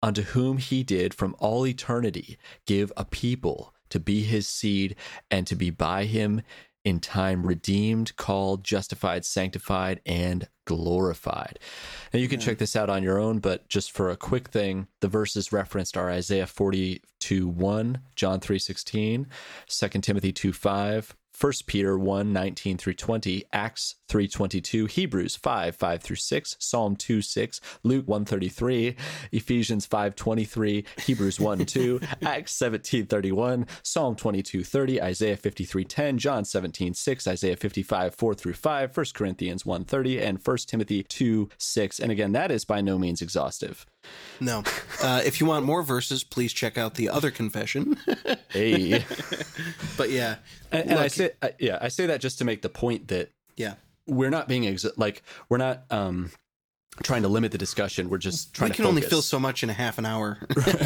unto 0.03 0.23
whom 0.23 0.59
he 0.59 0.83
did 0.83 1.15
from 1.15 1.35
all 1.39 1.67
eternity 1.67 2.39
give 2.67 2.93
a 2.97 3.05
people 3.05 3.75
to 3.91 4.01
be 4.01 4.23
his 4.23 4.49
seed 4.49 4.97
and 5.31 5.47
to 5.47 5.55
be 5.55 5.71
by 5.71 6.05
him 6.05 6.43
in 6.85 6.99
time 6.99 7.47
redeemed, 7.47 8.17
called, 8.17 8.65
justified, 8.65 9.25
sanctified, 9.25 10.01
and 10.07 10.49
glorified. 10.65 11.59
Now 12.13 12.21
you 12.21 12.29
can 12.29 12.41
hmm. 12.41 12.47
check 12.47 12.59
this 12.59 12.77
out 12.77 12.89
on 12.89 13.03
your 13.03 13.19
own, 13.19 13.39
but 13.39 13.69
just 13.69 13.93
for 13.93 14.11
a 14.11 14.17
quick 14.17 14.49
thing, 14.49 14.87
the 15.01 15.09
verses 15.09 15.53
referenced 15.53 15.97
are 15.97 16.11
Isaiah 16.11 16.47
42 16.47 17.49
1, 17.49 18.01
John 18.17 18.41
3 18.41 18.59
16, 18.59 19.27
2 19.69 19.89
Timothy 19.89 20.33
2 20.33 20.53
5, 20.53 21.17
1 21.41 21.53
Peter 21.67 21.99
1 21.99 22.33
19 22.33 22.77
through 22.77 22.93
20, 22.93 23.45
Acts 23.51 23.95
3 24.09 24.29
22, 24.29 24.85
Hebrews 24.87 25.37
5 25.37 25.75
5 25.75 26.03
through 26.03 26.17
6, 26.17 26.57
Psalm 26.59 26.97
2 26.97 27.23
6, 27.23 27.61
Luke 27.83 28.07
1 28.07 28.25
33, 28.27 28.95
Ephesians 29.33 29.87
5 29.87 30.15
23, 30.15 30.85
Hebrews 31.07 31.41
1 31.41 31.65
2, 31.65 32.01
Acts 32.23 32.53
17 32.53 33.07
31, 33.07 33.67
Psalm 33.83 34.17
22 34.17 34.63
30, 34.63 35.03
Isaiah 35.03 35.37
53 35.37 35.85
10, 35.85 36.19
John 36.19 36.45
17 36.45 36.93
6, 36.93 37.27
Isaiah 37.27 37.57
55 37.57 38.15
4 38.15 38.35
through 38.35 38.53
5, 38.53 38.97
1 38.97 39.07
Corinthians 39.15 39.65
1 39.65 39.85
30, 39.85 40.21
and 40.21 40.39
1 40.45 40.57
Timothy 40.67 41.03
2 41.03 41.49
6. 41.57 42.01
And 42.01 42.13
again, 42.13 42.33
that 42.33 42.51
is 42.51 42.67
by 42.67 42.83
no 42.83 42.99
means 42.99 43.23
exhaustive. 43.23 43.87
No. 44.41 44.65
Uh, 45.03 45.23
if 45.25 45.41
you 45.41 45.47
want 45.47 45.65
more 45.65 45.83
verses, 45.83 46.23
please 46.23 46.53
check 46.53 46.77
out 46.77 46.97
the 46.97 47.09
other 47.09 47.31
confession. 47.31 47.97
Hey. 48.51 49.03
but 49.97 50.11
yeah, 50.11 50.37
and, 50.71 50.91
and 50.91 50.99
I 50.99 51.07
say, 51.07 51.31
I, 51.41 51.55
yeah, 51.59 51.79
I 51.81 51.89
say 51.89 52.05
that 52.05 52.21
just 52.21 52.37
to 52.39 52.45
make 52.45 52.61
the 52.61 52.69
point 52.69 53.09
that 53.09 53.31
yeah, 53.57 53.77
we're 54.07 54.29
not 54.29 54.47
being 54.47 54.67
ex- 54.67 54.85
like 54.99 55.23
we're 55.49 55.57
not 55.57 55.85
um 55.89 56.33
trying 57.03 57.23
to 57.23 57.29
limit 57.29 57.53
the 57.53 57.59
discussion. 57.59 58.11
We're 58.11 58.19
just 58.19 58.53
trying 58.53 58.71
to 58.71 58.73
we 58.73 58.77
can 58.77 58.87
only 58.87 59.03
fill 59.03 59.23
so 59.23 59.39
much 59.39 59.63
in 59.63 59.71
a 59.71 59.73
half 59.73 59.97
an 59.97 60.05
hour. 60.05 60.39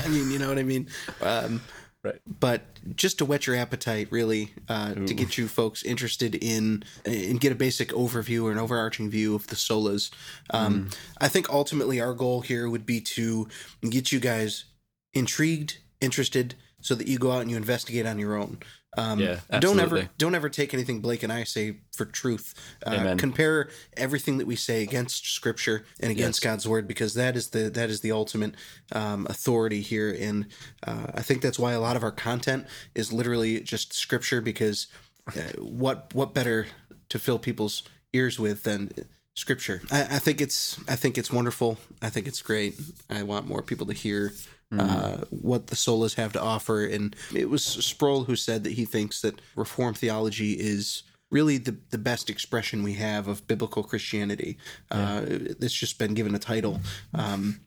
I 0.05 0.09
mean, 0.09 0.31
you 0.31 0.39
know 0.39 0.49
what 0.49 0.59
I 0.59 0.62
mean. 0.62 0.89
Um, 1.23 1.61
Right. 2.05 2.21
But 2.39 2.61
just 2.95 3.17
to 3.19 3.25
whet 3.25 3.47
your 3.47 3.57
appetite, 3.57 4.09
really, 4.11 4.53
uh, 4.69 4.93
to 4.93 5.15
get 5.15 5.39
you 5.39 5.49
folks 5.49 5.83
interested 5.83 6.35
in 6.35 6.85
and 7.07 7.41
get 7.41 7.51
a 7.51 7.55
basic 7.55 7.89
overview 7.89 8.45
or 8.45 8.53
an 8.53 8.59
overarching 8.59 9.09
view 9.09 9.35
of 9.35 9.47
the 9.47 9.57
solas, 9.57 10.11
um, 10.51 10.75
Mm. 10.75 10.97
I 11.19 11.29
think 11.29 11.49
ultimately 11.49 12.01
our 12.03 12.13
goal 12.13 12.43
here 12.43 12.69
would 12.69 12.85
be 12.85 13.01
to 13.01 13.49
get 13.89 14.13
you 14.13 14.21
guys 14.21 14.67
intrigued, 15.15 15.79
interested, 16.03 16.57
so 16.83 16.95
that 16.95 17.09
you 17.09 17.19
go 17.19 17.33
out 17.33 17.41
and 17.41 17.51
you 17.51 17.57
investigate 17.57 18.05
on 18.05 18.19
your 18.19 18.37
own. 18.37 18.59
Um, 18.97 19.19
Yeah, 19.19 19.41
don't 19.61 19.81
ever 19.81 20.09
don't 20.19 20.35
ever 20.35 20.49
take 20.49 20.75
anything 20.75 21.01
Blake 21.01 21.23
and 21.23 21.33
I 21.33 21.45
say 21.45 21.77
for 21.93 22.05
truth. 22.05 22.55
Uh, 22.87 23.15
compare 23.17 23.69
everything 23.97 24.39
that 24.39 24.47
we 24.47 24.57
say 24.57 24.83
against 24.83 25.27
Scripture 25.33 25.85
and 26.01 26.11
against 26.11 26.43
Yes. 26.43 26.51
God's 26.51 26.69
Word 26.69 26.87
because 26.89 27.15
that 27.15 27.37
is 27.37 27.49
the 27.49 27.71
that 27.71 27.91
is 27.91 28.01
the 28.01 28.13
ultimate 28.13 28.55
um, 28.93 29.27
authority 29.29 29.81
here. 29.81 30.17
And 30.19 30.47
uh, 30.87 31.07
I 31.15 31.23
think 31.23 31.43
that's 31.43 31.59
why 31.59 31.73
a 31.73 31.81
lot 31.81 31.97
of 31.97 32.03
our 32.03 32.13
content 32.13 32.67
is 32.95 33.13
literally 33.13 33.61
just 33.61 33.93
Scripture 33.93 34.41
because 34.41 34.87
uh, 35.29 35.41
what 35.59 36.15
what 36.15 36.35
better 36.35 36.67
to 37.09 37.19
fill 37.19 37.39
people's 37.39 37.83
ears 38.13 38.39
with 38.39 38.63
than 38.65 38.91
Scripture? 39.35 39.83
I, 39.91 40.03
I 40.03 40.19
think 40.19 40.41
it's 40.41 40.79
I 40.89 40.97
think 40.97 41.19
it's 41.19 41.33
wonderful. 41.33 41.79
I 42.01 42.11
think 42.11 42.27
it's 42.27 42.43
great. 42.43 42.79
I 43.11 43.23
want 43.23 43.47
more 43.47 43.63
people 43.63 43.87
to 43.87 43.93
hear 43.93 44.33
uh, 44.73 45.19
what 45.31 45.69
the 45.69 45.77
solas 45.77 46.15
have 46.15 46.33
to 46.33 46.41
offer. 46.41 46.85
And 46.85 47.15
it 47.35 47.49
was 47.49 47.65
Sproul 47.65 48.25
who 48.25 48.37
said 48.37 48.65
that 48.65 48.73
he 48.73 48.85
thinks 48.85 49.21
that 49.21 49.41
Reformed 49.57 49.99
theology 49.99 50.53
is 50.53 51.03
really 51.31 51.59
the, 51.59 51.77
the 51.91 51.99
best 51.99 52.31
expression 52.31 52.83
we 52.83 52.95
have 52.95 53.29
of 53.29 53.47
biblical 53.47 53.83
Christianity. 53.83 54.57
Uh, 54.91 55.23
it's 55.27 55.75
just 55.75 55.99
been 55.99 56.15
given 56.15 56.35
a 56.35 56.39
title. 56.39 56.81
Um, 57.12 57.61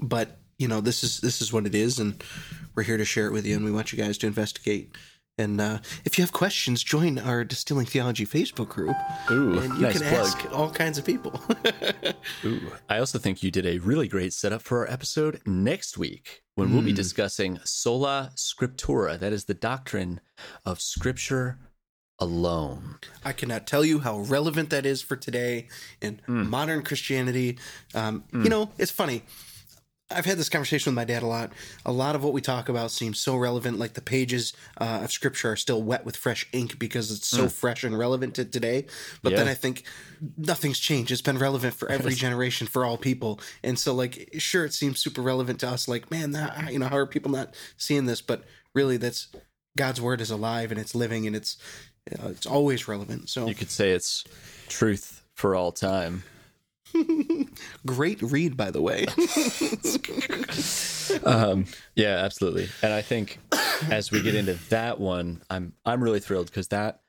but 0.00 0.38
you 0.58 0.68
know, 0.68 0.80
this 0.80 1.02
is 1.02 1.20
this 1.20 1.40
is 1.40 1.52
what 1.52 1.66
it 1.66 1.74
is, 1.74 1.98
and 1.98 2.22
we're 2.74 2.82
here 2.82 2.98
to 2.98 3.04
share 3.04 3.26
it 3.26 3.32
with 3.32 3.46
you, 3.46 3.56
and 3.56 3.64
we 3.64 3.72
want 3.72 3.92
you 3.92 3.98
guys 3.98 4.18
to 4.18 4.26
investigate. 4.26 4.94
And 5.40 5.60
uh, 5.60 5.78
if 6.04 6.18
you 6.18 6.22
have 6.22 6.32
questions, 6.32 6.82
join 6.82 7.18
our 7.18 7.44
Distilling 7.44 7.86
Theology 7.86 8.26
Facebook 8.26 8.68
group, 8.68 8.94
Ooh, 9.30 9.58
and 9.58 9.74
you 9.76 9.80
nice 9.80 9.98
can 9.98 10.02
plug. 10.08 10.26
ask 10.26 10.52
all 10.52 10.70
kinds 10.70 10.98
of 10.98 11.04
people. 11.06 11.40
Ooh. 12.44 12.60
I 12.90 12.98
also 12.98 13.18
think 13.18 13.42
you 13.42 13.50
did 13.50 13.64
a 13.66 13.78
really 13.78 14.06
great 14.06 14.32
setup 14.34 14.60
for 14.62 14.78
our 14.80 14.90
episode 14.92 15.40
next 15.46 15.96
week 15.96 16.42
when 16.56 16.72
we'll 16.72 16.82
be 16.82 16.92
Mm. 16.92 16.96
discussing 16.96 17.58
sola 17.64 18.32
scriptura. 18.36 19.18
That 19.18 19.32
is 19.32 19.46
the 19.46 19.54
doctrine 19.54 20.20
of 20.66 20.80
Scripture 20.80 21.58
alone. 22.18 22.98
I 23.24 23.32
cannot 23.32 23.66
tell 23.66 23.82
you 23.84 24.00
how 24.00 24.18
relevant 24.20 24.68
that 24.70 24.84
is 24.84 25.00
for 25.00 25.16
today 25.16 25.68
in 26.02 26.20
Hmm. 26.26 26.50
modern 26.50 26.82
Christianity. 26.82 27.58
Um, 27.94 28.24
You 28.32 28.50
know, 28.50 28.72
it's 28.76 28.90
funny. 28.92 29.22
I've 30.10 30.24
had 30.24 30.38
this 30.38 30.48
conversation 30.48 30.90
with 30.90 30.96
my 30.96 31.04
dad 31.04 31.22
a 31.22 31.26
lot. 31.26 31.52
A 31.86 31.92
lot 31.92 32.14
of 32.16 32.24
what 32.24 32.32
we 32.32 32.40
talk 32.40 32.68
about 32.68 32.90
seems 32.90 33.18
so 33.20 33.36
relevant. 33.36 33.78
Like 33.78 33.94
the 33.94 34.00
pages 34.00 34.52
uh, 34.80 35.00
of 35.04 35.12
scripture 35.12 35.52
are 35.52 35.56
still 35.56 35.82
wet 35.82 36.04
with 36.04 36.16
fresh 36.16 36.46
ink 36.52 36.78
because 36.78 37.10
it's 37.10 37.28
so 37.28 37.48
fresh 37.48 37.84
and 37.84 37.96
relevant 37.98 38.34
to 38.34 38.44
today. 38.44 38.86
But 39.22 39.36
then 39.36 39.46
Hmm. 39.46 39.50
I 39.52 39.54
think 39.54 39.84
nothing's 40.36 40.78
changed. 40.78 41.12
It's 41.12 41.22
been 41.22 41.38
relevant 41.38 41.74
for 41.74 41.88
every 41.90 42.14
generation 42.26 42.66
for 42.66 42.84
all 42.84 42.96
people. 42.96 43.40
And 43.62 43.78
so, 43.78 43.94
like, 43.94 44.30
sure, 44.38 44.64
it 44.64 44.74
seems 44.74 44.98
super 44.98 45.22
relevant 45.22 45.60
to 45.60 45.68
us. 45.68 45.86
Like, 45.86 46.10
man, 46.10 46.32
that, 46.32 46.72
you 46.72 46.78
know, 46.78 46.88
how 46.88 46.96
are 46.96 47.06
people 47.06 47.30
not 47.30 47.54
seeing 47.76 48.06
this? 48.06 48.20
But 48.20 48.44
really, 48.74 48.96
that's 48.96 49.28
God's 49.76 50.00
word 50.00 50.20
is 50.20 50.30
alive 50.30 50.72
and 50.72 50.80
it's 50.80 50.94
living 50.94 51.26
and 51.26 51.36
it's 51.36 51.56
uh, 52.12 52.28
it's 52.30 52.46
always 52.46 52.88
relevant. 52.88 53.28
So 53.28 53.46
You 53.46 53.54
could 53.54 53.70
say 53.70 53.92
it's 53.92 54.24
truth 54.68 55.22
for 55.34 55.54
all 55.54 55.70
time. 55.70 56.24
great 57.86 58.20
read, 58.22 58.56
by 58.56 58.70
the 58.70 58.82
way. 58.82 59.06
um, 61.24 61.66
yeah, 61.94 62.16
absolutely. 62.16 62.68
And 62.82 62.92
I 62.92 63.02
think 63.02 63.38
as 63.90 64.10
we 64.10 64.22
get 64.22 64.34
into 64.34 64.54
that 64.70 65.00
one, 65.00 65.42
I'm 65.50 65.74
I'm 65.84 66.02
really 66.02 66.20
thrilled 66.20 66.46
because 66.46 66.68
that 66.68 67.00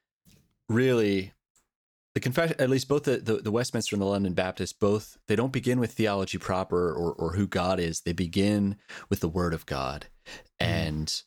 really 0.70 1.34
the 2.14 2.20
confession 2.20 2.56
at 2.60 2.70
least 2.70 2.88
both 2.88 3.04
the, 3.04 3.18
the, 3.18 3.36
the 3.38 3.52
Westminster 3.52 3.96
and 3.96 4.02
the 4.02 4.08
London 4.08 4.34
Baptist 4.34 4.80
both 4.80 5.18
they 5.28 5.36
don't 5.36 5.54
begin 5.54 5.80
with 5.80 5.94
theology 5.94 6.38
proper 6.38 6.92
or 6.92 7.14
or 7.14 7.34
who 7.34 7.48
God 7.48 7.80
is. 7.80 8.02
They 8.02 8.14
begin 8.14 8.78
with 9.10 9.20
the 9.20 9.30
word 9.30 9.54
of 9.54 9.66
God. 9.66 10.08
And 10.60 11.24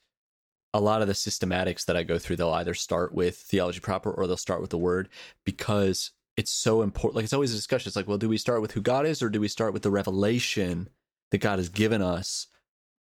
a 0.73 0.81
lot 0.81 1.03
of 1.03 1.09
the 1.09 1.15
systematics 1.15 1.85
that 1.85 1.97
I 1.97 2.03
go 2.03 2.19
through, 2.19 2.37
they'll 2.37 2.51
either 2.51 2.75
start 2.75 3.15
with 3.15 3.37
theology 3.37 3.81
proper 3.81 4.11
or 4.11 4.27
they'll 4.27 4.37
start 4.37 4.61
with 4.61 4.71
the 4.71 4.79
word 4.79 5.09
because 5.45 6.11
it's 6.37 6.53
so 6.53 6.83
important. 6.83 7.17
Like 7.17 7.25
it's 7.25 7.33
always 7.33 7.53
a 7.53 7.57
discussion. 7.57 7.89
It's 7.89 7.97
like, 7.97 8.09
well, 8.09 8.19
do 8.19 8.29
we 8.29 8.39
start 8.39 8.63
with 8.63 8.73
who 8.73 8.81
God 8.81 9.07
is 9.07 9.23
or 9.23 9.29
do 9.29 9.41
we 9.41 9.49
start 9.49 9.73
with 9.73 9.83
the 9.83 9.91
revelation 9.91 10.89
that 11.31 11.39
God 11.39 11.59
has 11.59 11.69
given 11.69 12.03
us 12.03 12.47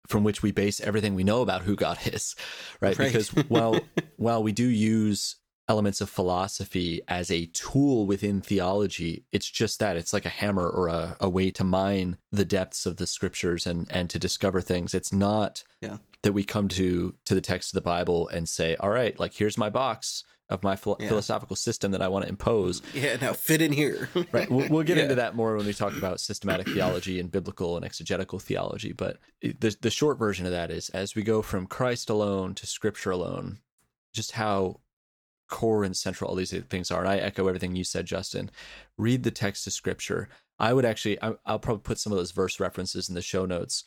from 0.08 0.24
which 0.24 0.42
we 0.42 0.50
base 0.50 0.80
everything 0.80 1.14
we 1.14 1.24
know 1.24 1.42
about 1.42 1.62
who 1.62 1.76
God 1.76 1.98
is, 2.06 2.34
right? 2.80 2.98
Right. 2.98 3.06
Because 3.12 3.28
while 3.48 3.80
while 4.16 4.42
we 4.42 4.52
do 4.52 4.66
use 4.68 5.36
elements 5.68 6.00
of 6.00 6.10
philosophy 6.10 7.00
as 7.06 7.30
a 7.30 7.46
tool 7.46 8.06
within 8.06 8.40
theology, 8.40 9.24
it's 9.30 9.48
just 9.48 9.78
that 9.78 9.96
it's 9.96 10.12
like 10.12 10.26
a 10.26 10.30
hammer 10.30 10.68
or 10.68 10.88
a, 10.88 11.16
a 11.20 11.28
way 11.28 11.50
to 11.52 11.64
mine 11.64 12.18
the 12.32 12.44
depths 12.44 12.84
of 12.84 12.96
the 12.96 13.06
scriptures 13.06 13.66
and 13.66 13.86
and 13.90 14.10
to 14.10 14.18
discover 14.18 14.60
things. 14.60 14.94
It's 14.94 15.12
not 15.12 15.62
Yeah. 15.80 15.98
That 16.22 16.32
we 16.32 16.44
come 16.44 16.68
to 16.68 17.14
to 17.26 17.34
the 17.34 17.40
text 17.40 17.70
of 17.70 17.74
the 17.74 17.80
Bible 17.88 18.28
and 18.28 18.48
say, 18.48 18.76
all 18.76 18.90
right, 18.90 19.18
like 19.18 19.34
here's 19.34 19.58
my 19.58 19.70
box 19.70 20.24
of 20.48 20.62
my 20.62 20.76
philo- 20.76 20.96
Yeah. 21.00 21.08
philosophical 21.08 21.56
system 21.56 21.92
that 21.92 22.02
I 22.02 22.08
want 22.08 22.24
to 22.24 22.28
impose. 22.28 22.82
yeah, 22.94 23.16
now 23.16 23.32
fit 23.32 23.62
in 23.62 23.72
here. 23.72 24.08
Right. 24.32 24.50
We'll, 24.50 24.68
we'll 24.68 24.82
get 24.82 24.98
Yeah. 24.98 25.04
into 25.04 25.14
that 25.16 25.34
more 25.34 25.56
when 25.56 25.64
we 25.66 25.72
talk 25.72 25.96
about 25.96 26.20
systematic 26.20 26.66
theology 26.68 27.18
and 27.20 27.30
biblical 27.30 27.76
and 27.76 27.84
exegetical 27.84 28.38
theology. 28.38 28.92
But 28.92 29.18
the, 29.40 29.74
the 29.80 29.90
short 29.90 30.18
version 30.18 30.44
of 30.44 30.52
that 30.52 30.70
is 30.70 30.90
as 30.90 31.14
we 31.14 31.22
go 31.22 31.40
from 31.42 31.66
Christ 31.66 32.10
alone 32.10 32.54
to 32.56 32.66
scripture 32.66 33.10
alone, 33.12 33.60
just 34.12 34.32
how 34.32 34.80
core 35.48 35.84
and 35.84 35.96
central 35.96 36.28
all 36.30 36.36
these 36.36 36.52
things 36.68 36.90
are. 36.90 37.00
And 37.00 37.08
I 37.08 37.16
echo 37.18 37.46
everything 37.48 37.74
you 37.76 37.84
said, 37.84 38.06
Justin. 38.06 38.50
Read 38.98 39.22
the 39.22 39.30
text 39.30 39.66
of 39.66 39.72
scripture. 39.72 40.28
I 40.58 40.72
would 40.74 40.84
actually, 40.84 41.18
I'll 41.20 41.58
probably 41.58 41.82
put 41.82 41.98
some 41.98 42.12
of 42.12 42.18
those 42.18 42.30
verse 42.32 42.60
references 42.60 43.08
in 43.08 43.14
the 43.14 43.22
show 43.22 43.46
notes. 43.46 43.84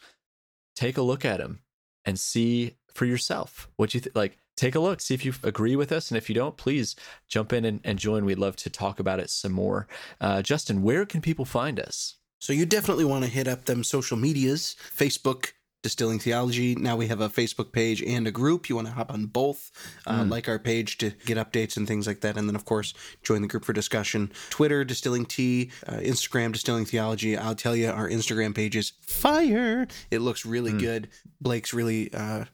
Take 0.76 0.98
a 0.98 1.02
look 1.04 1.24
at 1.26 1.38
them 1.38 1.62
and 2.06 2.20
see 2.20 2.76
for 2.94 3.06
yourself 3.06 3.70
what 3.76 3.94
you 3.94 4.00
th- 4.00 4.16
like. 4.16 4.38
Take 4.58 4.76
a 4.76 4.80
look, 4.80 5.02
see 5.02 5.14
if 5.14 5.26
you 5.26 5.34
agree 5.44 5.76
with 5.76 5.92
us. 5.92 6.10
And 6.10 6.18
if 6.18 6.30
you 6.30 6.36
don't, 6.36 6.56
please 6.56 6.96
jump 7.28 7.52
in 7.52 7.66
and, 7.66 7.82
and 7.84 8.00
join. 8.00 8.24
We'd 8.24 8.40
love 8.40 8.56
to 8.58 8.70
talk 8.70 9.02
about 9.02 9.20
it 9.20 9.30
some 9.30 9.52
more. 9.52 9.86
Uh, 10.22 10.42
Justin, 10.42 10.82
where 10.82 11.06
can 11.06 11.20
people 11.20 11.44
find 11.44 11.78
us? 11.78 12.16
So 12.40 12.54
you 12.54 12.66
definitely 12.66 13.04
want 13.04 13.26
to 13.26 13.30
hit 13.30 13.50
up 13.50 13.66
them 13.66 13.84
social 13.84 14.16
medias, 14.16 14.78
Facebook, 14.96 15.52
Distilling 15.86 16.18
Theology. 16.18 16.74
Now 16.74 16.96
we 16.96 17.06
have 17.10 17.22
a 17.22 17.30
Facebook 17.30 17.72
page 17.72 18.02
and 18.02 18.26
a 18.26 18.32
group. 18.32 18.70
You 18.70 18.76
want 18.76 18.88
to 18.88 18.94
hop 18.96 19.14
on 19.14 19.28
both, 19.28 19.70
uh, 20.08 20.26
like 20.28 20.50
our 20.50 20.58
page 20.58 20.98
to 20.98 21.12
get 21.28 21.38
updates 21.38 21.78
and 21.78 21.88
things 21.88 22.08
like 22.08 22.22
that. 22.22 22.38
And 22.38 22.50
then, 22.50 22.56
of 22.56 22.66
course, 22.66 22.96
join 23.22 23.44
the 23.44 23.48
group 23.48 23.64
for 23.64 23.72
discussion. 23.72 24.32
Twitter, 24.50 24.84
Distilling 24.84 25.28
Tea, 25.28 25.70
uh, 25.86 25.98
Instagram, 25.98 26.52
Distilling 26.54 26.86
Theology. 26.86 27.38
I'll 27.38 27.54
tell 27.54 27.76
you, 27.76 27.92
our 27.92 28.10
Instagram 28.10 28.56
page 28.56 28.76
is 28.76 28.94
fire. 29.02 29.86
It 30.10 30.22
looks 30.22 30.44
really 30.44 30.72
good. 30.74 31.08
Blake's 31.40 31.72
really 31.72 32.12
uh, 32.12 32.46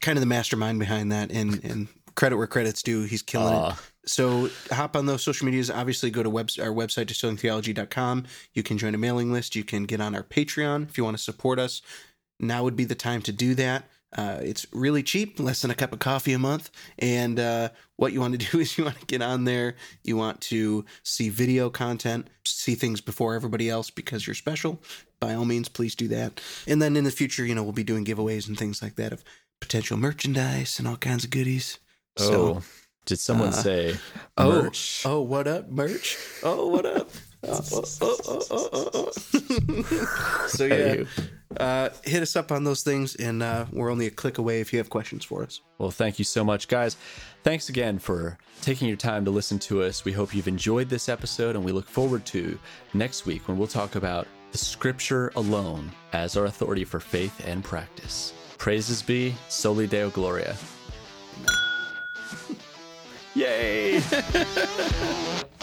kind 0.00 0.16
of 0.16 0.20
the 0.20 0.26
mastermind 0.26 0.78
behind 0.78 1.12
that. 1.12 1.30
And, 1.30 1.62
and 1.62 1.88
credit 2.14 2.38
where 2.38 2.46
credit's 2.46 2.82
due. 2.82 3.02
He's 3.02 3.20
killing 3.20 3.52
it. 3.72 3.76
So 4.06 4.48
hop 4.70 4.96
on 4.96 5.04
those 5.04 5.22
social 5.22 5.44
medias. 5.44 5.70
Obviously, 5.70 6.10
go 6.10 6.22
to 6.22 6.30
web- 6.30 6.48
our 6.58 6.68
website, 6.70 7.06
distillingtheology.com. 7.08 8.24
You 8.54 8.62
can 8.62 8.78
join 8.78 8.94
a 8.94 8.98
mailing 8.98 9.30
list. 9.32 9.54
You 9.54 9.64
can 9.64 9.84
get 9.84 10.00
on 10.00 10.14
our 10.14 10.22
Patreon 10.22 10.88
if 10.88 10.96
you 10.96 11.04
want 11.04 11.18
to 11.18 11.22
support 11.22 11.58
us. 11.58 11.82
Now 12.40 12.62
would 12.64 12.76
be 12.76 12.84
the 12.84 12.94
time 12.94 13.22
to 13.22 13.32
do 13.32 13.54
that. 13.56 13.84
Uh, 14.16 14.38
it's 14.42 14.66
really 14.72 15.02
cheap, 15.02 15.38
less 15.38 15.60
than 15.60 15.70
a 15.70 15.74
cup 15.74 15.92
of 15.92 15.98
coffee 15.98 16.32
a 16.32 16.38
month. 16.38 16.70
And 16.98 17.38
uh, 17.38 17.68
what 17.96 18.12
you 18.12 18.20
want 18.20 18.40
to 18.40 18.46
do 18.50 18.60
is 18.60 18.78
you 18.78 18.84
want 18.84 18.98
to 18.98 19.06
get 19.06 19.20
on 19.22 19.44
there. 19.44 19.74
You 20.02 20.16
want 20.16 20.40
to 20.42 20.84
see 21.02 21.28
video 21.28 21.68
content, 21.68 22.28
see 22.44 22.74
things 22.74 23.00
before 23.02 23.34
everybody 23.34 23.68
else 23.68 23.90
because 23.90 24.26
you're 24.26 24.34
special. 24.34 24.80
By 25.20 25.34
all 25.34 25.44
means, 25.44 25.68
please 25.68 25.94
do 25.94 26.08
that. 26.08 26.40
And 26.66 26.80
then 26.80 26.96
in 26.96 27.04
the 27.04 27.10
future, 27.10 27.44
you 27.44 27.54
know, 27.54 27.62
we'll 27.62 27.72
be 27.72 27.84
doing 27.84 28.04
giveaways 28.04 28.48
and 28.48 28.56
things 28.56 28.82
like 28.82 28.94
that 28.96 29.12
of 29.12 29.22
potential 29.60 29.96
merchandise 29.96 30.78
and 30.78 30.86
all 30.88 30.96
kinds 30.96 31.24
of 31.24 31.30
goodies. 31.30 31.78
So 32.16 32.32
Oh, 32.58 32.62
Did 33.04 33.18
someone 33.18 33.52
say 33.52 33.96
Oh, 34.38 34.62
merch? 34.62 35.02
oh, 35.04 35.20
what 35.20 35.46
up, 35.48 35.68
merch? 35.70 36.16
Oh, 36.42 36.68
what 36.68 36.86
up? 36.86 37.10
Oh, 37.44 37.60
oh, 37.72 37.84
oh, 38.00 38.16
oh, 38.26 38.42
oh, 38.50 38.68
oh, 38.72 39.10
oh. 39.32 40.46
so 40.48 40.64
yeah, 40.64 41.04
uh, 41.56 41.88
hit 42.04 42.22
us 42.22 42.36
up 42.36 42.52
on 42.52 42.64
those 42.64 42.82
things, 42.82 43.16
and 43.16 43.42
uh, 43.42 43.66
we're 43.72 43.90
only 43.90 44.06
a 44.06 44.10
click 44.10 44.38
away 44.38 44.60
if 44.60 44.72
you 44.72 44.78
have 44.78 44.90
questions 44.90 45.24
for 45.24 45.42
us. 45.42 45.60
Well, 45.78 45.90
thank 45.90 46.18
you 46.18 46.24
so 46.24 46.44
much, 46.44 46.68
guys. 46.68 46.96
Thanks 47.42 47.68
again 47.68 47.98
for 47.98 48.38
taking 48.60 48.88
your 48.88 48.96
time 48.96 49.24
to 49.24 49.30
listen 49.30 49.58
to 49.60 49.82
us. 49.82 50.04
We 50.04 50.12
hope 50.12 50.34
you've 50.34 50.48
enjoyed 50.48 50.88
this 50.88 51.08
episode, 51.08 51.56
and 51.56 51.64
we 51.64 51.72
look 51.72 51.88
forward 51.88 52.26
to 52.26 52.58
next 52.92 53.24
week 53.24 53.48
when 53.48 53.56
we'll 53.56 53.68
talk 53.68 53.94
about 53.94 54.26
the 54.52 54.58
scripture 54.58 55.32
alone 55.36 55.90
as 56.12 56.36
our 56.36 56.46
authority 56.46 56.84
for 56.84 57.00
faith 57.00 57.46
and 57.46 57.64
practice. 57.64 58.32
Praises 58.58 59.02
be 59.02 59.34
Soli 59.48 59.86
Deo 59.86 60.10
Gloria. 60.10 60.56
Yay! 63.34 64.00